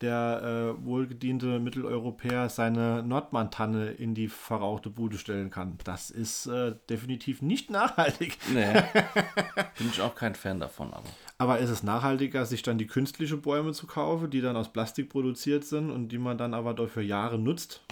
der 0.00 0.76
äh, 0.78 0.84
wohlgediente 0.84 1.58
Mitteleuropäer 1.58 2.48
seine 2.48 3.02
Nordmann-Tanne 3.02 3.92
in 3.92 4.14
die 4.14 4.28
verrauchte 4.28 4.90
Bude 4.90 5.18
stellen 5.18 5.50
kann. 5.50 5.78
Das 5.84 6.10
ist 6.10 6.46
äh, 6.46 6.74
definitiv 6.88 7.42
nicht 7.42 7.70
nachhaltig. 7.70 8.38
Nee. 8.52 8.72
Bin 9.78 9.88
ich 9.90 10.00
auch 10.00 10.14
kein 10.14 10.34
Fan 10.34 10.60
davon, 10.60 10.92
aber. 10.92 11.08
Aber 11.38 11.58
ist 11.58 11.70
es 11.70 11.82
nachhaltiger, 11.82 12.46
sich 12.46 12.62
dann 12.62 12.78
die 12.78 12.86
künstliche 12.86 13.36
Bäume 13.36 13.72
zu 13.72 13.86
kaufen, 13.86 14.30
die 14.30 14.40
dann 14.40 14.56
aus 14.56 14.72
Plastik 14.72 15.10
produziert 15.10 15.64
sind 15.64 15.90
und 15.90 16.08
die 16.08 16.18
man 16.18 16.38
dann 16.38 16.54
aber 16.54 16.72
dafür 16.72 17.02
Jahre 17.02 17.38
nutzt? 17.38 17.82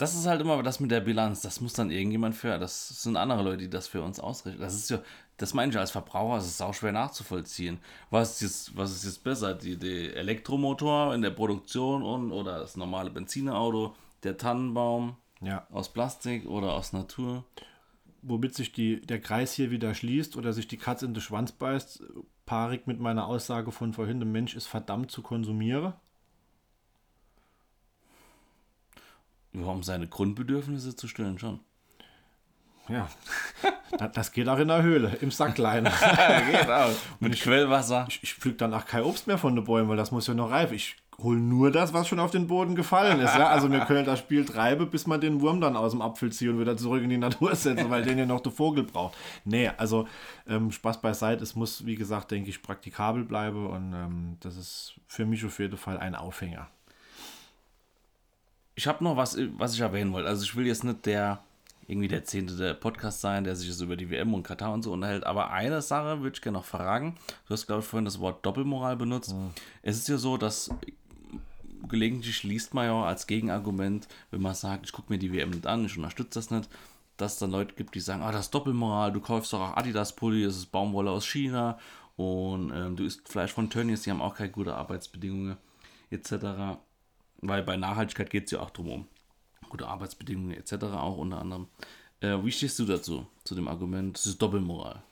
Das 0.00 0.14
ist 0.14 0.26
halt 0.26 0.40
immer 0.40 0.62
das 0.62 0.80
mit 0.80 0.90
der 0.90 1.00
Bilanz. 1.00 1.42
Das 1.42 1.60
muss 1.60 1.74
dann 1.74 1.90
irgendjemand 1.90 2.34
für. 2.34 2.58
Das 2.58 3.02
sind 3.02 3.18
andere 3.18 3.42
Leute, 3.42 3.58
die 3.58 3.70
das 3.70 3.86
für 3.86 4.00
uns 4.00 4.18
ausrichten. 4.18 4.60
Das 4.60 4.74
ist 4.74 4.88
ja, 4.88 5.00
das 5.40 5.54
meine 5.54 5.72
ich 5.72 5.78
als 5.78 5.90
Verbraucher, 5.90 6.36
es 6.36 6.46
ist 6.46 6.60
auch 6.60 6.74
schwer 6.74 6.92
nachzuvollziehen. 6.92 7.78
Was 8.10 8.34
ist 8.34 8.40
jetzt, 8.42 8.76
was 8.76 8.92
ist 8.92 9.04
jetzt 9.04 9.24
besser? 9.24 9.54
Die, 9.54 9.78
die 9.78 10.12
Elektromotor 10.12 11.14
in 11.14 11.22
der 11.22 11.30
Produktion 11.30 12.02
und 12.02 12.30
oder 12.30 12.58
das 12.58 12.76
normale 12.76 13.08
Benzinerauto, 13.10 13.96
der 14.22 14.36
Tannenbaum 14.36 15.16
Ja. 15.40 15.66
aus 15.70 15.90
Plastik 15.92 16.46
oder 16.46 16.74
aus 16.74 16.92
Natur? 16.92 17.44
womit 18.22 18.54
sich 18.54 18.72
die, 18.72 19.00
der 19.00 19.18
Kreis 19.18 19.54
hier 19.54 19.70
wieder 19.70 19.94
schließt 19.94 20.36
oder 20.36 20.52
sich 20.52 20.68
die 20.68 20.76
Katze 20.76 21.06
in 21.06 21.14
den 21.14 21.22
Schwanz 21.22 21.52
beißt, 21.52 22.02
paarig 22.44 22.86
mit 22.86 23.00
meiner 23.00 23.26
Aussage 23.26 23.72
von 23.72 23.94
vorhin, 23.94 24.20
der 24.20 24.28
Mensch 24.28 24.54
ist 24.54 24.66
verdammt 24.66 25.10
zu 25.10 25.22
konsumieren. 25.22 25.94
Ja, 29.54 29.64
um 29.64 29.82
seine 29.82 30.06
Grundbedürfnisse 30.06 30.94
zu 30.96 31.08
stillen 31.08 31.38
schon. 31.38 31.60
Ja, 32.88 33.08
Da- 33.98 34.08
das 34.08 34.32
geht 34.32 34.48
auch 34.48 34.58
in 34.58 34.68
der 34.68 34.82
Höhle, 34.82 35.16
im 35.20 35.30
Sacklein. 35.30 35.84
Geht 36.50 36.70
auch. 36.70 36.90
Mit 37.20 37.40
Quellwasser. 37.40 38.06
Ich, 38.08 38.20
ich 38.22 38.34
pflück 38.34 38.58
dann 38.58 38.72
auch 38.74 38.86
kein 38.86 39.02
Obst 39.02 39.26
mehr 39.26 39.38
von 39.38 39.54
den 39.54 39.64
Bäumen, 39.64 39.88
weil 39.88 39.96
das 39.96 40.10
muss 40.10 40.26
ja 40.26 40.34
noch 40.34 40.50
reif. 40.50 40.72
Ich 40.72 40.96
hole 41.18 41.38
nur 41.38 41.70
das, 41.70 41.92
was 41.92 42.08
schon 42.08 42.18
auf 42.18 42.30
den 42.30 42.46
Boden 42.46 42.74
gefallen 42.74 43.20
ist. 43.20 43.34
Ja? 43.36 43.48
Also 43.48 43.70
wir 43.70 43.80
können 43.80 44.06
das 44.06 44.18
Spiel 44.20 44.44
treiben, 44.44 44.88
bis 44.90 45.06
man 45.06 45.20
den 45.20 45.40
Wurm 45.40 45.60
dann 45.60 45.76
aus 45.76 45.92
dem 45.92 46.00
Apfel 46.02 46.32
zieht 46.32 46.48
und 46.48 46.58
wieder 46.60 46.76
zurück 46.76 47.02
in 47.02 47.10
die 47.10 47.18
Natur 47.18 47.54
setzen, 47.54 47.90
weil 47.90 48.02
den 48.04 48.16
ja 48.18 48.26
noch 48.26 48.40
der 48.40 48.52
Vogel 48.52 48.84
braucht. 48.84 49.16
Nee, 49.44 49.70
also 49.76 50.08
ähm, 50.48 50.72
Spaß 50.72 51.00
beiseite. 51.02 51.42
Es 51.42 51.54
muss, 51.54 51.84
wie 51.84 51.96
gesagt, 51.96 52.30
denke 52.30 52.48
ich, 52.48 52.62
praktikabel 52.62 53.24
bleiben 53.24 53.66
und 53.66 53.92
ähm, 53.92 54.36
das 54.40 54.56
ist 54.56 54.94
für 55.06 55.26
mich 55.26 55.44
auf 55.44 55.58
jeden 55.58 55.76
Fall 55.76 55.98
ein 55.98 56.14
Aufhänger. 56.14 56.68
Ich 58.74 58.86
habe 58.86 59.04
noch 59.04 59.16
was, 59.16 59.36
was 59.58 59.74
ich 59.74 59.80
erwähnen 59.80 60.12
wollte. 60.12 60.28
Also 60.28 60.42
ich 60.44 60.56
will 60.56 60.66
jetzt 60.66 60.84
nicht 60.84 61.04
der 61.04 61.40
irgendwie 61.90 62.08
der 62.08 62.24
zehnte 62.24 62.56
der 62.56 62.74
Podcast 62.74 63.20
sein, 63.20 63.42
der 63.42 63.56
sich 63.56 63.68
jetzt 63.68 63.80
über 63.80 63.96
die 63.96 64.10
WM 64.10 64.32
und 64.32 64.44
Katar 64.44 64.72
und 64.72 64.82
so 64.82 64.92
unterhält. 64.92 65.24
Aber 65.24 65.50
eine 65.50 65.82
Sache 65.82 66.20
würde 66.20 66.36
ich 66.36 66.42
gerne 66.42 66.58
noch 66.58 66.64
fragen. 66.64 67.16
Du 67.48 67.54
hast, 67.54 67.66
glaube 67.66 67.82
ich, 67.82 67.86
vorhin 67.86 68.04
das 68.04 68.20
Wort 68.20 68.46
Doppelmoral 68.46 68.96
benutzt. 68.96 69.34
Es 69.82 69.96
ist 69.96 70.08
ja 70.08 70.16
so, 70.16 70.36
dass 70.36 70.70
gelegentlich 71.88 72.44
liest 72.44 72.74
man 72.74 72.86
ja 72.86 73.02
als 73.02 73.26
Gegenargument, 73.26 74.06
wenn 74.30 74.40
man 74.40 74.54
sagt, 74.54 74.86
ich 74.86 74.92
gucke 74.92 75.12
mir 75.12 75.18
die 75.18 75.32
WM 75.32 75.50
nicht 75.50 75.66
an, 75.66 75.84
ich 75.84 75.96
unterstütze 75.96 76.38
das 76.38 76.50
nicht, 76.52 76.70
dass 77.16 77.32
es 77.32 77.38
dann 77.40 77.50
Leute 77.50 77.74
gibt, 77.74 77.96
die 77.96 78.00
sagen, 78.00 78.22
ah, 78.22 78.30
das 78.30 78.46
ist 78.46 78.54
Doppelmoral, 78.54 79.10
du 79.10 79.20
kaufst 79.20 79.52
doch 79.52 79.60
auch 79.60 79.76
Adidas-Pulli, 79.76 80.44
es 80.44 80.56
ist 80.56 80.66
Baumwolle 80.66 81.10
aus 81.10 81.26
China 81.26 81.76
und 82.14 82.72
ähm, 82.72 82.94
du 82.94 83.04
isst 83.04 83.28
Fleisch 83.28 83.52
von 83.52 83.68
Tönnies, 83.68 84.02
die 84.02 84.12
haben 84.12 84.22
auch 84.22 84.36
keine 84.36 84.50
gute 84.50 84.76
Arbeitsbedingungen 84.76 85.56
etc. 86.10 86.78
Weil 87.38 87.64
bei 87.64 87.76
Nachhaltigkeit 87.76 88.30
geht 88.30 88.44
es 88.44 88.52
ja 88.52 88.60
auch 88.60 88.70
drum 88.70 88.88
um 88.90 89.06
gute 89.70 89.88
Arbeitsbedingungen 89.88 90.52
etc. 90.52 90.84
auch 90.84 91.16
unter 91.16 91.38
anderem. 91.38 91.68
Äh, 92.20 92.36
wie 92.44 92.52
stehst 92.52 92.78
du 92.78 92.84
dazu, 92.84 93.26
zu 93.44 93.54
dem 93.54 93.68
Argument, 93.68 94.18
es 94.18 94.26
ist 94.26 94.42
Doppelmoral? 94.42 95.02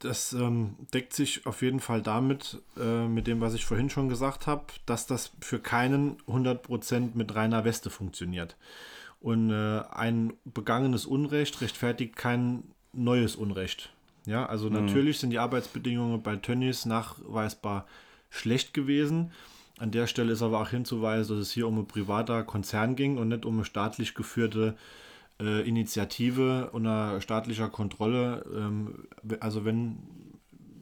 Das 0.00 0.34
ähm, 0.34 0.74
deckt 0.92 1.14
sich 1.14 1.46
auf 1.46 1.62
jeden 1.62 1.80
Fall 1.80 2.02
damit, 2.02 2.60
äh, 2.76 3.06
mit 3.06 3.26
dem, 3.26 3.40
was 3.40 3.54
ich 3.54 3.64
vorhin 3.64 3.88
schon 3.88 4.10
gesagt 4.10 4.46
habe, 4.46 4.66
dass 4.84 5.06
das 5.06 5.32
für 5.40 5.58
keinen 5.58 6.18
100% 6.26 7.12
mit 7.14 7.34
reiner 7.34 7.64
Weste 7.64 7.88
funktioniert. 7.88 8.56
Und 9.20 9.50
äh, 9.50 9.80
ein 9.90 10.34
begangenes 10.44 11.06
Unrecht 11.06 11.62
rechtfertigt 11.62 12.16
kein 12.16 12.64
neues 12.92 13.34
Unrecht. 13.36 13.90
Ja, 14.26 14.46
also 14.46 14.68
natürlich 14.68 15.18
sind 15.18 15.30
die 15.30 15.38
Arbeitsbedingungen 15.38 16.22
bei 16.22 16.36
Tönnies 16.36 16.86
nachweisbar 16.86 17.86
schlecht 18.30 18.74
gewesen. 18.74 19.32
An 19.78 19.90
der 19.90 20.06
Stelle 20.06 20.32
ist 20.32 20.42
aber 20.42 20.60
auch 20.60 20.70
hinzuweisen, 20.70 21.36
dass 21.36 21.48
es 21.48 21.52
hier 21.52 21.66
um 21.66 21.78
ein 21.78 21.86
privater 21.86 22.44
Konzern 22.44 22.94
ging 22.94 23.18
und 23.18 23.28
nicht 23.28 23.44
um 23.44 23.54
eine 23.54 23.64
staatlich 23.64 24.14
geführte 24.14 24.76
äh, 25.40 25.66
Initiative 25.68 26.70
unter 26.72 27.20
staatlicher 27.20 27.68
Kontrolle. 27.68 28.44
Ähm, 28.54 29.06
also 29.40 29.64
wenn 29.64 29.98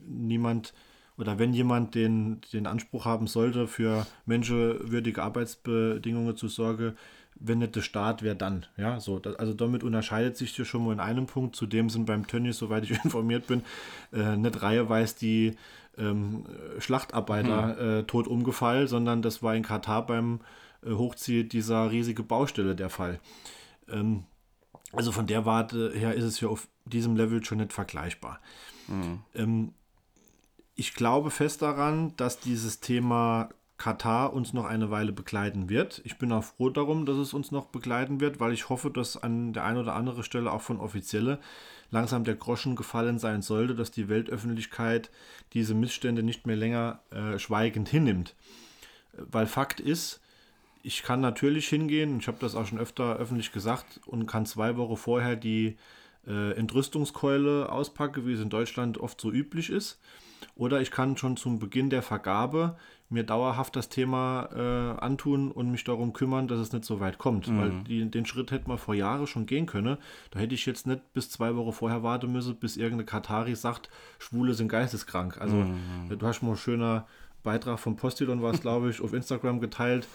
niemand 0.07 0.75
oder 1.17 1.39
wenn 1.39 1.53
jemand 1.53 1.95
den, 1.95 2.41
den 2.53 2.67
Anspruch 2.67 3.05
haben 3.05 3.27
sollte, 3.27 3.67
für 3.67 4.07
menschenwürdige 4.27 5.23
Arbeitsbedingungen 5.23 6.37
zu 6.37 6.49
sorgen, 6.49 6.97
wenn 7.45 7.59
nicht 7.59 7.77
der 7.77 7.83
Staat, 7.83 8.23
wer 8.23 8.35
dann? 8.35 8.67
Ja, 8.77 9.01
so, 9.01 9.21
also 9.39 9.53
damit 9.53 9.83
unterscheidet 9.83 10.37
sich 10.37 10.55
hier 10.55 10.65
schon 10.65 10.85
mal 10.85 10.93
in 10.93 11.01
einem 11.01 11.27
Punkt. 11.27 11.57
Zudem 11.57 11.91
sind 11.91 12.07
beim 12.07 12.27
Tönnies, 12.27 12.59
soweit 12.59 12.85
ich 12.85 12.91
informiert 13.05 13.47
bin, 13.47 13.63
äh, 14.13 14.37
nicht 14.37 14.63
reiheweise 14.63 15.17
die 15.19 15.57
ähm, 15.99 16.45
Schlachtarbeiter 16.79 17.77
hm. 17.77 17.99
äh, 17.99 18.03
tot 18.05 18.27
umgefallen, 18.27 18.87
sondern 18.87 19.23
das 19.23 19.43
war 19.43 19.55
in 19.55 19.63
Katar 19.63 20.07
beim 20.07 20.41
äh, 20.85 20.93
Hochziehen 20.93 21.49
dieser 21.49 21.91
riesige 21.91 22.23
Baustelle 22.23 22.75
der 22.75 22.91
Fall. 22.91 23.21
Ähm, 23.89 24.25
also 24.93 25.13
von 25.13 25.27
der 25.27 25.45
Warte 25.47 25.93
her 25.95 26.15
ist 26.15 26.25
es 26.25 26.41
ja 26.41 26.49
auf 26.49 26.69
diesem 26.85 27.17
Level 27.17 27.45
schon 27.45 27.59
nicht 27.59 27.73
vergleichbar. 27.73 28.41
Mhm. 28.89 29.21
Ähm, 29.35 29.75
ich 30.75 30.95
glaube 30.95 31.31
fest 31.31 31.63
daran, 31.63 32.15
dass 32.17 32.41
dieses 32.41 32.81
Thema 32.81 33.51
Katar 33.83 34.33
uns 34.33 34.53
noch 34.53 34.65
eine 34.65 34.93
Weile 34.93 35.11
begleiten 35.11 35.69
wird. 35.69 36.03
Ich 36.05 36.17
bin 36.17 36.31
auch 36.31 36.45
froh 36.45 36.71
darum, 36.71 37.05
dass 37.05 37.17
es 37.17 37.35
uns 37.35 37.51
noch 37.51 37.67
begleiten 37.67 38.21
wird, 38.21 38.39
weil 38.39 38.53
ich 38.53 38.69
hoffe, 38.69 38.93
dass 38.93 39.21
an 39.21 39.53
der 39.53 39.65
einen 39.65 39.79
oder 39.79 39.97
anderen 39.97 40.23
Stelle 40.23 40.53
auch 40.53 40.61
von 40.61 40.79
Offizielle 40.79 41.41
langsam 41.91 42.23
der 42.23 42.37
Groschen 42.37 42.77
gefallen 42.77 43.19
sein 43.19 43.43
sollte, 43.43 43.75
dass 43.75 43.91
die 43.91 44.09
Weltöffentlichkeit 44.09 45.11
diese 45.53 45.75
Missstände 45.75 46.23
nicht 46.23 46.47
mehr 46.47 46.55
länger 46.55 47.01
äh, 47.11 47.41
schweigend 47.41 47.89
hinnimmt. 47.89 48.37
Weil 49.15 49.49
Fakt 49.49 49.81
ist, 49.81 50.21
ich 50.85 51.03
kann 51.03 51.21
natürlich 51.21 51.67
hingehen, 51.67 52.21
ich 52.21 52.29
habe 52.29 52.39
das 52.41 52.55
auch 52.55 52.67
schon 52.67 52.79
öfter 52.79 53.17
öffentlich 53.17 53.51
gesagt, 53.51 53.99
und 54.07 54.27
kann 54.27 54.47
zwei 54.47 54.77
Wochen 54.77 54.97
vorher 54.97 55.35
die 55.35 55.77
äh, 56.25 56.53
Entrüstungskeule 56.53 57.69
auspacken, 57.73 58.29
wie 58.29 58.35
es 58.35 58.41
in 58.41 58.49
Deutschland 58.49 58.99
oft 58.99 59.21
so 59.21 59.33
üblich 59.33 59.71
ist. 59.71 59.99
Oder 60.55 60.81
ich 60.81 60.91
kann 60.91 61.17
schon 61.17 61.37
zum 61.37 61.59
Beginn 61.59 61.91
der 61.91 62.03
Vergabe 62.03 62.77
mir 63.09 63.25
dauerhaft 63.25 63.77
das 63.77 63.89
Thema 63.89 64.49
äh, 64.55 65.01
antun 65.01 65.51
und 65.51 65.71
mich 65.71 65.85
darum 65.85 66.13
kümmern, 66.13 66.49
dass 66.49 66.59
es 66.59 66.73
nicht 66.73 66.85
so 66.85 66.99
weit 66.99 67.19
kommt. 67.19 67.49
Mhm. 67.49 67.59
Weil 67.59 67.71
die, 67.85 68.11
den 68.11 68.25
Schritt 68.25 68.51
hätte 68.51 68.69
man 68.69 68.79
vor 68.79 68.95
Jahren 68.95 69.27
schon 69.27 69.47
gehen 69.47 69.67
können. 69.67 69.99
Da 70.31 70.41
hätte 70.41 70.55
ich 70.55 70.65
jetzt 70.65 70.87
nicht 70.87 71.13
bis 71.13 71.31
zwei 71.31 71.55
Wochen 71.57 71.73
vorher 71.73 72.03
warten 72.03 72.33
müssen, 72.33 72.57
bis 72.57 72.77
irgendeine 72.77 73.05
Katari 73.05 73.55
sagt, 73.55 73.91
Schwule 74.19 74.55
sind 74.55 74.69
geisteskrank. 74.69 75.39
Also 75.41 75.57
mhm. 75.57 76.19
du 76.19 76.27
hast 76.27 76.43
mal 76.43 76.53
ein 76.53 76.57
schöner 76.57 77.07
Beitrag 77.43 77.79
vom 77.79 77.97
Postillon, 77.97 78.43
war 78.43 78.55
es 78.55 78.61
glaube 78.63 78.89
ich, 78.91 79.01
auf 79.01 79.13
Instagram 79.13 79.61
geteilt 79.61 80.09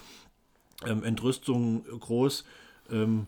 ähm, 0.86 1.04
Entrüstung 1.04 1.84
groß. 1.84 2.46
Ähm, 2.92 3.28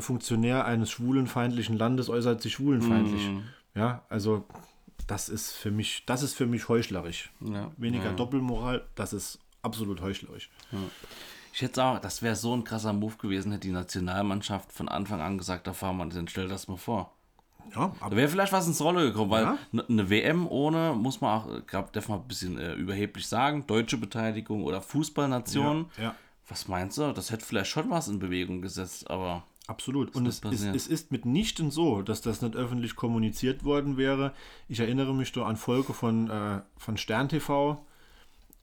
Funktionär 0.00 0.64
eines 0.64 0.90
schwulenfeindlichen 0.90 1.76
Landes 1.76 2.08
äußert 2.08 2.40
sich 2.40 2.54
schwulenfeindlich. 2.54 3.28
Mm. 3.28 3.40
Ja, 3.74 4.02
also 4.08 4.46
das 5.06 5.28
ist 5.28 5.52
für 5.52 5.70
mich, 5.70 6.04
das 6.06 6.22
ist 6.22 6.34
für 6.34 6.46
mich 6.46 6.68
heuchlerisch. 6.68 7.30
Ja. 7.40 7.70
Weniger 7.76 8.06
ja. 8.06 8.12
Doppelmoral, 8.12 8.84
das 8.94 9.12
ist 9.12 9.38
absolut 9.62 10.00
heuchlerisch. 10.00 10.50
Ja. 10.70 10.78
Ich 11.52 11.60
hätte 11.60 11.84
auch, 11.84 11.98
das 11.98 12.22
wäre 12.22 12.34
so 12.34 12.56
ein 12.56 12.64
krasser 12.64 12.92
Move 12.92 13.16
gewesen, 13.16 13.52
hätte 13.52 13.66
die 13.66 13.72
Nationalmannschaft 13.72 14.72
von 14.72 14.88
Anfang 14.88 15.20
an 15.20 15.36
gesagt, 15.36 15.66
da 15.66 15.74
fahren 15.74 15.98
wir, 15.98 16.06
dann 16.06 16.28
stell 16.28 16.48
das 16.48 16.66
mal 16.68 16.78
vor. 16.78 17.12
Ja, 17.76 17.92
da 18.00 18.16
wäre 18.16 18.28
vielleicht 18.28 18.52
was 18.52 18.66
ins 18.66 18.80
Rolle 18.80 19.04
gekommen, 19.06 19.30
weil 19.30 19.44
ja. 19.44 19.58
eine 19.88 20.10
WM 20.10 20.46
ohne, 20.48 20.94
muss 20.94 21.20
man 21.20 21.40
auch, 21.40 21.66
glaube 21.66 21.90
darf 21.92 22.08
man 22.08 22.20
ein 22.20 22.28
bisschen 22.28 22.58
äh, 22.58 22.74
überheblich 22.74 23.26
sagen, 23.26 23.66
deutsche 23.66 23.98
Beteiligung 23.98 24.64
oder 24.64 24.82
Fußballnation. 24.82 25.86
Ja, 25.96 26.02
ja. 26.02 26.14
Was 26.48 26.68
meinst 26.68 26.98
du? 26.98 27.12
Das 27.12 27.30
hätte 27.30 27.46
vielleicht 27.46 27.70
schon 27.70 27.88
was 27.90 28.08
in 28.08 28.18
Bewegung 28.18 28.62
gesetzt, 28.62 29.08
aber. 29.08 29.44
Absolut. 29.68 30.14
Und 30.14 30.26
es 30.26 30.40
ist, 30.40 30.64
es 30.64 30.86
ist 30.88 31.12
mitnichten 31.12 31.70
so, 31.70 32.02
dass 32.02 32.20
das 32.20 32.42
nicht 32.42 32.56
öffentlich 32.56 32.96
kommuniziert 32.96 33.64
worden 33.64 33.96
wäre. 33.96 34.32
Ich 34.68 34.80
erinnere 34.80 35.14
mich 35.14 35.30
da 35.32 35.44
an 35.44 35.56
Folge 35.56 35.92
von, 35.92 36.28
äh, 36.28 36.60
von 36.76 36.96
Stern 36.96 37.28
TV, 37.28 37.84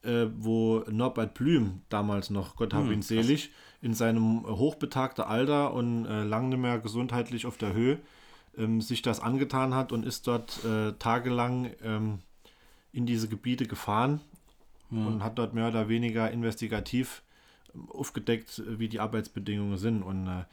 äh, 0.02 0.26
wo 0.36 0.84
Norbert 0.90 1.34
Blüm, 1.34 1.80
damals 1.88 2.28
noch, 2.28 2.56
Gott 2.56 2.74
hab 2.74 2.84
hm, 2.84 2.92
ihn 2.92 3.02
selig, 3.02 3.50
in 3.80 3.94
seinem 3.94 4.44
hochbetagten 4.46 5.24
Alter 5.24 5.72
und 5.72 6.04
äh, 6.04 6.22
lang 6.24 6.50
nicht 6.50 6.58
mehr 6.58 6.78
gesundheitlich 6.78 7.46
auf 7.46 7.56
der 7.56 7.72
Höhe, 7.72 7.98
ähm, 8.58 8.82
sich 8.82 9.00
das 9.00 9.20
angetan 9.20 9.74
hat 9.74 9.92
und 9.92 10.04
ist 10.04 10.26
dort 10.26 10.62
äh, 10.64 10.92
tagelang 10.92 11.70
ähm, 11.82 12.18
in 12.92 13.06
diese 13.06 13.28
Gebiete 13.28 13.66
gefahren 13.66 14.20
hm. 14.90 15.06
und 15.06 15.24
hat 15.24 15.38
dort 15.38 15.54
mehr 15.54 15.68
oder 15.68 15.88
weniger 15.88 16.30
investigativ 16.30 17.22
aufgedeckt, 17.88 18.62
wie 18.66 18.88
die 18.88 19.00
Arbeitsbedingungen 19.00 19.78
sind. 19.78 20.02
Und 20.02 20.26
äh, 20.26 20.44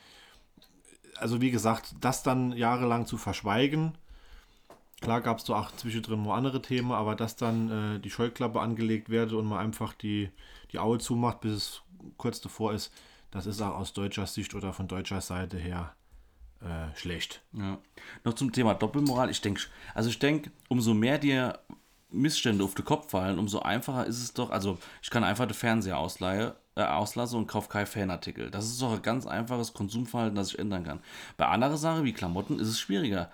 also 1.19 1.41
wie 1.41 1.51
gesagt, 1.51 1.95
das 2.01 2.23
dann 2.23 2.51
jahrelang 2.51 3.05
zu 3.05 3.17
verschweigen, 3.17 3.97
klar 5.01 5.21
gab 5.21 5.37
es 5.37 5.45
da 5.45 5.59
auch 5.59 5.71
zwischendrin 5.75 6.23
nur 6.23 6.35
andere 6.35 6.61
Themen, 6.61 6.91
aber 6.91 7.15
dass 7.15 7.35
dann 7.35 7.95
äh, 7.95 7.99
die 7.99 8.09
Scheuklappe 8.09 8.59
angelegt 8.59 9.09
werde 9.09 9.37
und 9.37 9.45
man 9.45 9.59
einfach 9.59 9.93
die, 9.93 10.29
die 10.71 10.79
Aue 10.79 10.99
zumacht, 10.99 11.41
bis 11.41 11.53
es 11.53 11.81
kurz 12.17 12.41
davor 12.41 12.73
ist, 12.73 12.91
das 13.31 13.45
ist 13.45 13.61
auch 13.61 13.75
aus 13.75 13.93
deutscher 13.93 14.25
Sicht 14.25 14.55
oder 14.55 14.73
von 14.73 14.87
deutscher 14.87 15.21
Seite 15.21 15.57
her 15.57 15.93
äh, 16.61 16.95
schlecht. 16.95 17.41
Ja. 17.53 17.77
Noch 18.23 18.33
zum 18.33 18.51
Thema 18.51 18.73
Doppelmoral. 18.73 19.29
Ich 19.29 19.41
denke, 19.41 19.61
also 19.93 20.09
ich 20.09 20.19
denke, 20.19 20.51
umso 20.69 20.93
mehr 20.93 21.17
dir 21.17 21.59
Missstände 22.09 22.63
auf 22.63 22.73
den 22.73 22.85
Kopf 22.85 23.11
fallen, 23.11 23.37
umso 23.37 23.59
einfacher 23.59 24.05
ist 24.05 24.23
es 24.23 24.33
doch. 24.33 24.49
Also 24.49 24.77
ich 25.01 25.09
kann 25.09 25.23
einfach 25.23 25.45
den 25.45 25.53
Fernseher 25.53 25.97
ausleihen 25.97 26.53
äh, 26.77 26.83
auslasse 26.83 27.35
und 27.35 27.47
kaufe 27.47 27.69
keinen 27.69 27.87
Fanartikel. 27.87 28.51
Das 28.51 28.65
ist 28.65 28.81
doch 28.81 28.93
ein 28.93 29.01
ganz 29.01 29.25
einfaches 29.25 29.73
Konsumverhalten, 29.73 30.35
das 30.35 30.53
ich 30.53 30.59
ändern 30.59 30.83
kann. 30.83 30.99
Bei 31.35 31.47
anderen 31.47 31.77
Sachen 31.77 32.03
wie 32.03 32.13
Klamotten 32.13 32.59
ist 32.59 32.67
es 32.67 32.79
schwieriger, 32.79 33.29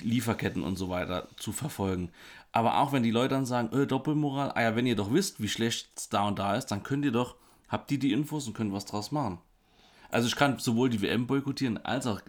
Lieferketten 0.00 0.64
und 0.64 0.76
so 0.76 0.88
weiter 0.88 1.28
zu 1.36 1.52
verfolgen. 1.52 2.10
Aber 2.52 2.78
auch 2.78 2.92
wenn 2.92 3.02
die 3.02 3.10
Leute 3.10 3.34
dann 3.34 3.46
sagen, 3.46 3.76
äh, 3.76 3.86
Doppelmoral, 3.86 4.52
ah 4.54 4.62
ja, 4.62 4.76
wenn 4.76 4.86
ihr 4.86 4.96
doch 4.96 5.12
wisst, 5.12 5.40
wie 5.42 5.48
schlecht 5.48 5.90
es 5.96 6.08
da 6.08 6.26
und 6.26 6.38
da 6.38 6.56
ist, 6.56 6.66
dann 6.66 6.82
könnt 6.82 7.04
ihr 7.04 7.12
doch, 7.12 7.36
habt 7.68 7.90
ihr 7.92 7.98
die 7.98 8.12
Infos 8.12 8.46
und 8.46 8.54
könnt 8.54 8.72
was 8.72 8.86
draus 8.86 9.12
machen. 9.12 9.38
Also 10.10 10.28
ich 10.28 10.36
kann 10.36 10.58
sowohl 10.58 10.88
die 10.88 11.02
WM 11.02 11.26
boykottieren, 11.26 11.84
als 11.84 12.06
auch 12.06 12.20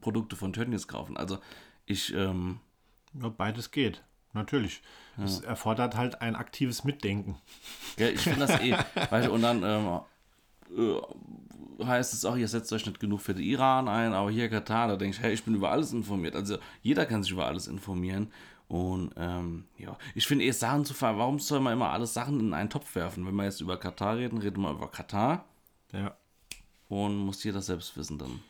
Produkte 0.00 0.36
von 0.36 0.52
Tönnies 0.52 0.88
kaufen. 0.88 1.16
Also 1.16 1.38
ich... 1.84 2.14
Ähm, 2.14 2.60
ja, 3.20 3.28
beides 3.28 3.70
geht. 3.70 4.02
Natürlich. 4.32 4.82
Ja. 5.16 5.24
Es 5.24 5.40
erfordert 5.40 5.96
halt 5.96 6.22
ein 6.22 6.36
aktives 6.36 6.84
Mitdenken. 6.84 7.36
Ja, 7.98 8.08
ich 8.08 8.20
finde 8.20 8.46
das 8.46 8.60
eh. 8.60 8.72
weißt 9.10 9.28
du, 9.28 9.32
und 9.32 9.42
dann 9.42 9.62
ähm, 9.64 10.00
äh, 10.76 11.84
heißt 11.84 12.14
es 12.14 12.24
auch, 12.24 12.36
ihr 12.36 12.48
setzt 12.48 12.72
euch 12.72 12.86
nicht 12.86 13.00
genug 13.00 13.20
für 13.20 13.34
den 13.34 13.44
Iran 13.44 13.88
ein, 13.88 14.12
aber 14.12 14.30
hier 14.30 14.48
Katar, 14.48 14.88
da 14.88 14.96
denke 14.96 15.16
ich, 15.16 15.22
hey, 15.22 15.32
ich 15.32 15.44
bin 15.44 15.54
über 15.54 15.70
alles 15.70 15.92
informiert. 15.92 16.36
Also 16.36 16.58
jeder 16.82 17.06
kann 17.06 17.22
sich 17.22 17.32
über 17.32 17.46
alles 17.46 17.66
informieren. 17.66 18.30
Und 18.68 19.12
ähm, 19.16 19.64
ja, 19.78 19.98
ich 20.14 20.28
finde 20.28 20.44
eh 20.44 20.52
Sachen 20.52 20.84
zu 20.84 20.94
fahren. 20.94 21.18
Warum 21.18 21.40
soll 21.40 21.58
man 21.58 21.72
immer 21.72 21.90
alles 21.90 22.14
Sachen 22.14 22.38
in 22.38 22.54
einen 22.54 22.70
Topf 22.70 22.94
werfen? 22.94 23.26
Wenn 23.26 23.34
wir 23.34 23.44
jetzt 23.44 23.60
über 23.60 23.76
Katar 23.76 24.16
reden, 24.16 24.38
reden 24.38 24.62
wir 24.62 24.70
über 24.70 24.88
Katar. 24.88 25.44
Ja. 25.92 26.14
Und 26.88 27.16
muss 27.16 27.42
jeder 27.42 27.62
selbst 27.62 27.96
wissen 27.96 28.18
dann. 28.18 28.40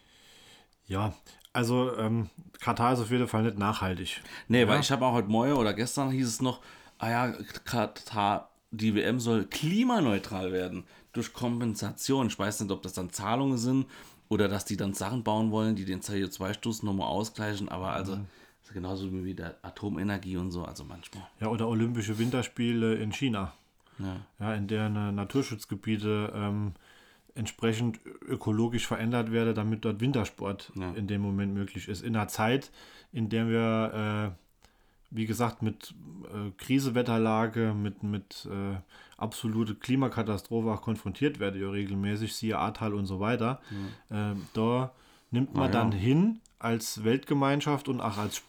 Ja, 0.86 1.14
also 1.52 1.96
ähm, 1.96 2.30
Katar 2.60 2.92
ist 2.92 3.00
auf 3.00 3.10
jeden 3.10 3.28
Fall 3.28 3.42
nicht 3.42 3.58
nachhaltig. 3.58 4.22
Nee, 4.48 4.62
ja. 4.62 4.68
weil 4.68 4.80
ich 4.80 4.90
habe 4.90 5.04
auch 5.04 5.12
heute 5.12 5.28
Morgen 5.28 5.52
oder 5.52 5.74
gestern 5.74 6.10
hieß 6.10 6.26
es 6.26 6.42
noch, 6.42 6.60
ah 6.98 7.10
ja, 7.10 7.32
Katar, 7.64 8.50
die 8.70 8.94
WM 8.94 9.20
soll 9.20 9.44
klimaneutral 9.46 10.52
werden 10.52 10.84
durch 11.12 11.32
Kompensation. 11.32 12.28
Ich 12.28 12.38
weiß 12.38 12.60
nicht, 12.60 12.70
ob 12.70 12.82
das 12.82 12.92
dann 12.92 13.10
Zahlungen 13.10 13.58
sind 13.58 13.86
oder 14.28 14.48
dass 14.48 14.64
die 14.64 14.76
dann 14.76 14.94
Sachen 14.94 15.24
bauen 15.24 15.50
wollen, 15.50 15.74
die 15.74 15.84
den 15.84 16.00
CO2-Stoß 16.00 16.84
nochmal 16.84 17.08
ausgleichen, 17.08 17.68
aber 17.68 17.92
also 17.92 18.16
mhm. 18.16 18.26
genauso 18.72 19.12
wie 19.12 19.34
der 19.34 19.56
Atomenergie 19.62 20.36
und 20.36 20.52
so, 20.52 20.64
also 20.64 20.84
manchmal. 20.84 21.24
Ja, 21.40 21.48
oder 21.48 21.68
Olympische 21.68 22.18
Winterspiele 22.18 22.94
in 22.94 23.12
China. 23.12 23.52
Ja, 23.98 24.16
ja 24.38 24.54
in 24.54 24.68
deren 24.68 25.14
Naturschutzgebiete 25.14 26.32
ähm, 26.34 26.74
entsprechend 27.34 28.00
ökologisch 28.26 28.86
verändert 28.86 29.32
werde, 29.32 29.54
damit 29.54 29.84
dort 29.84 30.00
Wintersport 30.00 30.72
ja. 30.74 30.92
in 30.92 31.06
dem 31.06 31.20
Moment 31.20 31.54
möglich 31.54 31.88
ist. 31.88 32.02
In 32.02 32.16
einer 32.16 32.28
Zeit, 32.28 32.70
in 33.12 33.28
der 33.28 33.48
wir, 33.48 34.34
äh, 34.34 34.66
wie 35.10 35.26
gesagt, 35.26 35.62
mit 35.62 35.94
äh, 36.24 36.50
Krisewetterlage, 36.58 37.74
mit, 37.74 38.02
mit 38.02 38.48
äh, 38.50 38.76
absolute 39.16 39.74
Klimakatastrophe 39.74 40.70
auch 40.70 40.82
konfrontiert 40.82 41.40
werde, 41.40 41.60
ja 41.60 41.70
regelmäßig, 41.70 42.34
siehe 42.34 42.58
Ahrtal 42.58 42.94
und 42.94 43.06
so 43.06 43.20
weiter. 43.20 43.60
Ja. 44.10 44.32
Ähm, 44.32 44.46
da 44.54 44.92
nimmt 45.30 45.54
man 45.54 45.72
ja. 45.72 45.80
dann 45.80 45.92
hin 45.92 46.40
als 46.58 47.04
Weltgemeinschaft 47.04 47.88
und 47.88 48.00
auch 48.00 48.18
als 48.18 48.42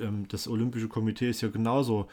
ähm, 0.00 0.26
das 0.28 0.48
Olympische 0.48 0.88
Komitee 0.88 1.30
ist 1.30 1.40
ja 1.40 1.48
genauso 1.48 2.08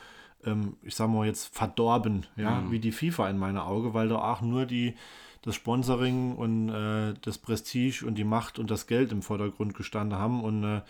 ähm, 0.45 0.77
ich 0.83 0.95
sag 0.95 1.09
mal 1.09 1.25
jetzt 1.25 1.53
verdorben, 1.55 2.25
ja, 2.35 2.61
mhm. 2.61 2.71
wie 2.71 2.79
die 2.79 2.91
FIFA 2.91 3.29
in 3.29 3.37
meiner 3.37 3.65
Auge, 3.65 3.93
weil 3.93 4.09
da 4.09 4.15
auch 4.15 4.41
nur 4.41 4.65
die 4.65 4.95
das 5.41 5.55
Sponsoring 5.55 6.35
und 6.35 6.69
äh, 6.69 7.15
das 7.21 7.39
Prestige 7.39 8.05
und 8.05 8.15
die 8.15 8.23
Macht 8.23 8.59
und 8.59 8.69
das 8.69 8.85
Geld 8.85 9.11
im 9.11 9.23
Vordergrund 9.23 9.73
gestanden 9.73 10.17
haben 10.17 10.43
und 10.43 10.63
äh, 10.63 10.81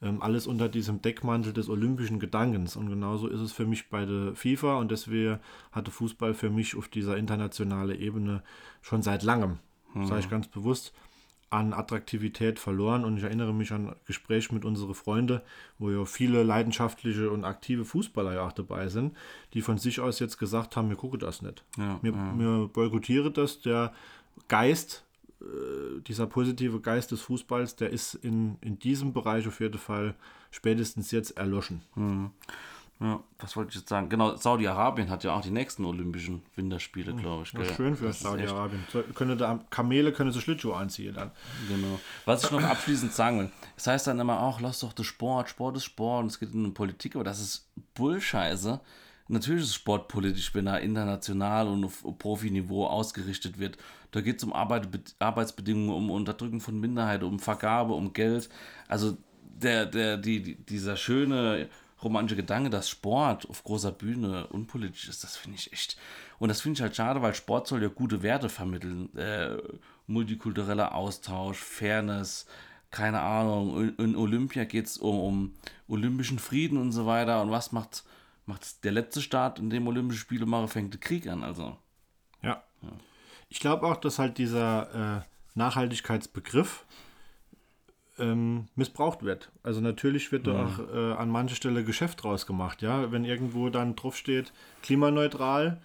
ähm, 0.00 0.22
alles 0.22 0.46
unter 0.46 0.68
diesem 0.68 1.02
Deckmantel 1.02 1.52
des 1.52 1.68
olympischen 1.68 2.20
Gedankens. 2.20 2.76
Und 2.76 2.88
genauso 2.88 3.26
ist 3.26 3.40
es 3.40 3.52
für 3.52 3.66
mich 3.66 3.88
bei 3.88 4.04
der 4.04 4.34
FIFA 4.36 4.76
und 4.76 4.90
deswegen 4.92 5.40
hatte 5.72 5.90
Fußball 5.90 6.34
für 6.34 6.50
mich 6.50 6.76
auf 6.76 6.88
dieser 6.88 7.16
internationalen 7.16 7.98
Ebene 8.00 8.42
schon 8.80 9.02
seit 9.02 9.24
langem, 9.24 9.58
mhm. 9.92 10.06
sage 10.06 10.20
ich 10.20 10.30
ganz 10.30 10.46
bewusst, 10.46 10.92
an 11.50 11.72
Attraktivität 11.72 12.58
verloren 12.58 13.04
und 13.04 13.18
ich 13.18 13.22
erinnere 13.22 13.54
mich 13.54 13.72
an 13.72 13.94
Gespräche 14.04 14.52
mit 14.52 14.64
unseren 14.64 14.94
Freunden, 14.94 15.40
wo 15.78 15.90
ja 15.90 16.04
viele 16.04 16.42
leidenschaftliche 16.42 17.30
und 17.30 17.44
aktive 17.44 17.84
Fußballer 17.84 18.34
ja 18.34 18.46
auch 18.46 18.52
dabei 18.52 18.88
sind, 18.88 19.16
die 19.54 19.62
von 19.62 19.78
sich 19.78 20.00
aus 20.00 20.18
jetzt 20.18 20.38
gesagt 20.38 20.76
haben, 20.76 20.88
wir 20.88 20.96
gucken 20.96 21.20
das 21.20 21.42
nicht. 21.42 21.62
Ja, 21.78 21.98
wir, 22.02 22.12
ja. 22.12 22.38
wir 22.38 22.68
boykottieren 22.72 23.32
das, 23.32 23.60
der 23.60 23.92
Geist 24.48 25.04
äh, 25.40 26.00
dieser 26.00 26.26
positive 26.26 26.80
Geist 26.80 27.12
des 27.12 27.20
Fußballs, 27.20 27.76
der 27.76 27.90
ist 27.90 28.14
in, 28.14 28.56
in 28.60 28.78
diesem 28.78 29.12
Bereich 29.12 29.46
auf 29.46 29.60
jeden 29.60 29.78
Fall 29.78 30.14
spätestens 30.50 31.10
jetzt 31.10 31.36
erloschen. 31.36 31.82
Hm. 31.94 32.30
Ja, 32.98 33.22
was 33.38 33.56
wollte 33.56 33.70
ich 33.70 33.76
jetzt 33.76 33.90
sagen? 33.90 34.08
Genau, 34.08 34.36
Saudi-Arabien 34.36 35.10
hat 35.10 35.22
ja 35.22 35.34
auch 35.34 35.42
die 35.42 35.50
nächsten 35.50 35.84
Olympischen 35.84 36.42
Winterspiele, 36.54 37.14
glaube 37.14 37.42
ich. 37.42 37.52
Ja, 37.52 37.74
schön 37.74 37.94
für 37.94 38.10
Saudi-Arabien. 38.10 38.84
So, 38.90 39.02
Können 39.14 39.36
da 39.36 39.60
Kamele 39.68 40.12
können 40.12 40.32
sie 40.32 40.40
Schlittschuhe 40.40 40.74
anziehen 40.74 41.14
dann. 41.14 41.30
Genau. 41.68 42.00
Was 42.24 42.44
ich 42.44 42.50
noch 42.50 42.62
abschließend 42.62 43.12
sagen 43.12 43.38
will, 43.40 43.50
es 43.76 43.86
heißt 43.86 44.06
dann 44.06 44.18
immer 44.18 44.40
auch, 44.40 44.60
lass 44.60 44.80
doch 44.80 44.94
den 44.94 45.04
Sport, 45.04 45.50
Sport 45.50 45.76
ist 45.76 45.84
Sport 45.84 46.22
und 46.22 46.30
es 46.30 46.40
geht 46.40 46.54
um 46.54 46.72
Politik, 46.72 47.16
aber 47.16 47.24
das 47.24 47.38
ist 47.40 47.68
Bullscheiße. 47.94 48.80
Natürlich 49.28 49.64
ist 49.64 49.74
Sport 49.74 50.08
politisch, 50.08 50.54
wenn 50.54 50.66
er 50.66 50.80
international 50.80 51.68
und 51.68 51.84
auf 51.84 52.02
Profiniveau 52.18 52.86
ausgerichtet 52.86 53.58
wird. 53.58 53.76
Da 54.12 54.22
geht 54.22 54.38
es 54.38 54.44
um 54.44 54.52
Arbeit, 54.54 54.88
Arbeitsbedingungen, 55.18 55.90
um 55.94 56.10
Unterdrücken 56.10 56.60
von 56.60 56.80
Minderheiten, 56.80 57.24
um 57.24 57.40
Vergabe, 57.40 57.92
um 57.92 58.12
Geld. 58.14 58.48
Also 58.88 59.18
der, 59.42 59.84
der, 59.84 60.16
die, 60.16 60.42
die, 60.42 60.54
dieser 60.54 60.96
schöne 60.96 61.68
romantische 62.02 62.36
Gedanke, 62.36 62.70
dass 62.70 62.88
Sport 62.88 63.48
auf 63.48 63.64
großer 63.64 63.92
Bühne 63.92 64.46
unpolitisch 64.48 65.08
ist, 65.08 65.24
das 65.24 65.36
finde 65.36 65.58
ich 65.58 65.72
echt. 65.72 65.96
Und 66.38 66.48
das 66.48 66.60
finde 66.60 66.78
ich 66.78 66.82
halt 66.82 66.96
schade, 66.96 67.22
weil 67.22 67.34
Sport 67.34 67.66
soll 67.66 67.82
ja 67.82 67.88
gute 67.88 68.22
Werte 68.22 68.48
vermitteln. 68.48 69.14
Äh, 69.16 69.56
multikultureller 70.06 70.94
Austausch, 70.94 71.58
Fairness, 71.58 72.46
keine 72.90 73.20
Ahnung. 73.20 73.80
In, 73.80 73.96
in 73.96 74.16
Olympia 74.16 74.64
geht 74.64 74.86
es 74.86 74.98
um, 74.98 75.18
um 75.18 75.54
olympischen 75.88 76.38
Frieden 76.38 76.78
und 76.78 76.92
so 76.92 77.06
weiter. 77.06 77.42
Und 77.42 77.50
was 77.50 77.72
macht, 77.72 78.04
macht 78.44 78.84
der 78.84 78.92
letzte 78.92 79.22
Staat, 79.22 79.58
in 79.58 79.70
dem 79.70 79.88
Olympische 79.88 80.20
Spiele 80.20 80.46
machen, 80.46 80.68
fängt 80.68 80.92
der 80.92 81.00
Krieg 81.00 81.26
an. 81.26 81.42
Also, 81.42 81.76
Ja. 82.82 82.90
Ich 83.48 83.60
glaube 83.60 83.86
auch, 83.86 83.96
dass 83.96 84.18
halt 84.18 84.38
dieser 84.38 85.18
äh, 85.18 85.22
Nachhaltigkeitsbegriff 85.54 86.84
ähm, 88.18 88.66
missbraucht 88.74 89.22
wird. 89.22 89.50
Also 89.62 89.80
natürlich 89.80 90.32
wird 90.32 90.46
da 90.46 90.64
auch 90.64 90.78
äh, 90.94 91.12
an 91.14 91.28
mancher 91.30 91.56
Stelle 91.56 91.84
Geschäft 91.84 92.22
draus 92.22 92.46
gemacht, 92.46 92.82
ja. 92.82 93.12
Wenn 93.12 93.24
irgendwo 93.24 93.68
dann 93.68 93.96
drauf 93.96 94.16
steht, 94.16 94.52
klimaneutral, 94.82 95.80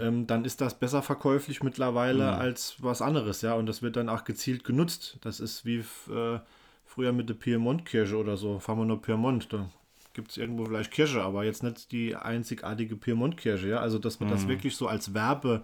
ähm, 0.00 0.26
dann 0.26 0.44
ist 0.44 0.60
das 0.60 0.78
besser 0.78 1.02
verkäuflich 1.02 1.62
mittlerweile 1.62 2.32
als 2.32 2.76
was 2.80 3.00
anderes, 3.00 3.42
ja. 3.42 3.54
Und 3.54 3.66
das 3.66 3.82
wird 3.82 3.96
dann 3.96 4.08
auch 4.08 4.24
gezielt 4.24 4.64
genutzt. 4.64 5.18
Das 5.20 5.40
ist 5.40 5.64
wie 5.64 5.78
äh, 6.10 6.38
früher 6.86 7.12
mit 7.12 7.28
der 7.28 7.34
Piemont-Kirche 7.34 8.16
oder 8.16 8.36
so. 8.36 8.58
Fahren 8.58 8.78
wir 8.78 8.84
nur 8.84 9.00
Piemont, 9.00 9.52
da 9.52 9.68
gibt 10.12 10.30
es 10.30 10.36
irgendwo 10.36 10.64
vielleicht 10.64 10.90
Kirche, 10.90 11.22
aber 11.22 11.44
jetzt 11.44 11.62
nicht 11.62 11.92
die 11.92 12.14
einzigartige 12.16 12.96
Piemont-Kirche, 12.96 13.68
ja. 13.68 13.78
Also 13.78 13.98
dass 13.98 14.20
man 14.20 14.28
das 14.28 14.48
wirklich 14.48 14.76
so 14.76 14.88
als 14.88 15.14
Werbe 15.14 15.62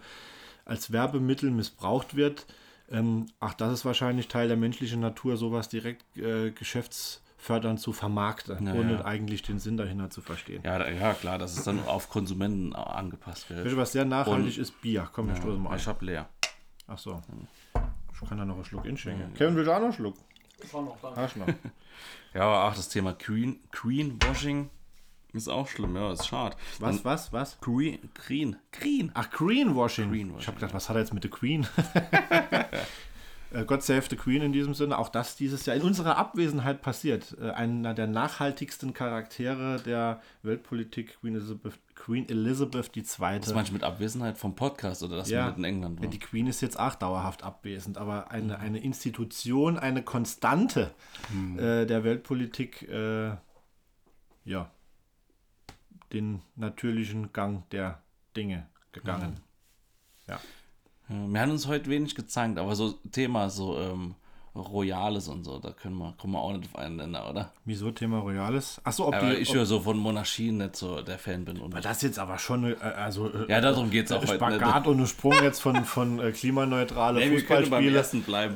als 0.63 0.91
Werbemittel 0.91 1.51
missbraucht 1.51 2.15
wird. 2.15 2.45
Ähm, 2.91 3.27
ach, 3.39 3.53
das 3.53 3.71
ist 3.73 3.85
wahrscheinlich 3.85 4.27
Teil 4.27 4.47
der 4.49 4.57
menschlichen 4.57 4.99
Natur, 4.99 5.37
sowas 5.37 5.69
direkt 5.69 6.17
äh, 6.17 6.51
geschäftsfördernd 6.51 7.79
zu 7.79 7.93
vermarkten, 7.93 8.67
Ja, 8.67 8.73
ohne 8.73 8.93
ja. 8.93 9.05
eigentlich 9.05 9.41
den 9.43 9.59
Sinn 9.59 9.77
dahinter 9.77 10.09
zu 10.09 10.21
verstehen. 10.21 10.61
ja, 10.65 10.77
da- 10.79 10.89
ja, 10.89 11.13
klar, 11.13 11.37
das 11.37 11.57
ist 11.57 11.65
dann 11.67 11.85
auf 11.87 12.09
Konsumenten 12.09 12.73
angepasst. 12.75 13.47
Gell? 13.47 13.77
was 13.77 13.93
sehr 13.93 14.05
nachhaltig 14.05 14.57
ist? 14.57 14.81
Bier. 14.81 15.07
Komm, 15.13 15.29
wir 15.29 15.35
stoßen 15.35 15.61
mal 15.61 15.75
Ich 15.77 15.87
habe 15.87 16.05
leer. 16.05 16.27
Ach 16.87 16.97
so. 16.97 17.21
Ich 18.21 18.27
kann 18.29 18.37
da 18.37 18.45
noch 18.45 18.55
einen 18.55 18.65
Schluck 18.65 18.85
inschenken. 18.85 19.33
Kevin, 19.33 19.55
will 19.55 19.63
du 19.63 19.71
auch 19.71 19.77
noch 19.77 19.85
einen 19.85 19.93
Schluck? 19.93 20.15
Schon 20.69 20.85
noch 20.85 20.97
da. 21.01 21.15
Hast 21.15 21.37
noch. 21.37 21.47
Ja, 22.33 22.43
aber 22.43 22.69
auch 22.69 22.75
das 22.75 22.87
Thema 22.87 23.13
Green, 23.13 23.59
Greenwashing 23.71 24.69
ist 25.33 25.47
auch 25.47 25.67
schlimm, 25.67 25.95
ja, 25.95 26.11
ist 26.11 26.27
schade. 26.27 26.55
Was, 26.79 27.03
was, 27.05 27.31
was? 27.33 27.59
Green, 27.61 27.99
Green, 28.13 28.55
Green. 28.71 29.11
Ach, 29.13 29.29
Greenwashing. 29.29 30.09
Greenwashing, 30.09 30.39
Ich 30.39 30.47
habe 30.47 30.55
gedacht, 30.59 30.73
was 30.73 30.89
hat 30.89 30.95
er 30.97 31.01
jetzt 31.01 31.13
mit 31.13 31.23
der 31.23 31.31
Queen? 31.31 31.65
Äh, 33.53 33.65
God 33.65 33.83
save 33.83 34.03
the 34.09 34.15
Queen 34.15 34.41
in 34.41 34.53
diesem 34.53 34.73
Sinne. 34.73 34.97
Auch 34.97 35.09
das 35.09 35.35
dieses 35.35 35.65
Jahr 35.65 35.75
in 35.75 35.81
unserer 35.81 36.15
Abwesenheit 36.17 36.81
passiert. 36.81 37.35
Äh, 37.41 37.49
Einer 37.49 37.93
der 37.93 38.07
nachhaltigsten 38.07 38.93
Charaktere 38.93 39.81
der 39.85 40.21
Weltpolitik, 40.41 41.17
Queen 41.19 41.35
Elizabeth, 41.35 41.73
Queen 41.95 42.29
Elizabeth 42.29 42.95
II. 42.95 43.03
Das 43.03 43.53
meinst 43.53 43.69
du 43.69 43.73
mit 43.73 43.83
Abwesenheit 43.83 44.37
vom 44.37 44.55
Podcast 44.55 45.03
oder 45.03 45.17
dass 45.17 45.29
Ja. 45.29 45.47
nicht 45.47 45.57
in 45.57 45.63
England? 45.65 45.99
Ja, 46.01 46.07
die 46.07 46.19
Queen 46.19 46.47
ist 46.47 46.61
jetzt 46.61 46.79
auch 46.79 46.95
dauerhaft 46.95 47.43
abwesend, 47.43 47.97
aber 47.97 48.31
eine, 48.31 48.57
eine 48.59 48.79
Institution, 48.79 49.77
eine 49.77 50.01
Konstante 50.01 50.91
äh, 51.57 51.85
der 51.85 52.05
Weltpolitik, 52.05 52.87
äh, 52.87 53.31
ja, 54.45 54.71
den 56.13 56.41
natürlichen 56.55 57.33
Gang 57.33 57.69
der 57.69 58.01
Dinge 58.35 58.67
gegangen. 58.91 59.39
Ja. 60.27 60.39
Ja, 61.09 61.27
Wir 61.27 61.41
haben 61.41 61.51
uns 61.51 61.67
heute 61.67 61.89
wenig 61.89 62.15
gezeigt, 62.15 62.57
aber 62.57 62.75
so 62.75 62.93
Thema 63.11 63.49
so 63.49 63.79
ähm, 63.79 64.15
Royales 64.53 65.29
und 65.29 65.45
so, 65.45 65.59
da 65.59 65.71
können 65.71 65.95
wir, 65.97 66.13
kommen 66.19 66.33
wir 66.33 66.39
auch 66.39 66.51
nicht 66.51 66.65
auf 66.73 66.75
einen 66.77 66.97
Länder, 66.97 67.29
oder? 67.29 67.53
Wieso 67.63 67.89
Thema 67.91 68.19
Royales? 68.19 68.81
Achso, 68.83 69.07
ob 69.07 69.15
Aber 69.15 69.29
die. 69.29 69.37
ich 69.37 69.53
höre 69.53 69.65
so 69.65 69.79
von 69.79 69.97
Monarchien 69.97 70.57
nicht 70.57 70.75
so 70.75 71.01
der 71.01 71.17
Fan 71.17 71.45
bin. 71.45 71.57
Und 71.59 71.73
das 71.85 71.97
ist 71.97 72.03
jetzt 72.03 72.19
aber 72.19 72.37
schon, 72.37 72.65
äh, 72.65 72.75
also. 72.75 73.29
äh, 73.29 73.49
ja, 73.49 73.61
darum 73.61 73.89
geht 73.89 74.07
es 74.07 74.11
auch 74.11 74.21
heute 74.21 74.35
Spagat 74.35 74.87
und 74.87 74.99
ein 74.99 75.07
Sprung 75.07 75.41
jetzt 75.41 75.61
von, 75.61 75.85
von 75.85 76.19
äh, 76.19 76.31
klimaneutrale 76.33 77.19
Nee, 77.21 77.39
Fußballspiele 77.39 78.03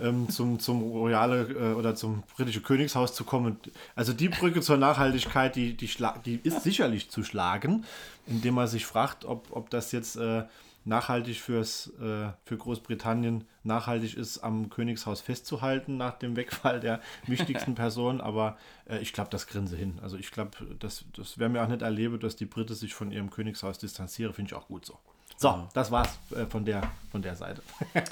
ähm, 0.04 0.28
zum, 0.28 0.60
zum 0.60 0.82
royale 0.84 1.44
äh, 1.44 1.74
oder 1.76 1.96
zum 1.96 2.24
britischen 2.36 2.64
Königshaus 2.64 3.14
zu 3.14 3.24
kommen. 3.24 3.58
Also 3.96 4.12
die 4.12 4.28
Brücke 4.28 4.60
zur 4.60 4.76
Nachhaltigkeit, 4.76 5.56
die, 5.56 5.76
die, 5.78 5.88
schla- 5.88 6.22
die 6.24 6.42
ist 6.44 6.64
sicherlich 6.64 7.10
zu 7.10 7.24
schlagen, 7.24 7.86
indem 8.28 8.56
man 8.56 8.68
sich 8.68 8.86
fragt, 8.86 9.24
ob, 9.24 9.48
ob 9.52 9.70
das 9.70 9.94
jetzt 9.94 10.18
äh, 10.18 10.44
nachhaltig 10.86 11.42
fürs, 11.42 11.88
äh, 12.00 12.32
für 12.46 12.58
Großbritannien 12.58 13.44
nachhaltig 13.64 14.16
ist, 14.16 14.40
am 14.40 14.70
Königshaus 14.70 15.20
festzuhalten 15.22 15.98
nach 15.98 16.18
dem 16.18 16.36
Wegfall 16.36 16.80
der 16.80 17.02
wichtigsten 17.28 17.76
Person. 17.76 18.22
Aber 18.22 18.58
äh, 18.88 19.00
ich 19.00 19.12
glaube, 19.12 19.30
das 19.32 19.48
grinse 19.48 19.76
hin. 19.76 20.00
Also 20.02 20.18
ich 20.18 20.32
glaube, 20.32 20.52
das, 20.80 21.06
das 21.16 21.38
wäre 21.38 21.50
mir 21.50 21.64
auch 21.64 21.68
nicht 21.68 21.82
erlebe, 21.82 22.20
dass 22.20 22.36
die 22.36 22.46
Briten 22.46 22.76
sich 22.76 22.94
von 22.94 23.12
ihrem 23.12 23.30
Königshaus 23.30 23.80
distanzieren. 23.80 24.34
Finde 24.34 24.50
ich 24.50 24.56
auch 24.56 24.68
gut 24.68 24.86
so. 24.86 24.98
So, 25.38 25.68
das 25.74 25.92
war's 25.92 26.18
äh, 26.32 26.46
von, 26.46 26.64
der, 26.64 26.82
von 27.12 27.22
der 27.22 27.36
Seite. 27.36 27.62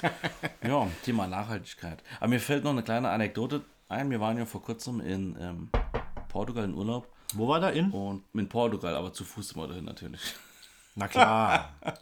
Ja, 0.62 0.88
Thema 1.04 1.26
Nachhaltigkeit. 1.26 2.02
Aber 2.18 2.28
mir 2.28 2.40
fällt 2.40 2.64
noch 2.64 2.70
eine 2.70 2.82
kleine 2.82 3.10
Anekdote 3.10 3.60
ein. 3.88 4.10
Wir 4.10 4.18
waren 4.18 4.38
ja 4.38 4.46
vor 4.46 4.62
kurzem 4.62 5.00
in 5.00 5.36
ähm, 5.38 5.68
Portugal 6.28 6.64
in 6.64 6.74
Urlaub 6.74 7.06
Wo 7.34 7.46
war 7.48 7.60
da 7.60 7.68
in? 7.68 7.90
und 7.90 8.24
in 8.32 8.48
Portugal, 8.48 8.96
aber 8.96 9.12
zu 9.12 9.24
Fuß 9.24 9.50
sind 9.50 9.60
wir 9.60 9.68
dahin 9.68 9.84
natürlich. 9.84 10.34
Na 10.94 11.06
klar. 11.06 11.74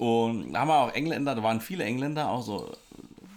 Und 0.00 0.54
da 0.54 0.60
haben 0.60 0.68
wir 0.68 0.76
auch 0.78 0.94
Engländer, 0.94 1.34
da 1.34 1.42
waren 1.42 1.60
viele 1.60 1.84
Engländer, 1.84 2.30
auch 2.30 2.40
so 2.40 2.72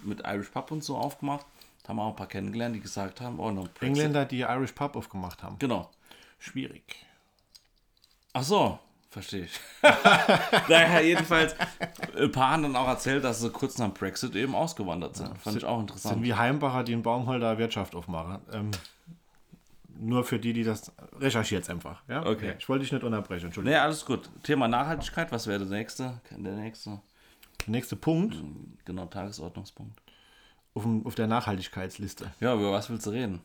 mit 0.02 0.22
Irish 0.26 0.48
Pub 0.48 0.70
und 0.70 0.82
so 0.82 0.96
aufgemacht. 0.96 1.44
Da 1.82 1.90
haben 1.90 1.96
wir 1.96 2.04
auch 2.04 2.10
ein 2.10 2.16
paar 2.16 2.26
kennengelernt, 2.26 2.74
die 2.74 2.80
gesagt 2.80 3.20
haben, 3.20 3.38
oh, 3.38 3.50
no, 3.50 3.64
Brexit. 3.64 3.82
Engländer, 3.82 4.24
die 4.24 4.40
Irish 4.40 4.72
Pub 4.72 4.96
aufgemacht 4.96 5.42
haben. 5.42 5.58
Genau. 5.58 5.90
Schwierig. 6.38 6.96
Ach 8.32 8.44
so, 8.44 8.78
verstehe 9.10 9.44
ich. 9.44 9.60
naja, 9.82 11.00
jedenfalls, 11.00 11.54
ein 12.18 12.32
paar 12.32 12.52
haben 12.52 12.62
dann 12.62 12.76
auch 12.76 12.88
erzählt, 12.88 13.24
dass 13.24 13.42
sie 13.42 13.50
kurz 13.50 13.76
nach 13.76 13.92
Brexit 13.92 14.34
eben 14.34 14.54
ausgewandert 14.54 15.16
sind. 15.16 15.36
Fand 15.36 15.58
ich 15.58 15.66
auch 15.66 15.76
Sind 15.76 15.90
interessant. 15.90 16.22
wie 16.22 16.32
Heimbacher, 16.32 16.82
die 16.82 16.94
in 16.94 17.02
Baumholder 17.02 17.58
Wirtschaft 17.58 17.94
aufmachen. 17.94 18.38
Ähm, 18.50 18.70
nur 19.98 20.24
für 20.24 20.38
die, 20.38 20.52
die 20.52 20.64
das 20.64 20.92
recherchiert 21.20 21.68
einfach. 21.70 22.02
Ja? 22.08 22.26
Okay. 22.26 22.54
Ich 22.58 22.68
wollte 22.68 22.82
dich 22.84 22.92
nicht 22.92 23.04
unterbrechen, 23.04 23.46
Entschuldigung. 23.46 23.76
Nee, 23.78 23.82
alles 23.82 24.04
gut. 24.04 24.28
Thema 24.42 24.68
Nachhaltigkeit, 24.68 25.30
was 25.32 25.46
wäre 25.46 25.60
der 25.60 25.68
nächste? 25.78 26.20
Der 26.30 26.52
nächste, 26.54 27.00
Der 27.66 27.70
nächste 27.70 27.96
Punkt 27.96 28.36
genau, 28.84 29.06
Tagesordnungspunkt. 29.06 30.00
auf, 30.74 30.82
dem, 30.82 31.06
auf 31.06 31.14
der 31.14 31.26
Nachhaltigkeitsliste. 31.26 32.30
Ja, 32.40 32.54
über 32.54 32.72
was 32.72 32.90
willst 32.90 33.06
du 33.06 33.10
reden? 33.10 33.40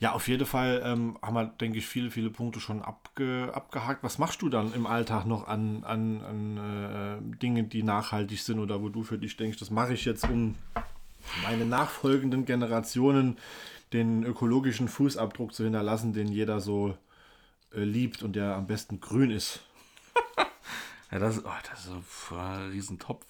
Ja, 0.00 0.12
auf 0.12 0.26
jeden 0.28 0.44
Fall 0.44 0.82
ähm, 0.84 1.16
haben 1.22 1.34
wir, 1.34 1.46
denke 1.46 1.78
ich, 1.78 1.86
viele, 1.86 2.10
viele 2.10 2.28
Punkte 2.28 2.58
schon 2.60 2.82
abge, 2.82 3.50
abgehakt. 3.54 4.02
Was 4.02 4.18
machst 4.18 4.42
du 4.42 4.48
dann 4.48 4.74
im 4.74 4.86
Alltag 4.86 5.24
noch 5.24 5.46
an, 5.46 5.84
an, 5.84 6.20
an 6.22 6.56
äh, 7.32 7.38
Dingen, 7.38 7.68
die 7.68 7.82
nachhaltig 7.84 8.40
sind 8.42 8.58
oder 8.58 8.82
wo 8.82 8.88
du 8.88 9.02
für 9.04 9.18
dich 9.18 9.36
denkst, 9.36 9.58
das 9.58 9.70
mache 9.70 9.94
ich 9.94 10.04
jetzt, 10.04 10.24
um 10.24 10.56
meine 11.44 11.64
nachfolgenden 11.64 12.44
Generationen 12.44 13.38
den 13.94 14.24
ökologischen 14.24 14.88
Fußabdruck 14.88 15.54
zu 15.54 15.64
hinterlassen, 15.64 16.12
den 16.12 16.28
jeder 16.28 16.60
so 16.60 16.98
äh, 17.72 17.84
liebt 17.84 18.22
und 18.22 18.34
der 18.34 18.56
am 18.56 18.66
besten 18.66 19.00
grün 19.00 19.30
ist. 19.30 19.60
Ja, 21.10 21.20
das, 21.20 21.44
oh, 21.44 21.50
das 21.70 21.84
ist 21.84 21.92
ein 21.92 22.36
ein 22.36 22.70
Riesentopf. 22.70 23.24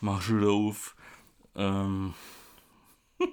Mach 0.00 0.22
schon 0.22 0.44
auf. 0.48 0.96
Ähm, 1.54 2.14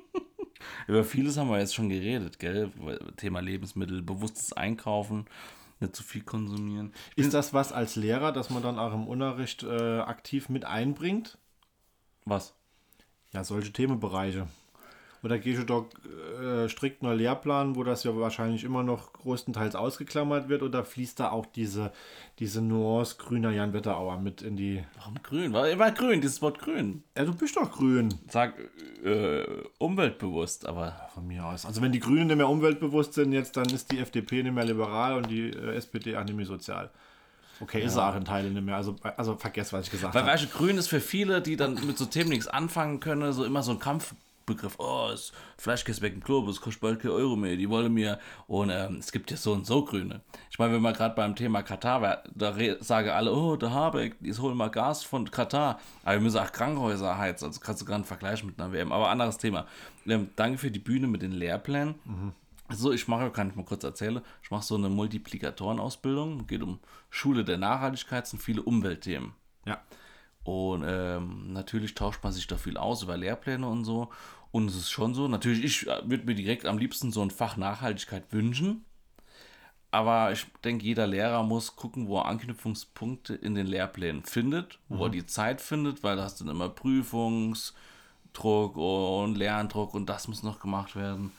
über 0.87 1.05
vieles 1.05 1.37
haben 1.37 1.49
wir 1.49 1.59
jetzt 1.59 1.75
schon 1.75 1.87
geredet, 1.87 2.39
gell? 2.39 2.73
Thema 3.15 3.39
Lebensmittel, 3.39 4.01
bewusstes 4.01 4.51
Einkaufen, 4.51 5.27
nicht 5.79 5.95
zu 5.95 6.03
viel 6.03 6.23
konsumieren. 6.23 6.91
Ist 7.15 7.33
das 7.33 7.53
was 7.53 7.71
als 7.71 7.95
Lehrer, 7.95 8.33
dass 8.33 8.49
man 8.49 8.63
dann 8.63 8.79
auch 8.79 8.93
im 8.93 9.07
Unterricht 9.07 9.63
äh, 9.63 9.99
aktiv 9.99 10.49
mit 10.49 10.65
einbringt? 10.65 11.37
Was? 12.25 12.55
Ja, 13.31 13.45
solche 13.45 13.71
Themenbereiche. 13.71 14.47
Oder 15.21 15.37
gehst 15.37 15.59
du 15.59 15.65
doch 15.65 15.85
äh, 16.41 16.69
strikt 16.69 17.03
nur 17.03 17.13
Lehrplan, 17.13 17.75
wo 17.75 17.83
das 17.83 18.03
ja 18.03 18.15
wahrscheinlich 18.15 18.63
immer 18.63 18.83
noch 18.83 19.11
größtenteils 19.13 19.75
ausgeklammert 19.75 20.47
wird? 20.47 20.63
Oder 20.63 20.85
fließt 20.85 21.19
da 21.19 21.31
auch 21.31 21.45
diese, 21.45 21.91
diese 22.39 22.61
Nuance 22.61 23.17
grüner 23.17 23.51
Jan 23.51 23.73
Wetterauer 23.73 24.17
mit 24.19 24.41
in 24.41 24.55
die. 24.55 24.83
Warum 24.97 25.15
grün? 25.21 25.51
War 25.53 25.69
immer 25.69 25.91
grün, 25.91 26.21
dieses 26.21 26.41
Wort 26.41 26.59
grün. 26.59 27.03
Ja, 27.17 27.25
du 27.25 27.33
bist 27.33 27.57
doch 27.57 27.71
grün. 27.71 28.13
Sag 28.29 28.53
äh, 29.03 29.43
umweltbewusst, 29.77 30.65
aber. 30.65 31.09
Von 31.13 31.27
mir 31.27 31.45
aus. 31.45 31.65
Also, 31.65 31.81
wenn 31.81 31.91
die 31.91 31.99
Grünen 31.99 32.27
nicht 32.27 32.37
mehr 32.37 32.47
umweltbewusst 32.47 33.13
sind, 33.13 33.33
jetzt, 33.33 33.57
dann 33.57 33.67
ist 33.69 33.91
die 33.91 33.99
FDP 33.99 34.43
nicht 34.43 34.53
mehr 34.53 34.65
liberal 34.65 35.17
und 35.17 35.29
die 35.29 35.49
äh, 35.49 35.75
SPD 35.75 36.15
auch 36.15 36.23
nicht 36.23 36.35
mehr 36.35 36.45
sozial. 36.45 36.91
Okay, 37.61 37.83
ist 37.83 37.97
auch 37.97 38.15
in 38.15 38.23
Teilen 38.23 38.53
nicht 38.53 38.63
mehr. 38.65 38.77
Also, 38.77 38.95
also 39.17 39.35
vergesst, 39.35 39.73
was 39.73 39.85
ich 39.85 39.91
gesagt 39.91 40.13
Weil 40.13 40.21
habe. 40.21 40.31
weißt 40.31 40.45
du, 40.45 40.47
grün 40.47 40.77
ist 40.77 40.87
für 40.87 41.01
viele, 41.01 41.41
die 41.41 41.57
dann 41.57 41.73
mit 41.85 41.97
so 41.97 42.05
Themen 42.05 42.29
nichts 42.29 42.47
anfangen 42.47 43.01
können, 43.01 43.33
so 43.33 43.43
immer 43.43 43.63
so 43.63 43.71
ein 43.71 43.79
Kampfbegriff. 44.49 44.75
Oh, 44.79 45.07
das 45.11 45.31
Fleischkäse 45.57 46.05
im 46.07 46.21
Globus 46.21 46.61
kostet 46.61 46.81
bald 46.81 46.99
kein 46.99 47.11
Euro 47.11 47.35
mehr, 47.35 47.55
die 47.55 47.69
wollen 47.69 47.93
mir. 47.93 48.19
Und 48.47 48.69
ähm, 48.69 48.97
es 48.99 49.11
gibt 49.11 49.31
ja 49.31 49.37
so 49.37 49.53
und 49.53 49.65
so 49.65 49.85
Grüne. 49.85 50.21
Ich 50.49 50.59
meine, 50.59 50.73
wenn 50.73 50.81
man 50.81 50.93
gerade 50.93 51.15
beim 51.15 51.35
Thema 51.35 51.61
Katar 51.61 52.01
war, 52.01 52.23
da 52.33 52.55
sagen 52.79 53.09
alle, 53.09 53.33
oh, 53.33 53.55
der 53.55 53.71
Habeck, 53.71 54.15
die 54.19 54.33
holen 54.33 54.57
mal 54.57 54.69
Gas 54.69 55.03
von 55.03 55.29
Katar. 55.29 55.79
Aber 56.03 56.15
wir 56.15 56.21
müssen 56.21 56.39
auch 56.39 56.51
Krankenhäuser 56.51 57.17
heizen. 57.17 57.45
Also 57.45 57.59
kannst 57.59 57.81
du 57.81 57.85
gerade 57.85 57.95
einen 57.95 58.05
Vergleich 58.05 58.43
mit 58.43 58.59
einer 58.59 58.71
WM. 58.73 58.91
Aber 58.91 59.09
anderes 59.09 59.37
Thema. 59.37 59.65
Ähm, 60.05 60.29
danke 60.35 60.57
für 60.57 60.71
die 60.71 60.79
Bühne 60.79 61.07
mit 61.07 61.21
den 61.21 61.31
Lehrplänen. 61.31 61.95
So, 62.71 62.91
ich 62.91 63.07
mache, 63.07 63.31
kann 63.31 63.49
ich 63.49 63.55
mal 63.55 63.65
kurz 63.65 63.83
erzählen, 63.83 64.21
ich 64.43 64.51
mache 64.51 64.63
so 64.63 64.75
eine 64.75 64.89
Multiplikatorenausbildung, 64.89 66.45
geht 66.45 66.61
um 66.61 66.79
Schule 67.09 67.43
der 67.43 67.57
Nachhaltigkeit, 67.57 68.27
sind 68.27 68.39
viele 68.43 68.61
Umweltthemen. 68.61 69.33
Ja. 69.65 69.81
Und 70.43 70.83
ähm, 70.87 71.53
natürlich 71.53 71.95
tauscht 71.95 72.23
man 72.23 72.31
sich 72.33 72.47
da 72.47 72.57
viel 72.57 72.77
aus 72.77 73.03
über 73.03 73.17
Lehrpläne 73.17 73.67
und 73.67 73.85
so. 73.85 74.09
Und 74.51 74.69
es 74.69 74.75
ist 74.75 74.89
schon 74.89 75.13
so, 75.13 75.27
natürlich, 75.27 75.63
ich 75.63 75.85
würde 75.85 76.25
mir 76.25 76.35
direkt 76.35 76.65
am 76.65 76.77
liebsten 76.77 77.11
so 77.11 77.21
ein 77.21 77.31
Fach 77.31 77.57
Nachhaltigkeit 77.57 78.31
wünschen. 78.31 78.85
Aber 79.91 80.31
ich 80.31 80.45
denke, 80.63 80.85
jeder 80.85 81.07
Lehrer 81.07 81.43
muss 81.43 81.75
gucken, 81.75 82.07
wo 82.07 82.19
er 82.19 82.25
Anknüpfungspunkte 82.25 83.33
in 83.33 83.55
den 83.55 83.65
Lehrplänen 83.65 84.23
findet, 84.23 84.77
wo 84.87 85.05
er 85.05 85.09
die 85.09 85.25
Zeit 85.25 85.61
findet, 85.61 86.03
weil 86.03 86.15
da 86.15 86.23
hast 86.23 86.39
du 86.39 86.45
dann 86.45 86.55
immer 86.55 86.69
Prüfungsdruck 86.69 88.77
und 88.77 89.35
Lerndruck 89.35 89.95
und 89.95 90.07
das 90.07 90.27
muss 90.27 90.43
noch 90.43 90.59
gemacht 90.59 90.95
werden. 90.95 91.31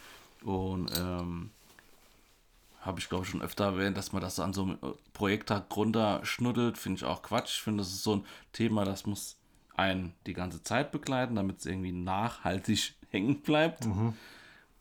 Und 0.42 0.90
ähm, 0.98 1.50
habe 2.80 2.98
ich 2.98 3.08
glaube 3.08 3.24
ich 3.24 3.30
schon 3.30 3.42
öfter 3.42 3.66
erwähnt, 3.66 3.96
dass 3.96 4.12
man 4.12 4.22
das 4.22 4.40
an 4.40 4.52
so 4.52 4.62
einem 4.62 4.78
äh, 4.82 4.92
Projekttag 5.12 5.74
runterschnuddelt, 5.76 6.76
finde 6.76 6.98
ich 6.98 7.04
auch 7.04 7.22
Quatsch. 7.22 7.56
Ich 7.56 7.62
finde, 7.62 7.82
das 7.82 7.92
ist 7.92 8.02
so 8.02 8.16
ein 8.16 8.26
Thema, 8.52 8.84
das 8.84 9.06
muss 9.06 9.36
einen 9.76 10.14
die 10.26 10.32
ganze 10.32 10.62
Zeit 10.62 10.90
begleiten, 10.90 11.36
damit 11.36 11.61
es 11.61 11.66
irgendwie 11.66 11.92
nachhaltig 11.92 12.94
hängen 13.11 13.40
bleibt. 13.42 13.86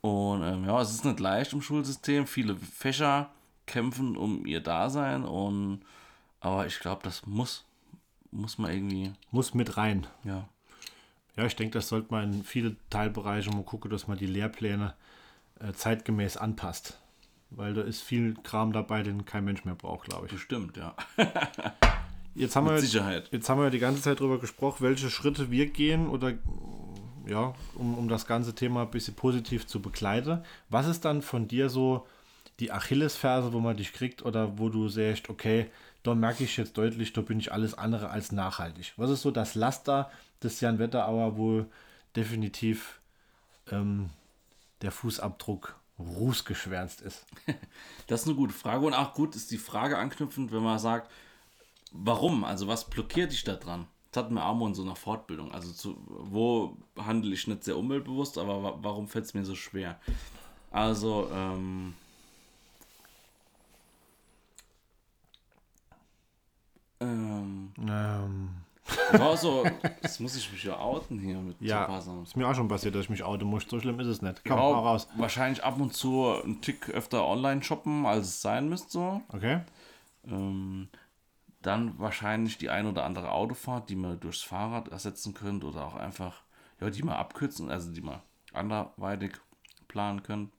Und 0.02 0.44
ähm, 0.44 0.66
ja, 0.66 0.82
es 0.82 0.92
ist 0.92 1.06
nicht 1.06 1.20
leicht 1.20 1.54
im 1.54 1.62
Schulsystem. 1.62 2.26
Viele 2.26 2.56
Fächer 2.56 3.30
kämpfen 3.66 4.16
um 4.18 4.46
ihr 4.46 4.62
Dasein 4.62 5.24
und 5.24 5.82
aber 6.40 6.66
ich 6.66 6.80
glaube, 6.80 7.02
das 7.04 7.26
muss 7.26 7.66
muss 8.32 8.58
man 8.58 8.72
irgendwie 8.72 9.12
Muss 9.32 9.54
mit 9.54 9.78
rein. 9.78 10.08
ja 10.24 10.48
Ja, 11.36 11.46
ich 11.46 11.56
denke, 11.56 11.74
das 11.74 11.90
sollte 11.90 12.08
man 12.12 12.32
in 12.34 12.44
viele 12.44 12.76
Teilbereiche 12.90 13.50
mal 13.50 13.64
gucken, 13.64 13.90
dass 13.92 14.08
man 14.08 14.18
die 14.18 14.28
Lehrpläne 14.28 14.94
äh, 15.60 15.74
zeitgemäß 15.74 16.38
anpasst. 16.38 17.00
Weil 17.52 17.74
da 17.74 17.82
ist 17.82 18.02
viel 18.04 18.36
Kram 18.44 18.72
dabei, 18.74 19.02
den 19.02 19.26
kein 19.26 19.44
Mensch 19.46 19.66
mehr 19.66 19.76
braucht, 19.76 20.08
glaube 20.08 20.28
ich. 20.28 20.32
bestimmt 20.32 20.78
ja 20.78 20.96
Jetzt 22.36 22.56
haben, 22.56 22.66
wir, 22.68 22.74
mit 22.74 22.82
Sicherheit. 22.82 23.30
jetzt 23.32 23.50
haben 23.50 23.60
wir 23.60 23.72
die 23.72 23.80
ganze 23.80 24.02
Zeit 24.04 24.20
darüber 24.20 24.40
gesprochen, 24.40 24.78
welche 24.82 25.10
Schritte 25.10 25.50
wir 25.50 25.66
gehen 25.66 26.08
oder 26.08 26.34
ja, 27.28 27.54
um, 27.76 27.98
um 27.98 28.08
das 28.10 28.26
ganze 28.26 28.56
Thema 28.56 28.84
ein 28.84 28.92
bisschen 28.92 29.16
positiv 29.16 29.68
zu 29.68 29.82
begleiten. 29.82 30.44
Was 30.70 30.88
ist 30.88 31.06
dann 31.06 31.22
von 31.22 31.48
dir 31.48 31.70
so 31.70 32.08
die 32.60 32.72
Achillesferse, 32.72 33.54
wo 33.54 33.60
man 33.60 33.78
dich 33.78 33.94
kriegt 33.94 34.24
oder 34.24 34.58
wo 34.58 34.70
du 34.70 34.90
sagst, 34.90 35.30
okay, 35.30 35.70
da 36.04 36.16
merke 36.16 36.44
ich 36.44 36.58
jetzt 36.58 36.78
deutlich, 36.78 37.14
da 37.14 37.22
bin 37.22 37.40
ich 37.40 37.52
alles 37.52 37.74
andere 37.74 38.10
als 38.10 38.32
nachhaltig. 38.32 38.94
Was 38.98 39.10
ist 39.10 39.22
so 39.22 39.32
das 39.32 39.56
Laster 39.56 40.10
des 40.44 40.62
Jan 40.62 40.80
Wetterauer, 40.80 41.38
wo 41.38 41.66
definitiv 42.16 43.00
ähm, 43.72 44.10
der 44.82 44.92
Fußabdruck 44.92 45.76
rußgeschwärzt 46.00 47.02
ist? 47.02 47.26
Das 48.08 48.22
ist 48.22 48.28
eine 48.28 48.38
gute 48.38 48.54
Frage. 48.54 48.88
Und 48.88 48.96
auch 48.96 49.14
gut 49.14 49.36
ist 49.36 49.52
die 49.52 49.60
Frage 49.60 50.00
anknüpfend, 50.00 50.52
wenn 50.52 50.64
man 50.64 50.80
sagt, 50.80 51.12
warum? 51.92 52.44
Also 52.44 52.68
was 52.68 52.90
blockiert 52.90 53.32
dich 53.32 53.44
da 53.44 53.54
dran? 53.54 53.86
Das 54.12 54.24
hatten 54.24 54.34
wir 54.34 54.46
auch 54.46 54.56
mal 54.56 54.68
in 54.68 54.74
so 54.76 54.82
einer 54.82 54.96
Fortbildung. 54.96 55.52
Also 55.52 55.72
zu, 55.72 55.98
wo 56.08 56.76
handle 56.98 57.34
ich 57.34 57.48
nicht 57.48 57.64
sehr 57.64 57.78
umweltbewusst, 57.78 58.38
aber 58.38 58.64
wa 58.64 58.78
warum 58.82 59.08
fällt 59.08 59.26
es 59.26 59.34
mir 59.34 59.46
so 59.46 59.56
schwer? 59.56 60.00
Also, 60.72 61.30
ähm, 61.34 61.94
ähm, 67.00 67.72
Ähm, 67.80 68.50
war 69.12 69.38
so, 69.38 69.64
jetzt 70.02 70.20
muss 70.20 70.36
ich 70.36 70.52
mich 70.52 70.64
ja 70.64 70.78
outen 70.80 71.20
hier 71.20 71.38
mit 71.38 71.60
ja, 71.62 72.02
Sachen. 72.02 72.24
ist 72.24 72.36
mir 72.36 72.48
auch 72.48 72.56
schon 72.56 72.68
passiert, 72.68 72.96
dass 72.96 73.04
ich 73.04 73.10
mich 73.10 73.24
outen 73.24 73.48
muss. 73.48 73.64
So 73.68 73.80
schlimm 73.80 74.00
ist 74.00 74.08
es 74.08 74.22
nicht. 74.22 74.44
Komm, 74.46 74.58
Ja, 74.58 74.64
hau 74.64 74.74
raus. 74.86 75.08
Wahrscheinlich 75.18 75.64
ab 75.64 75.80
und 75.80 75.94
zu 75.94 76.28
einen 76.44 76.62
Tick 76.62 76.90
öfter 76.90 77.26
online 77.26 77.64
shoppen, 77.64 78.06
als 78.06 78.28
es 78.28 78.42
sein 78.42 78.70
müsste 78.70 78.92
so. 78.92 79.22
Okay? 79.30 79.62
Ähm, 80.28 80.90
dann 81.62 82.00
wahrscheinlich 82.00 82.58
die 82.58 82.70
ein 82.70 82.86
oder 82.86 83.04
andere 83.04 83.32
Autofahrt, 83.32 83.90
die 83.90 83.96
man 83.96 84.20
durchs 84.20 84.42
Fahrrad 84.42 84.88
ersetzen 84.90 85.34
könnte 85.34 85.68
oder 85.68 85.86
auch 85.86 85.96
einfach, 85.96 86.44
ja, 86.80 86.90
die 86.90 87.04
man 87.04 87.16
abkürzen, 87.16 87.70
also 87.70 87.92
die 87.92 88.02
man 88.02 88.22
anderweitig 88.54 89.34
planen 89.88 90.24
können. 90.24 90.52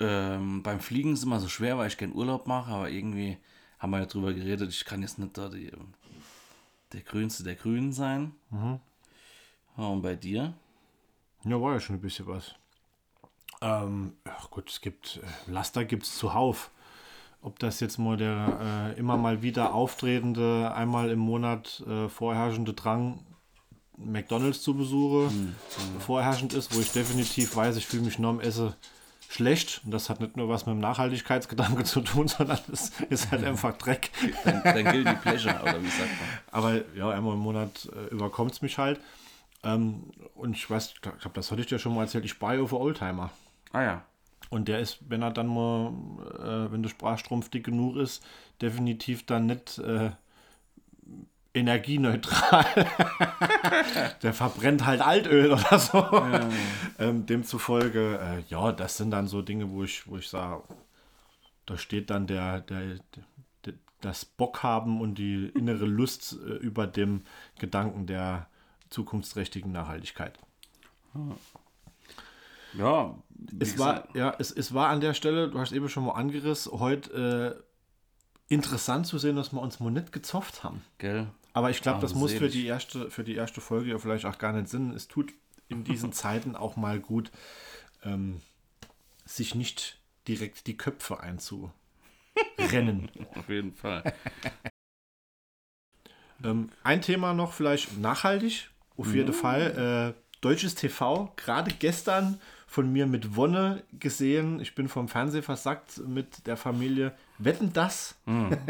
Ähm, 0.00 0.62
beim 0.62 0.80
Fliegen 0.80 1.12
ist 1.12 1.20
es 1.20 1.24
immer 1.24 1.38
so 1.38 1.48
schwer, 1.48 1.78
weil 1.78 1.86
ich 1.86 1.98
gerne 1.98 2.14
Urlaub 2.14 2.46
mache, 2.46 2.72
aber 2.72 2.90
irgendwie 2.90 3.38
haben 3.78 3.90
wir 3.90 4.00
ja 4.00 4.06
drüber 4.06 4.32
geredet, 4.32 4.70
ich 4.70 4.84
kann 4.84 5.02
jetzt 5.02 5.18
nicht 5.18 5.38
da 5.38 5.48
die, 5.48 5.70
der 6.92 7.02
Grünste 7.02 7.44
der 7.44 7.54
Grünen 7.54 7.92
sein. 7.92 8.32
Ja, 9.76 9.84
und 9.86 10.02
bei 10.02 10.16
dir? 10.16 10.54
Ja, 11.44 11.60
war 11.60 11.74
ja 11.74 11.80
schon 11.80 11.96
ein 11.96 12.00
bisschen 12.00 12.26
was. 12.26 12.54
Ähm, 13.60 14.16
ach 14.24 14.50
gut, 14.50 14.68
es 14.68 14.80
gibt 14.80 15.20
äh, 15.22 15.50
Laster 15.50 15.84
gibt 15.84 16.04
es 16.04 16.16
zuhauf. 16.16 16.70
Ob 17.44 17.58
das 17.58 17.78
jetzt 17.80 17.98
mal 17.98 18.16
der 18.16 18.94
äh, 18.96 18.98
immer 18.98 19.18
mal 19.18 19.42
wieder 19.42 19.74
auftretende, 19.74 20.72
einmal 20.74 21.10
im 21.10 21.18
Monat 21.18 21.84
äh, 21.86 22.08
vorherrschende 22.08 22.72
Drang, 22.72 23.20
McDonalds 23.98 24.62
zu 24.62 24.74
besuchen, 24.74 25.54
vorherrschend 26.00 26.54
ist, 26.54 26.74
wo 26.74 26.80
ich 26.80 26.90
definitiv 26.92 27.54
weiß, 27.54 27.76
ich 27.76 27.86
fühle 27.86 28.04
mich 28.04 28.18
nur 28.18 28.30
am 28.30 28.40
Essen 28.40 28.72
schlecht. 29.28 29.82
Und 29.84 29.90
das 29.90 30.08
hat 30.08 30.20
nicht 30.20 30.38
nur 30.38 30.48
was 30.48 30.64
mit 30.64 30.74
dem 30.74 30.80
Nachhaltigkeitsgedanke 30.80 31.84
zu 31.84 32.00
tun, 32.00 32.28
sondern 32.28 32.58
es 32.72 32.92
ist 33.10 33.30
halt 33.30 33.44
einfach 33.44 33.76
Dreck. 33.76 34.10
Dein, 34.44 34.62
dein 34.64 34.84
Guilty 34.86 35.14
Pleasure, 35.16 35.60
oder 35.60 35.82
wie 35.82 35.88
sagt 35.88 36.08
man? 36.08 36.28
Aber 36.50 36.80
ja, 36.96 37.10
einmal 37.10 37.34
im 37.34 37.40
Monat 37.40 37.90
äh, 37.94 38.10
überkommt 38.14 38.52
es 38.52 38.62
mich 38.62 38.78
halt. 38.78 39.00
Ähm, 39.62 40.04
und 40.34 40.56
ich 40.56 40.68
weiß, 40.68 40.92
ich 40.94 41.00
glaube, 41.02 41.18
das 41.34 41.50
hatte 41.50 41.60
ich 41.60 41.66
dir 41.66 41.78
schon 41.78 41.94
mal 41.94 42.04
erzählt, 42.04 42.24
ich 42.24 42.30
spare 42.30 42.66
für 42.66 42.80
Oldtimer. 42.80 43.30
Ah 43.72 43.82
ja. 43.82 44.02
Und 44.50 44.68
der 44.68 44.80
ist, 44.80 44.98
wenn 45.08 45.22
er 45.22 45.30
dann 45.30 45.46
mal, 45.46 45.92
äh, 46.38 46.72
wenn 46.72 46.82
der 46.82 46.90
Sprachstrumpf 46.90 47.48
dick 47.48 47.64
genug 47.64 47.96
ist, 47.96 48.24
definitiv 48.60 49.26
dann 49.26 49.46
nicht 49.46 49.78
äh, 49.78 50.10
energieneutral. 51.54 52.66
der 54.22 54.34
verbrennt 54.34 54.84
halt 54.84 55.00
Altöl 55.00 55.52
oder 55.52 55.78
so. 55.78 56.04
Ähm, 56.98 57.26
demzufolge, 57.26 58.18
äh, 58.18 58.42
ja, 58.48 58.72
das 58.72 58.96
sind 58.96 59.12
dann 59.12 59.28
so 59.28 59.40
Dinge, 59.40 59.70
wo 59.70 59.84
ich, 59.84 60.06
wo 60.08 60.16
ich 60.16 60.28
sage, 60.28 60.62
da 61.66 61.78
steht 61.78 62.10
dann 62.10 62.26
der, 62.26 62.60
der, 62.60 62.98
der, 63.64 63.74
das 64.00 64.24
Bock 64.24 64.62
haben 64.62 65.00
und 65.00 65.14
die 65.16 65.46
innere 65.54 65.86
Lust 65.86 66.36
äh, 66.44 66.54
über 66.54 66.86
dem 66.86 67.22
Gedanken 67.58 68.06
der 68.06 68.48
zukunftsträchtigen 68.90 69.72
Nachhaltigkeit. 69.72 70.38
Ja, 72.76 73.16
Es 73.60 73.78
war, 73.78 74.08
ja, 74.14 74.34
es, 74.38 74.50
es 74.50 74.74
war 74.74 74.88
an 74.88 75.00
der 75.00 75.14
Stelle, 75.14 75.48
du 75.48 75.58
hast 75.58 75.72
eben 75.72 75.88
schon 75.88 76.04
mal 76.04 76.12
angerissen, 76.12 76.72
heute 76.72 77.62
äh, 78.48 78.52
interessant 78.52 79.06
zu 79.06 79.18
sehen, 79.18 79.36
dass 79.36 79.52
wir 79.52 79.60
uns 79.60 79.80
mal 79.80 79.90
nicht 79.90 80.12
gezofft 80.12 80.64
haben. 80.64 80.82
Gell? 80.98 81.28
Aber 81.52 81.70
ich 81.70 81.80
glaube, 81.82 82.00
das 82.00 82.14
muss 82.14 82.32
für 82.32 82.48
die, 82.48 82.66
erste, 82.66 83.10
für 83.10 83.22
die 83.22 83.36
erste 83.36 83.60
Folge 83.60 83.90
ja 83.90 83.98
vielleicht 83.98 84.26
auch 84.26 84.38
gar 84.38 84.52
nicht 84.52 84.68
Sinn. 84.68 84.92
Es 84.92 85.06
tut 85.08 85.32
in 85.68 85.84
diesen 85.84 86.12
Zeiten 86.14 86.56
auch 86.56 86.76
mal 86.76 86.98
gut, 86.98 87.30
ähm, 88.02 88.40
sich 89.24 89.54
nicht 89.54 89.98
direkt 90.26 90.66
die 90.66 90.76
Köpfe 90.76 91.20
einzurennen. 91.20 91.72
Auf 93.36 93.48
jeden 93.48 93.72
Fall. 93.72 94.12
ähm, 96.44 96.70
ein 96.82 97.02
Thema 97.02 97.34
noch 97.34 97.52
vielleicht 97.52 97.96
nachhaltig, 97.98 98.70
auf 98.96 99.14
jeden 99.14 99.32
Fall. 99.32 100.14
Äh, 100.16 100.20
deutsches 100.40 100.74
TV, 100.74 101.32
gerade 101.36 101.72
gestern 101.72 102.40
von 102.74 102.92
mir 102.92 103.06
mit 103.06 103.36
Wonne 103.36 103.84
gesehen. 104.00 104.58
Ich 104.58 104.74
bin 104.74 104.88
vom 104.88 105.06
Fernsehen 105.06 105.44
versackt 105.44 105.98
mit 106.08 106.44
der 106.48 106.56
Familie. 106.56 107.12
Wetten 107.38 107.72
das 107.72 108.16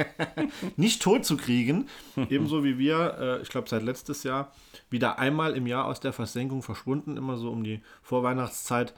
nicht 0.76 1.00
tot 1.00 1.24
zu 1.24 1.38
kriegen, 1.38 1.88
ebenso 2.28 2.64
wie 2.64 2.76
wir, 2.78 3.16
äh, 3.18 3.42
ich 3.42 3.48
glaube 3.48 3.66
seit 3.66 3.82
letztes 3.82 4.22
Jahr, 4.22 4.52
wieder 4.90 5.18
einmal 5.18 5.56
im 5.56 5.66
Jahr 5.66 5.86
aus 5.86 6.00
der 6.00 6.12
Versenkung 6.12 6.62
verschwunden, 6.62 7.16
immer 7.16 7.38
so 7.38 7.50
um 7.50 7.64
die 7.64 7.80
Vorweihnachtszeit. 8.02 8.92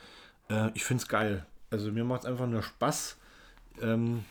Äh, 0.50 0.70
ich 0.74 0.82
finde 0.82 1.04
es 1.04 1.08
geil. 1.08 1.46
Also 1.70 1.92
mir 1.92 2.02
macht 2.02 2.22
es 2.22 2.26
einfach 2.26 2.48
nur 2.48 2.64
Spaß. 2.64 3.16
Ähm, 3.80 4.24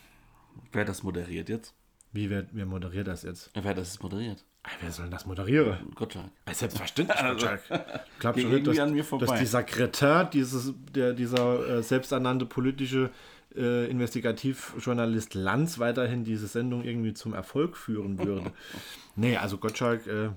Wer 0.74 0.84
das 0.84 1.04
moderiert 1.04 1.48
jetzt? 1.48 1.74
wie, 2.12 2.30
wer, 2.30 2.48
wer 2.52 2.66
moderiert 2.66 3.08
das 3.08 3.24
jetzt? 3.24 3.50
Wer 3.54 3.74
das 3.74 4.02
moderiert? 4.02 4.44
Wer 4.82 4.92
soll 4.92 5.06
denn 5.06 5.12
das 5.12 5.26
moderieren? 5.26 5.92
Gottschalk. 5.96 6.32
Selbstverständlich, 6.52 7.18
Gottschalk. 7.18 7.62
Ich 7.70 8.20
glaube 8.20 8.40
Ging 8.40 8.76
schon 8.76 8.94
nicht, 8.94 9.12
dass, 9.12 9.20
dass 9.20 9.40
die 9.40 9.46
Sekretär, 9.46 10.26
dieses, 10.26 10.74
der, 10.94 11.14
dieser 11.14 11.68
äh, 11.68 11.84
selbsternannte 11.84 12.46
politische 12.46 13.12
äh, 13.56 13.90
Investigativjournalist 13.90 15.34
Lanz 15.34 15.80
weiterhin 15.80 16.24
diese 16.24 16.48
Sendung 16.48 16.84
irgendwie 16.84 17.14
zum 17.14 17.34
Erfolg 17.34 17.78
führen 17.78 18.20
würde. 18.20 18.52
nee, 19.16 19.38
also 19.38 19.58
Gottschalk 19.58 20.08
äh, 20.08 20.30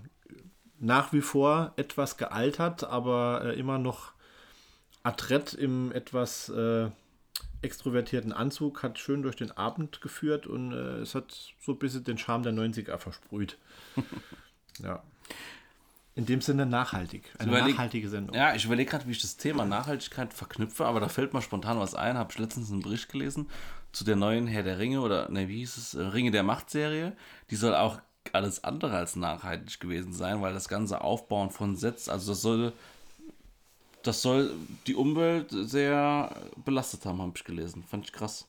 nach 0.79 1.13
wie 1.13 1.23
vor 1.23 1.73
etwas 1.77 2.17
gealtert, 2.17 2.85
aber 2.85 3.43
äh, 3.45 3.59
immer 3.59 3.79
noch 3.79 4.13
adrett 5.03 5.55
im 5.55 5.93
etwas 5.93 6.49
äh, 6.51 6.89
extrovertierten 7.63 8.33
Anzug, 8.33 8.83
hat 8.83 8.99
schön 8.99 9.23
durch 9.23 9.37
den 9.37 9.51
Abend 9.53 10.01
geführt 10.01 10.47
und 10.47 10.73
äh, 10.73 10.99
es 11.01 11.15
hat 11.15 11.37
so 11.61 11.73
ein 11.73 11.79
bisschen 11.79 12.05
den 12.05 12.19
Charme 12.19 12.43
der 12.43 12.53
90er 12.53 12.99
versprüht. 12.99 13.59
ja. 14.83 15.03
In 16.15 16.27
dem 16.27 16.41
Sinne 16.41 16.67
nachhaltig. 16.67 17.33
Eine 17.39 17.53
überleg- 17.53 17.71
nachhaltige 17.73 18.09
Sendung. 18.09 18.35
Ja, 18.35 18.55
ich 18.55 18.65
überlege 18.65 18.91
gerade, 18.91 19.07
wie 19.07 19.13
ich 19.13 19.23
das 19.23 19.37
Thema 19.37 19.65
Nachhaltigkeit 19.65 20.35
verknüpfe, 20.35 20.85
aber 20.85 20.99
da 20.99 21.09
fällt 21.09 21.33
mir 21.33 21.43
spontan 21.43 21.79
was 21.79 21.95
ein. 21.95 22.19
Habe 22.19 22.33
ich 22.33 22.39
letztens 22.39 22.73
einen 22.73 22.83
Bericht 22.83 23.09
gelesen 23.09 23.49
zu 23.93 24.05
der 24.05 24.17
neuen 24.17 24.47
Herr 24.49 24.65
der 24.65 24.79
Ringe 24.79 25.01
oder, 25.01 25.29
ne, 25.31 25.49
wie 25.49 25.59
hieß 25.59 25.77
es? 25.77 25.95
Äh, 25.95 26.03
Ringe 26.03 26.31
der 26.33 26.43
Macht-Serie. 26.43 27.17
Die 27.51 27.57
soll 27.57 27.75
auch 27.75 28.01
alles 28.33 28.65
andere 28.65 28.97
als 28.97 29.17
nachhaltig 29.17 29.81
gewesen 29.81 30.13
sein, 30.13 30.43
weil 30.43 30.53
das 30.53 30.69
ganze 30.69 31.01
Aufbauen 31.01 31.51
von 31.51 31.77
Sets, 31.77 32.09
also 32.09 32.33
das 32.33 32.43
soll, 32.43 32.73
das 34.03 34.23
soll 34.23 34.53
die 34.87 34.95
Umwelt 34.95 35.49
sehr 35.51 36.35
belastet 36.65 37.05
haben, 37.05 37.21
habe 37.21 37.33
ich 37.37 37.45
gelesen. 37.45 37.83
Fand 37.83 38.07
ich 38.07 38.13
krass. 38.13 38.47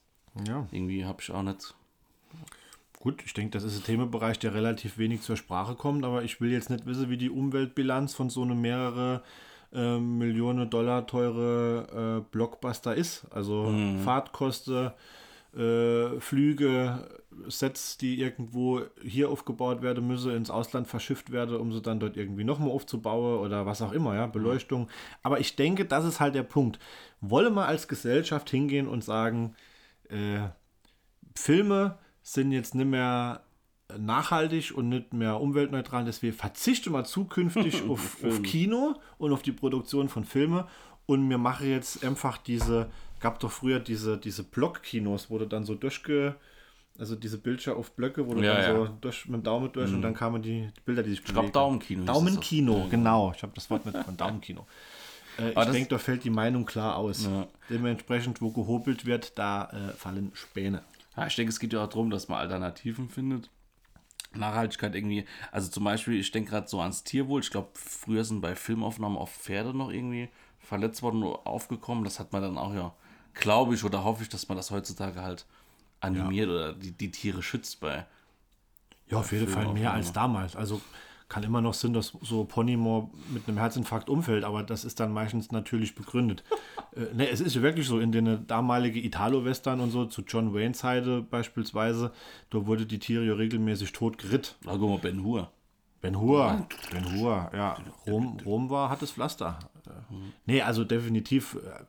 ja. 0.48 0.68
Irgendwie 0.72 1.06
habe 1.06 1.22
ich 1.22 1.32
auch 1.32 1.44
nicht. 1.44 1.76
Gut, 3.00 3.24
ich 3.26 3.34
denke, 3.34 3.52
das 3.52 3.64
ist 3.64 3.78
ein 3.78 3.84
Themenbereich, 3.84 4.40
der 4.40 4.54
relativ 4.54 4.98
wenig 4.98 5.22
zur 5.22 5.38
Sprache 5.38 5.76
kommt, 5.76 6.04
aber 6.04 6.24
ich 6.24 6.42
will 6.42 6.52
jetzt 6.52 6.70
nicht 6.70 6.86
wissen, 6.86 7.10
wie 7.10 7.18
die 7.18 7.30
Umweltbilanz 7.30 8.14
von 8.14 8.30
so 8.30 8.42
einem 8.42 8.60
mehrere 8.60 9.24
äh, 9.74 9.98
Millionen 9.98 10.70
Dollar 10.70 11.08
teure 11.08 12.20
äh, 12.20 12.32
Blockbuster 12.32 12.96
ist. 12.96 13.26
Also 13.32 13.74
Fahrtkosten, 14.04 14.92
äh, 15.56 16.20
Flüge, 16.20 17.08
Sets, 17.48 17.98
die 17.98 18.20
irgendwo 18.20 18.82
hier 19.02 19.30
aufgebaut 19.30 19.82
werden 19.82 20.06
müssen, 20.08 20.36
ins 20.36 20.50
Ausland 20.50 20.88
verschifft 20.88 21.32
werden, 21.32 21.56
um 21.56 21.72
sie 21.72 21.82
dann 21.82 22.00
dort 22.00 22.18
irgendwie 22.18 22.44
nochmal 22.44 22.70
aufzubauen 22.70 23.40
oder 23.40 23.66
was 23.66 23.82
auch 23.82 23.92
immer, 23.92 24.16
ja, 24.16 24.28
Beleuchtung. 24.28 24.90
Aber 25.24 25.40
ich 25.40 25.56
denke, 25.56 25.86
das 25.86 26.06
ist 26.06 26.20
halt 26.20 26.36
der 26.36 26.44
Punkt. 26.44 26.80
Wollen 27.22 27.54
wir 27.54 27.66
als 27.66 27.88
Gesellschaft 27.88 28.50
hingehen 28.50 28.88
und 28.88 29.04
sagen, 29.04 29.56
äh, 30.10 30.50
Filme 31.36 31.98
sind 32.22 32.52
jetzt 32.52 32.76
nicht 32.76 32.88
mehr 32.88 33.44
nachhaltig 33.98 34.72
und 34.76 34.90
nicht 34.90 35.14
mehr 35.14 35.42
umweltneutral, 35.42 36.06
deswegen 36.06 36.36
verzichten 36.36 36.94
wir 36.94 37.06
zukünftig 37.06 37.84
auf, 37.90 38.24
auf 38.24 38.44
Kino 38.44 38.96
und 39.18 39.34
auf 39.34 39.42
die 39.42 39.52
Produktion 39.52 40.10
von 40.10 40.26
Filmen 40.26 40.66
und 41.08 41.28
mir 41.28 41.40
mache 41.40 41.66
jetzt 41.66 42.04
einfach 42.06 42.38
diese, 42.38 42.92
gab 43.20 43.40
doch 43.40 43.52
früher 43.52 43.80
diese, 43.80 44.18
diese 44.18 44.44
Blockkinos, 44.44 45.30
wo 45.30 45.38
du 45.38 45.46
dann 45.46 45.64
so 45.64 45.76
durchge, 45.76 46.36
also 46.98 47.16
diese 47.16 47.38
Bildschirme 47.38 47.80
auf 47.80 47.92
Blöcke, 47.92 48.28
wo 48.28 48.34
du 48.34 48.42
Ja, 48.42 48.56
dann 48.56 48.76
ja. 48.76 48.86
so 48.86 48.94
durch, 49.02 49.26
mit 49.28 49.36
dem 49.36 49.44
Daumen 49.44 49.72
durch 49.72 49.94
und 49.94 50.02
dann 50.02 50.14
kamen 50.14 50.42
die 50.42 50.70
Bilder, 50.86 51.04
die 51.04 51.12
sich 51.12 51.20
Ich 51.20 51.26
glaube, 51.26 51.50
Daumenkino. 51.50 52.06
Daumenkino, 52.06 52.88
genau. 52.90 53.32
Ich 53.36 53.44
habe 53.44 53.54
das 53.56 53.70
Wort 53.70 53.86
mit 53.86 53.98
von 53.98 54.18
Daumenkino. 54.18 54.66
Äh, 55.40 55.52
ich 55.52 55.72
denke, 55.72 55.90
da 55.90 55.98
fällt 55.98 56.26
die 56.26 56.30
Meinung 56.30 56.66
klar 56.66 56.98
aus. 56.98 57.24
Ja. 57.24 57.48
Dementsprechend, 57.70 58.42
wo 58.42 58.52
gehobelt 58.52 59.06
wird, 59.06 59.38
da 59.38 59.70
äh, 59.70 59.94
fallen 59.94 60.32
Späne. 60.34 60.84
Ja, 61.16 61.28
ich 61.28 61.36
denke, 61.38 61.50
es 61.50 61.60
geht 61.60 61.72
ja 61.72 61.84
auch 61.84 61.90
darum, 61.90 62.10
dass 62.10 62.28
man 62.28 62.40
Alternativen 62.40 63.08
findet. 63.08 63.50
Nachhaltigkeit 64.34 64.96
irgendwie, 64.96 65.26
also 65.52 65.70
zum 65.70 65.84
Beispiel, 65.84 66.20
ich 66.20 66.32
denke 66.32 66.52
gerade 66.52 66.68
so 66.68 66.82
ans 66.82 67.04
Tierwohl. 67.04 67.42
Ich 67.42 67.50
glaube, 67.50 67.70
früher 67.74 68.24
sind 68.24 68.42
bei 68.42 68.56
Filmaufnahmen 68.56 69.18
auch 69.18 69.30
Pferde 69.30 69.76
noch 69.76 69.92
irgendwie 69.92 70.30
verletzt 70.60 71.02
worden 71.02 71.24
oder 71.24 71.48
aufgekommen. 71.48 72.04
Das 72.04 72.20
hat 72.20 72.32
man 72.32 72.42
dann 72.42 72.58
auch 72.58 72.74
ja, 72.74 72.94
glaube 73.40 73.76
ich 73.76 73.84
oder 73.84 74.04
hoffe 74.04 74.24
ich, 74.24 74.30
dass 74.30 74.48
man 74.48 74.58
das 74.58 74.72
heutzutage 74.72 75.22
halt 75.22 75.46
animiert 76.00 76.50
oder 76.50 76.74
die, 76.74 76.92
die 76.92 77.12
Tiere 77.12 77.44
schützt 77.44 77.80
bei. 77.80 78.06
Ja, 79.08 79.20
auf 79.20 79.32
jeden 79.32 79.48
Fall 79.48 79.74
mehr 79.74 79.92
als 79.92 80.14
damals. 80.14 80.56
Also 80.56 80.82
kann 81.30 81.44
immer 81.44 81.62
noch 81.62 81.76
Sinn, 81.76 81.94
dass 81.94 82.14
so 82.22 82.44
Ponymo 82.44 83.12
mit 83.30 83.48
einem 83.48 83.58
Herzinfarkt 83.58 84.10
umfällt, 84.10 84.44
aber 84.44 84.64
das 84.64 84.84
ist 84.84 85.00
dann 85.00 85.14
meistens 85.14 85.52
natürlich 85.52 85.94
begründet. 85.94 86.44
äh, 86.96 87.14
ne, 87.14 87.30
es 87.30 87.40
ist 87.40 87.56
ja 87.56 87.62
wirklich 87.62 87.88
so, 87.88 88.00
in 88.00 88.12
den 88.12 88.48
damaligen 88.48 89.04
Italo-Western 89.04 89.80
und 89.80 89.92
so, 89.92 90.06
zu 90.06 90.24
John 90.24 90.54
Wayne 90.56 90.74
Zeite 90.74 91.22
beispielsweise, 91.22 92.12
da 92.50 92.66
wurde 92.66 92.88
die 92.88 92.98
Tiere 92.98 93.24
ja 93.24 93.34
regelmäßig 93.34 93.92
tot 93.92 94.18
geritt. 94.18 94.56
Na, 94.66 94.76
guck 94.76 94.90
mal, 94.90 94.98
Ben 94.98 95.24
Hur. 95.24 95.52
Ben 96.02 96.20
Hur, 96.20 96.68
Ben 96.92 97.14
Hur, 97.14 97.52
ja. 97.54 97.78
Rom, 98.08 98.40
Rom 98.46 98.70
war, 98.70 98.90
hat 98.90 99.02
das 99.02 99.12
Pflaster. 99.12 99.60
Äh, 99.86 99.92
Nee, 100.46 100.62
also 100.62 100.84
definitiv. 100.84 101.56
äh, 101.56 101.84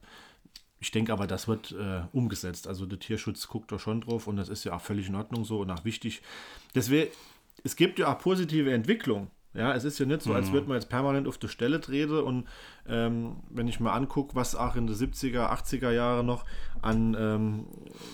Ich 0.81 0.91
denke 0.91 1.13
aber, 1.13 1.27
das 1.27 1.47
wird 1.47 1.73
äh, 1.73 2.03
umgesetzt. 2.13 2.67
Also 2.67 2.87
der 2.87 2.99
Tierschutz 2.99 3.47
guckt 3.49 3.71
da 3.71 3.79
schon 3.79 4.01
drauf 4.01 4.27
und 4.27 4.37
das 4.37 4.49
ist 4.49 4.65
ja 4.65 4.75
auch 4.75 4.81
völlig 4.81 5.09
in 5.09 5.15
Ordnung 5.15 5.45
so 5.45 5.61
und 5.61 5.71
auch 5.71 5.85
wichtig. 5.85 6.23
Deswegen, 6.75 7.11
es 7.63 7.77
gibt 7.77 7.99
ja 7.99 8.13
auch 8.13 8.19
positive 8.19 8.73
Entwicklung. 8.73 9.31
Ja, 9.53 9.75
es 9.75 9.83
ist 9.83 9.99
ja 9.99 10.07
nicht 10.07 10.23
so, 10.23 10.33
als 10.33 10.53
würde 10.53 10.69
man 10.69 10.77
jetzt 10.77 10.89
permanent 10.89 11.27
auf 11.27 11.37
der 11.37 11.49
Stelle 11.49 11.81
treten 11.81 12.21
und 12.21 12.47
ähm, 12.89 13.39
wenn 13.51 13.67
ich 13.67 13.81
mir 13.81 13.91
angucke, 13.91 14.37
was 14.37 14.55
auch 14.55 14.77
in 14.77 14.87
den 14.87 14.95
70er, 14.95 15.51
80er 15.51 15.91
Jahre 15.91 16.23
noch 16.23 16.45
an 16.83 17.17
ähm, 17.19 17.67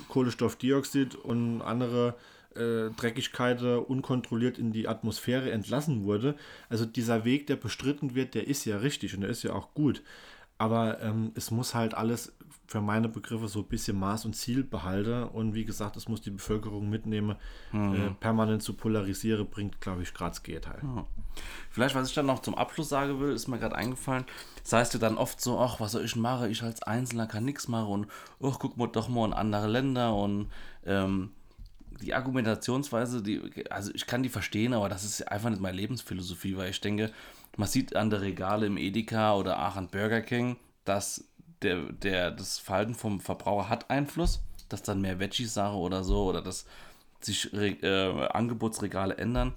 Kohlenstoffdioxid 0.09 1.15
und 1.15 1.61
andere 1.61 2.15
äh, 2.55 2.89
Dreckigkeiten 2.97 3.79
unkontrolliert 3.81 4.59
in 4.59 4.73
die 4.73 4.89
Atmosphäre 4.89 5.51
entlassen 5.51 6.05
wurde. 6.05 6.37
Also 6.71 6.87
dieser 6.87 7.27
Weg, 7.27 7.47
der 7.49 7.57
bestritten 7.57 8.15
wird, 8.15 8.35
der 8.35 8.47
ist 8.47 8.65
ja 8.65 8.79
richtig 8.79 9.15
und 9.15 9.21
der 9.21 9.31
ist 9.31 9.43
ja 9.43 9.53
auch 9.53 9.75
gut. 9.75 10.03
Aber 10.59 11.03
ähm, 11.03 11.33
es 11.35 11.51
muss 11.51 11.75
halt 11.75 11.95
alles 11.95 12.33
für 12.67 12.81
meine 12.81 13.09
Begriffe 13.09 13.47
so 13.49 13.61
ein 13.61 13.67
bisschen 13.67 13.99
Maß 13.99 14.25
und 14.25 14.35
Ziel 14.35 14.65
behalten. 14.65 15.25
Und 15.25 15.55
wie 15.55 15.65
gesagt, 15.65 15.97
es 15.97 16.09
muss 16.09 16.21
die 16.21 16.31
Bevölkerung 16.31 16.89
mitnehmen. 16.89 17.37
Äh, 17.95 18.11
permanent 18.19 18.63
zu 18.63 18.75
polarisieren, 18.75 19.49
bringt, 19.49 19.81
glaube 19.81 20.03
ich, 20.03 20.13
gerade 20.15 20.31
das 20.31 20.43
Gegenteil. 20.43 20.81
Vielleicht, 21.71 21.95
was 21.95 22.09
ich 22.09 22.15
dann 22.15 22.27
noch 22.27 22.41
zum 22.41 22.55
Abschluss 22.55 22.89
sagen 22.89 23.21
will, 23.21 23.33
ist 23.33 23.49
mir 23.49 23.59
gerade 23.59 23.77
eingefallen. 23.77 24.25
Das 24.63 24.73
heißt 24.73 24.95
ja 24.95 25.01
dann 25.01 25.17
oft 25.19 25.41
so, 25.41 25.61
ach, 25.61 25.79
was 25.79 25.93
soll 25.93 26.05
ich 26.05 26.17
machen? 26.17 26.51
Ich 26.51 26.63
als 26.63 26.83
Einzelner 26.83 27.27
kann 27.27 27.45
nichts 27.45 27.69
machen 27.69 27.89
und 27.89 28.07
ach, 28.43 28.59
guck 28.59 28.77
mal 28.77 28.89
doch 28.89 29.09
mal 29.09 29.27
in 29.27 29.33
andere 29.33 29.69
Länder 29.69 30.15
und 30.15 30.51
ähm, 30.85 31.31
die 32.01 32.15
Argumentationsweise, 32.15 33.23
die, 33.23 33.71
also 33.71 33.91
ich 33.95 34.07
kann 34.07 34.23
die 34.23 34.29
verstehen, 34.29 34.75
aber 34.75 34.89
das 34.89 35.05
ist 35.05 35.23
einfach 35.31 35.51
nicht 35.51 35.63
meine 35.63 35.77
Lebensphilosophie, 35.77 36.57
weil 36.57 36.71
ich 36.71 36.81
denke, 36.81 37.13
man 37.57 37.69
sieht 37.69 37.97
an 37.97 38.11
der 38.11 38.21
Regale 38.21 38.67
im 38.67 38.77
Edeka 38.77 39.35
oder 39.35 39.67
auch 39.67 39.77
an 39.77 39.89
Burger 39.89 40.21
King, 40.21 40.57
dass 40.85 41.25
der, 41.63 41.93
der, 41.93 42.31
das 42.31 42.59
Verhalten 42.59 42.95
vom 42.95 43.21
Verbraucher 43.21 43.69
hat 43.69 43.91
Einfluss, 43.91 44.41
dass 44.69 44.83
dann 44.83 45.01
mehr 45.01 45.19
Veggies 45.19 45.55
Sache 45.55 45.77
oder 45.77 46.05
so 46.05 46.27
oder 46.27 46.43
dass 46.43 46.67
sich 47.21 47.53
äh, 47.53 48.27
Angebotsregale 48.29 49.17
ändern. 49.17 49.55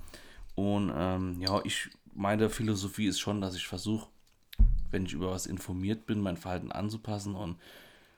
Und 0.55 0.91
ähm, 0.95 1.41
ja, 1.41 1.61
ich 1.63 1.89
meine 2.13 2.49
Philosophie 2.49 3.07
ist 3.07 3.19
schon, 3.19 3.41
dass 3.41 3.55
ich 3.55 3.67
versuche, 3.67 4.07
wenn 4.91 5.05
ich 5.05 5.13
über 5.13 5.31
was 5.31 5.45
informiert 5.45 6.05
bin, 6.05 6.21
mein 6.21 6.37
Verhalten 6.37 6.71
anzupassen 6.71 7.35
und 7.35 7.57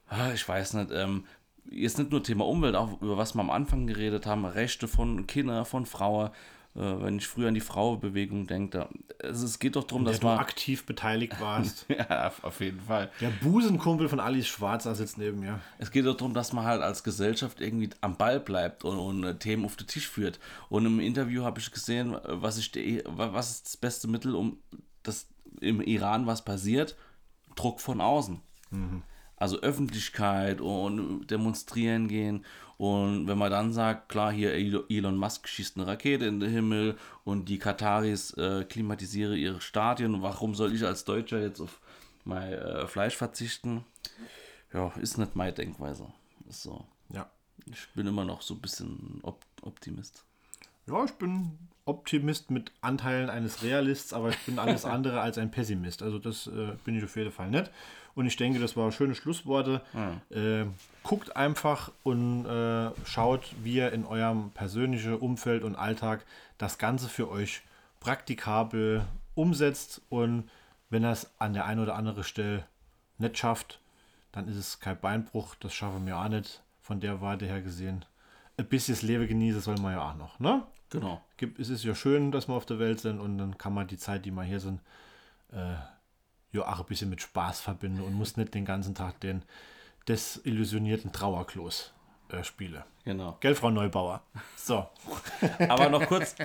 ah, 0.07 0.31
ich 0.33 0.47
weiß 0.47 0.75
nicht, 0.75 0.91
ähm, 0.91 1.25
jetzt 1.69 1.97
nicht 1.97 2.11
nur 2.11 2.23
Thema 2.23 2.45
Umwelt, 2.45 2.75
auch 2.75 3.01
über 3.01 3.17
was 3.17 3.35
wir 3.35 3.41
am 3.41 3.49
Anfang 3.49 3.87
geredet 3.87 4.25
haben, 4.25 4.45
Rechte 4.45 4.87
von 4.87 5.27
Kindern, 5.27 5.65
von 5.65 5.85
Frauen, 5.85 6.31
wenn 6.73 7.17
ich 7.17 7.27
früher 7.27 7.49
an 7.49 7.53
die 7.53 7.59
Frauenbewegung 7.59 8.47
denke, 8.47 8.77
da, 9.19 9.27
es, 9.27 9.59
geht 9.59 9.75
doch 9.75 9.83
darum, 9.83 10.05
Dass 10.05 10.21
man 10.21 10.39
aktiv 10.39 10.85
beteiligt 10.85 11.39
warst. 11.41 11.85
ja, 11.89 12.31
auf- 12.41 12.59
jeden 12.61 12.79
Fall. 12.79 13.11
Der 13.19 13.29
Busenkumpel 13.29 14.07
von 14.07 14.19
Alice 14.19 14.47
Schwarzer 14.47 14.95
sitzt 14.95 15.17
neben 15.17 15.39
mir. 15.41 15.59
Es 15.79 15.91
geht 15.91 16.05
doch 16.05 16.15
darum, 16.15 16.33
dass 16.33 16.53
man 16.53 16.65
halt 16.65 16.81
als 16.81 17.03
Gesellschaft 17.03 17.59
irgendwie 17.59 17.89
am 17.99 18.15
Ball 18.15 18.39
bleibt 18.39 18.85
und, 18.85 18.97
und 18.97 19.23
äh, 19.23 19.35
Themen 19.37 19.65
auf 19.65 19.75
den 19.75 19.87
Tisch 19.87 20.07
führt. 20.07 20.39
Und 20.69 20.85
im 20.85 20.99
Interview 21.01 21.43
habe 21.43 21.59
ich 21.59 21.71
gesehen, 21.71 22.13
äh, 22.13 22.19
was, 22.23 22.57
ich, 22.57 22.71
was 23.05 23.51
ist 23.51 23.65
das 23.65 23.77
beste 23.77 24.07
Mittel, 24.07 24.35
um 24.35 24.57
dass 25.03 25.27
im 25.59 25.81
Iran 25.81 26.25
was 26.25 26.45
passiert? 26.45 26.95
Druck 27.55 27.81
von 27.81 27.99
außen. 27.99 28.39
Also 29.35 29.59
Öffentlichkeit 29.59 30.61
und 30.61 31.27
demonstrieren 31.27 32.07
gehen. 32.07 32.45
Und 32.81 33.27
wenn 33.27 33.37
man 33.37 33.51
dann 33.51 33.71
sagt, 33.73 34.09
klar, 34.09 34.31
hier 34.31 34.53
Elo- 34.55 34.85
Elon 34.89 35.15
Musk 35.15 35.47
schießt 35.47 35.77
eine 35.77 35.85
Rakete 35.85 36.25
in 36.25 36.39
den 36.39 36.49
Himmel 36.49 36.97
und 37.23 37.47
die 37.47 37.59
Kataris 37.59 38.31
äh, 38.37 38.65
klimatisieren 38.67 39.37
ihre 39.37 39.61
Stadien, 39.61 40.23
warum 40.23 40.55
soll 40.55 40.73
ich 40.73 40.83
als 40.83 41.05
Deutscher 41.05 41.39
jetzt 41.39 41.59
auf 41.61 41.79
mein 42.25 42.51
äh, 42.53 42.87
Fleisch 42.87 43.15
verzichten? 43.15 43.85
Ja, 44.73 44.91
ist 44.99 45.19
nicht 45.19 45.35
meine 45.35 45.53
Denkweise. 45.53 46.07
Ist 46.49 46.63
so. 46.63 46.83
Ja. 47.13 47.29
Ich 47.67 47.87
bin 47.93 48.07
immer 48.07 48.25
noch 48.25 48.41
so 48.41 48.55
ein 48.55 48.61
bisschen 48.61 49.19
Op 49.21 49.45
Optimist. 49.61 50.25
Ja, 50.87 51.05
ich 51.05 51.11
bin 51.11 51.59
Optimist 51.85 52.49
mit 52.49 52.71
Anteilen 52.81 53.29
eines 53.29 53.61
Realists, 53.61 54.11
aber 54.11 54.29
ich 54.29 54.39
bin 54.39 54.57
alles 54.57 54.85
andere 54.95 55.21
als 55.21 55.37
ein 55.37 55.51
Pessimist. 55.51 56.01
Also 56.01 56.17
das 56.17 56.47
äh, 56.47 56.71
bin 56.83 56.97
ich 56.97 57.03
auf 57.03 57.15
jeden 57.15 57.31
Fall 57.31 57.51
nicht. 57.51 57.69
Und 58.15 58.25
ich 58.25 58.37
denke, 58.37 58.59
das 58.59 58.75
waren 58.75 58.91
schöne 58.91 59.13
Schlussworte. 59.13 59.83
Äh, 60.31 60.65
guckt 61.03 61.35
einfach 61.35 61.91
und 62.03 62.45
äh, 62.45 62.91
schaut, 63.05 63.53
wie 63.63 63.75
ihr 63.75 63.91
in 63.91 64.05
eurem 64.05 64.51
persönlichen 64.51 65.15
Umfeld 65.15 65.63
und 65.63 65.75
Alltag 65.75 66.23
das 66.57 66.77
Ganze 66.77 67.09
für 67.09 67.29
euch 67.29 67.61
praktikabel 67.99 69.05
umsetzt. 69.35 70.01
Und 70.09 70.49
wenn 70.89 71.03
er 71.03 71.11
es 71.11 71.31
an 71.39 71.53
der 71.53 71.65
einen 71.65 71.81
oder 71.81 71.95
anderen 71.95 72.23
Stelle 72.23 72.65
nicht 73.17 73.37
schafft, 73.37 73.79
dann 74.31 74.47
ist 74.47 74.57
es 74.57 74.79
kein 74.79 74.99
Beinbruch. 74.99 75.55
Das 75.55 75.73
schaffen 75.73 76.05
wir 76.05 76.17
auch 76.17 76.27
nicht 76.27 76.61
von 76.81 76.99
der 76.99 77.21
Warte 77.21 77.45
her 77.45 77.61
gesehen. 77.61 78.05
Ein 78.57 78.67
bisschen 78.67 78.95
das 78.95 79.01
Leben 79.01 79.27
genießen 79.27 79.61
soll 79.61 79.79
man 79.79 79.93
ja 79.93 80.11
auch 80.11 80.15
noch, 80.15 80.39
ne? 80.39 80.63
Genau. 80.89 81.21
gibt, 81.37 81.57
es 81.57 81.69
ist 81.69 81.85
ja 81.85 81.95
schön, 81.95 82.33
dass 82.33 82.49
wir 82.49 82.53
auf 82.53 82.65
der 82.65 82.77
Welt 82.77 82.99
sind 82.99 83.21
und 83.21 83.37
dann 83.37 83.57
kann 83.57 83.73
man 83.73 83.87
die 83.87 83.97
Zeit, 83.97 84.25
die 84.25 84.31
wir 84.31 84.43
hier 84.43 84.59
sind, 84.59 84.81
äh, 85.53 85.75
ja 86.51 86.67
auch 86.67 86.79
ein 86.81 86.85
bisschen 86.85 87.09
mit 87.09 87.21
Spaß 87.21 87.61
verbinden 87.61 88.01
und 88.01 88.13
muss 88.13 88.35
nicht 88.35 88.53
den 88.53 88.65
ganzen 88.65 88.93
Tag 88.93 89.21
den 89.21 89.43
desillusionierten 90.07 91.11
Trauerklos 91.11 91.93
äh, 92.29 92.43
spielen. 92.43 92.83
Genau. 93.03 93.37
Gell, 93.39 93.55
Frau 93.55 93.71
Neubauer? 93.71 94.21
So. 94.55 94.87
Aber 95.69 95.89
noch 95.89 96.05
kurz, 96.05 96.35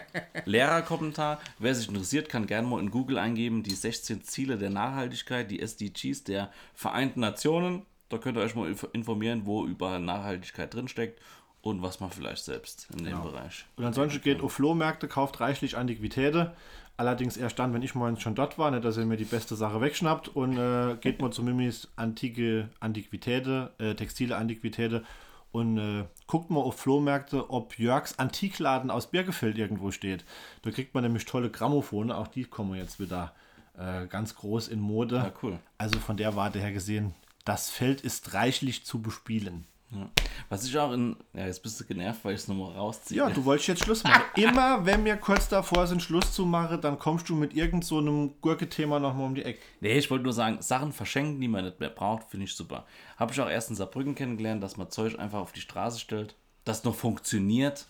Lehrerkommentar. 0.47 1.41
Wer 1.59 1.75
sich 1.75 1.89
interessiert, 1.89 2.29
kann 2.29 2.47
gerne 2.47 2.67
mal 2.67 2.81
in 2.81 2.91
Google 2.91 3.19
eingeben, 3.19 3.63
die 3.63 3.75
16 3.75 4.23
Ziele 4.25 4.57
der 4.57 4.71
Nachhaltigkeit, 4.71 5.51
die 5.51 5.61
SDGs 5.61 6.25
der 6.25 6.51
Vereinten 6.75 7.21
Nationen. 7.21 7.85
Da 8.09 8.19
könnt 8.19 8.39
ihr 8.39 8.43
euch 8.43 8.55
mal 8.55 8.71
inf- 8.71 8.89
informieren, 8.93 9.43
wo 9.45 9.67
überall 9.67 10.01
Nachhaltigkeit 10.01 10.73
drinsteckt 10.73 11.21
und 11.61 11.83
was 11.83 12.01
man 12.01 12.11
vielleicht 12.11 12.45
selbst 12.45 12.89
in 12.97 13.05
dem 13.05 13.21
Bereich. 13.23 13.67
Und 13.77 13.85
ansonsten 13.85 14.21
geht 14.23 14.41
auf 14.41 14.53
Flohmärkte, 14.53 15.09
kauft 15.09 15.41
reichlich 15.41 15.77
Antiquitäten. 15.77 16.51
Allerdings 16.99 17.37
erst 17.37 17.59
dann, 17.59 17.75
wenn 17.75 17.83
ich 17.83 17.95
morgens 17.95 18.23
schon 18.23 18.35
dort 18.35 18.59
war, 18.59 18.71
nicht, 18.71 18.85
dass 18.85 18.97
ihr 18.97 19.05
mir 19.05 19.19
die 19.19 19.25
beste 19.25 19.55
Sache 19.55 19.81
wegschnappt. 19.81 20.29
Und 20.29 20.57
äh, 20.57 20.97
geht 21.01 21.21
mal 21.21 21.31
zumindest 21.31 21.89
antike 21.97 22.71
Antiquitäten, 22.81 23.69
äh, 23.79 23.95
textile 23.95 24.37
Antiquitäten 24.37 25.05
und 25.53 25.79
äh, 25.79 26.05
guckt 26.27 26.51
mal 26.51 26.61
auf 26.61 26.79
Flohmärkte, 26.79 27.51
ob 27.51 27.79
Jörgs 27.79 28.19
Antikladen 28.19 28.91
aus 28.91 29.11
Birkefeld 29.11 29.57
irgendwo 29.57 29.91
steht. 29.91 30.25
Da 30.63 30.71
kriegt 30.71 30.95
man 30.95 31.03
nämlich 31.03 31.25
tolle 31.25 31.51
Grammophone, 31.51 32.11
auch 32.13 32.29
die 32.29 32.45
kommen 32.45 32.75
jetzt 32.75 33.01
wieder 33.01 33.33
äh, 33.79 34.07
ganz 34.07 34.35
groß 34.35 34.69
in 34.69 34.81
Mode. 34.81 35.17
Ja, 35.17 35.33
cool. 35.43 35.59
Also 35.79 35.99
von 35.99 36.17
der 36.17 36.37
Warte 36.37 36.59
her 36.59 36.73
gesehen, 36.73 37.15
das 37.45 37.71
Feld 37.71 38.01
ist 38.03 38.35
reichlich 38.35 38.85
zu 38.85 39.01
bespielen. 39.01 39.65
Ja. 39.91 40.11
Was 40.49 40.64
ich 40.64 40.76
auch 40.78 40.93
in. 40.93 41.16
Ja, 41.32 41.47
jetzt 41.47 41.62
bist 41.62 41.80
du 41.80 41.84
genervt, 41.84 42.24
weil 42.24 42.34
ich 42.34 42.41
es 42.41 42.49
nochmal 42.49 42.72
rausziehe. 42.72 43.18
Ja, 43.18 43.30
du 43.30 43.45
wolltest 43.45 43.68
jetzt 43.68 43.84
Schluss 43.84 44.03
machen. 44.03 44.22
Immer 44.37 44.84
wenn 44.84 45.05
wir 45.05 45.16
kurz 45.16 45.49
davor 45.49 45.87
sind, 45.87 46.03
Schluss 46.03 46.32
zu 46.32 46.45
machen, 46.45 46.80
dann 46.80 46.99
kommst 46.99 47.28
du 47.28 47.37
mit 47.37 47.55
irgend 47.55 47.84
so 47.84 47.99
einem 47.99 48.41
Gurke-Thema 48.41 48.99
nochmal 48.99 49.26
um 49.26 49.34
die 49.34 49.45
Ecke. 49.45 49.61
Nee, 49.80 49.97
ich 49.99 50.11
wollte 50.11 50.24
nur 50.24 50.32
sagen, 50.32 50.59
Sachen 50.61 50.93
verschenken, 50.93 51.41
die 51.41 51.49
man 51.49 51.64
nicht 51.64 51.80
mehr 51.80 51.91
braucht, 51.91 52.30
finde 52.30 52.45
ich 52.45 52.55
super. 52.55 52.84
Habe 53.16 53.32
ich 53.32 53.41
auch 53.41 53.49
erst 53.49 53.70
in 53.70 53.76
Saarbrücken 53.76 54.14
kennengelernt, 54.14 54.62
dass 54.62 54.76
man 54.76 54.91
Zeug 54.91 55.18
einfach 55.18 55.39
auf 55.39 55.53
die 55.53 55.61
Straße 55.61 56.01
stellt, 56.01 56.34
das 56.64 56.84
noch 56.84 56.95
funktioniert. 56.95 57.87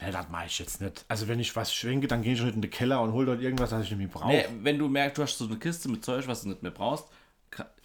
Ja, 0.00 0.10
das 0.10 0.28
mache 0.30 0.46
ich 0.46 0.58
jetzt 0.58 0.80
nicht. 0.80 1.04
Also 1.08 1.28
wenn 1.28 1.40
ich 1.40 1.54
was 1.56 1.74
schwenke, 1.74 2.06
dann 2.06 2.22
gehe 2.22 2.32
ich 2.32 2.42
nicht 2.42 2.54
in 2.54 2.62
den 2.62 2.70
Keller 2.70 3.02
und 3.02 3.12
hol 3.12 3.26
dort 3.26 3.40
irgendwas, 3.40 3.72
was 3.72 3.84
ich 3.84 3.90
nicht 3.90 3.98
mehr 3.98 4.08
brauche. 4.08 4.28
Nee, 4.28 4.46
wenn 4.62 4.78
du 4.78 4.88
merkst, 4.88 5.18
du 5.18 5.22
hast 5.22 5.36
so 5.36 5.46
eine 5.46 5.58
Kiste 5.58 5.90
mit 5.90 6.04
Zeug, 6.04 6.26
was 6.26 6.42
du 6.42 6.48
nicht 6.48 6.62
mehr 6.62 6.70
brauchst, 6.70 7.06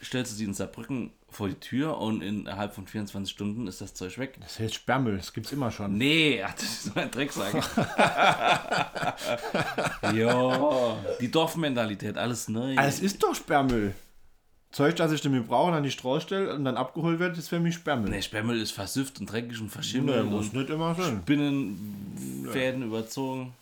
stellst 0.02 0.32
du 0.32 0.36
sie 0.38 0.46
in 0.46 0.54
Saarbrücken 0.54 1.12
vor 1.36 1.50
die 1.50 1.56
Tür 1.56 1.98
und 1.98 2.22
innerhalb 2.22 2.74
von 2.74 2.88
24 2.88 3.32
Stunden 3.34 3.68
ist 3.68 3.82
das 3.82 3.94
Zeug 3.94 4.18
weg. 4.18 4.38
Das 4.42 4.60
heißt 4.60 4.74
Sperrmüll, 4.74 5.18
das 5.18 5.34
gibt's 5.34 5.52
immer 5.52 5.72
schon. 5.72 5.98
Nee, 5.98 6.42
ach, 6.44 6.54
das 6.56 6.64
ist 6.64 6.84
so 6.86 7.00
ein 7.00 7.12
Drecksack. 7.12 7.54
jo, 10.14 10.98
die 11.20 11.30
Dorfmentalität, 11.30 12.18
alles 12.18 12.48
neu. 12.48 12.76
Ah, 12.78 12.86
Es 12.86 13.00
ist 13.00 13.22
doch 13.22 13.36
Sperrmüll. 13.36 13.94
Zeug, 14.72 14.96
das 14.98 15.12
ich 15.14 15.24
mehr 15.24 15.40
brauche, 15.42 15.72
dann 15.72 15.84
die 15.84 15.92
Straße 15.92 16.26
stelle 16.26 16.54
und 16.54 16.66
dann 16.66 16.76
abgeholt 16.76 17.20
wird, 17.20 17.38
ist 17.38 17.48
für 17.48 17.62
mich 17.62 17.76
Sperrmüll. 17.76 18.10
Nee, 18.10 18.22
Sperrmüll 18.22 18.60
ist 18.62 18.72
versüfft 18.72 19.22
und 19.22 19.32
dreckig 19.32 19.58
und 19.60 19.66
Nee, 19.68 19.72
verschimmelt 19.72 20.26
muss 20.26 20.48
und 20.48 20.56
nicht 20.56 20.70
immer 20.70 20.96
sein. 20.96 21.22
Spinnenfäden 21.24 22.84
überzogen. 22.84 23.54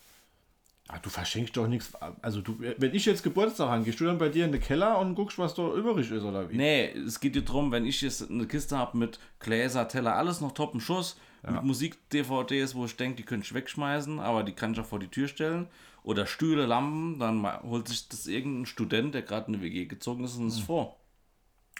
Ah, 0.93 0.99
du 1.01 1.09
verschenkst 1.09 1.57
doch 1.57 1.67
nichts. 1.67 1.91
Also 2.21 2.41
du, 2.41 2.59
wenn 2.59 2.93
ich 2.93 3.05
jetzt 3.05 3.23
Geburtstag 3.23 3.67
habe, 3.67 3.83
gehst 3.83 3.99
du 3.99 4.05
dann 4.05 4.19
bei 4.19 4.29
dir 4.29 4.45
in 4.45 4.51
den 4.51 4.61
Keller 4.61 4.99
und 4.99 5.15
guckst, 5.15 5.39
was 5.39 5.55
da 5.55 5.73
übrig 5.73 6.11
ist, 6.11 6.21
oder 6.23 6.51
wie? 6.51 6.55
Nee, 6.55 6.91
es 6.91 7.19
geht 7.19 7.33
dir 7.33 7.43
drum, 7.43 7.71
wenn 7.71 7.83
ich 7.87 8.01
jetzt 8.01 8.29
eine 8.29 8.45
Kiste 8.45 8.77
habe 8.77 8.95
mit 8.95 9.17
Gläser, 9.39 9.87
Teller, 9.87 10.15
alles 10.15 10.39
noch 10.39 10.51
top 10.51 10.75
im 10.75 10.79
Schuss, 10.79 11.17
mit 11.41 11.63
Musik-DVDs, 11.63 12.75
wo 12.75 12.85
ich 12.85 12.95
denke, 12.95 13.15
die 13.17 13.23
könnte 13.23 13.43
ich 13.43 13.55
wegschmeißen, 13.55 14.19
aber 14.19 14.43
die 14.43 14.53
kann 14.53 14.73
ich 14.73 14.79
auch 14.79 14.85
vor 14.85 14.99
die 14.99 15.07
Tür 15.07 15.27
stellen. 15.27 15.67
Oder 16.03 16.27
Stühle, 16.27 16.67
Lampen, 16.67 17.17
dann 17.17 17.43
holt 17.63 17.87
sich 17.87 18.07
das 18.07 18.27
irgendein 18.27 18.67
Student, 18.67 19.15
der 19.15 19.23
gerade 19.23 19.47
in 19.47 19.55
eine 19.55 19.63
WG 19.63 19.85
gezogen 19.85 20.23
ist, 20.23 20.35
und 20.35 20.47
es 20.47 20.59
vor. 20.59 20.99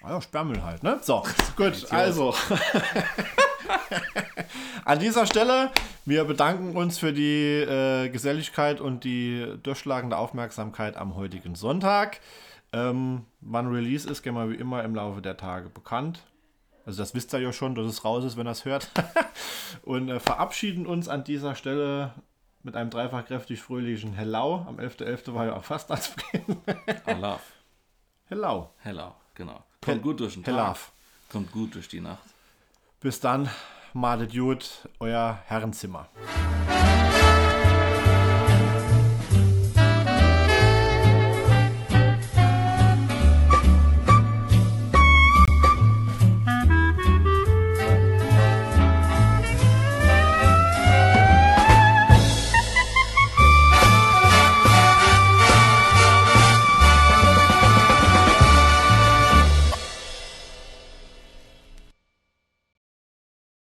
Ah 0.02 0.10
ja, 0.10 0.22
Sperrmüll 0.22 0.64
halt, 0.64 0.82
ne? 0.82 1.00
So, 1.04 1.24
gut, 1.56 1.86
also. 1.92 2.34
An 4.86 5.00
dieser 5.00 5.26
Stelle, 5.26 5.72
wir 6.06 6.26
bedanken 6.26 6.76
uns 6.76 6.98
für 6.98 7.14
die 7.14 7.62
äh, 7.62 8.10
Geselligkeit 8.10 8.82
und 8.82 9.04
die 9.04 9.46
durchschlagende 9.64 10.18
Aufmerksamkeit 10.18 10.98
am 10.98 11.16
heutigen 11.16 11.56
Sonntag. 11.56 12.20
Ähm, 12.72 13.26
wann 13.42 13.68
Release 13.68 14.10
ist, 14.10 14.24
gehen 14.24 14.34
wir 14.34 14.50
wie 14.50 14.56
immer 14.56 14.84
im 14.84 14.96
Laufe 14.96 15.22
der 15.22 15.38
Tage 15.38 15.70
bekannt. 15.70 16.24
Also 16.86 17.02
das 17.02 17.14
wisst 17.14 17.34
ihr 17.34 17.40
ja 17.40 17.54
schon, 17.54 17.76
dass 17.76 17.86
es 17.86 18.04
raus 18.04 18.26
ist, 18.26 18.36
wenn 18.36 18.48
ihr 18.48 18.52
es 18.52 18.66
hört. 18.66 18.90
und 19.84 20.10
äh, 20.10 20.20
verabschieden 20.20 20.86
uns 20.86 21.08
an 21.08 21.24
dieser 21.24 21.56
Stelle 21.56 22.14
mit 22.64 22.76
einem 22.76 22.90
dreifach 22.90 23.26
kräftig 23.26 23.62
fröhlichen 23.62 24.14
Hello. 24.14 24.66
Am 24.68 24.78
11.11. 24.78 25.34
war 25.34 25.46
ja 25.46 25.56
auch 25.56 25.64
Fastnachtsbeginn. 25.64 26.58
Allah. 27.06 27.40
Hello. 28.26 28.72
Hello, 28.80 29.16
genau. 29.36 29.64
Kommt 29.82 30.02
gut 30.02 30.20
durch 30.20 30.34
den 30.34 30.44
Tag. 30.44 30.54
Hellaf. 30.54 30.92
Kommt 31.30 31.52
gut 31.52 31.76
durch 31.76 31.88
die 31.88 32.02
Nacht. 32.02 32.33
Bis 33.04 33.20
dann, 33.20 33.50
malet 33.92 34.34
gut, 34.34 34.88
euer 35.02 35.38
Herrenzimmer. 35.48 36.08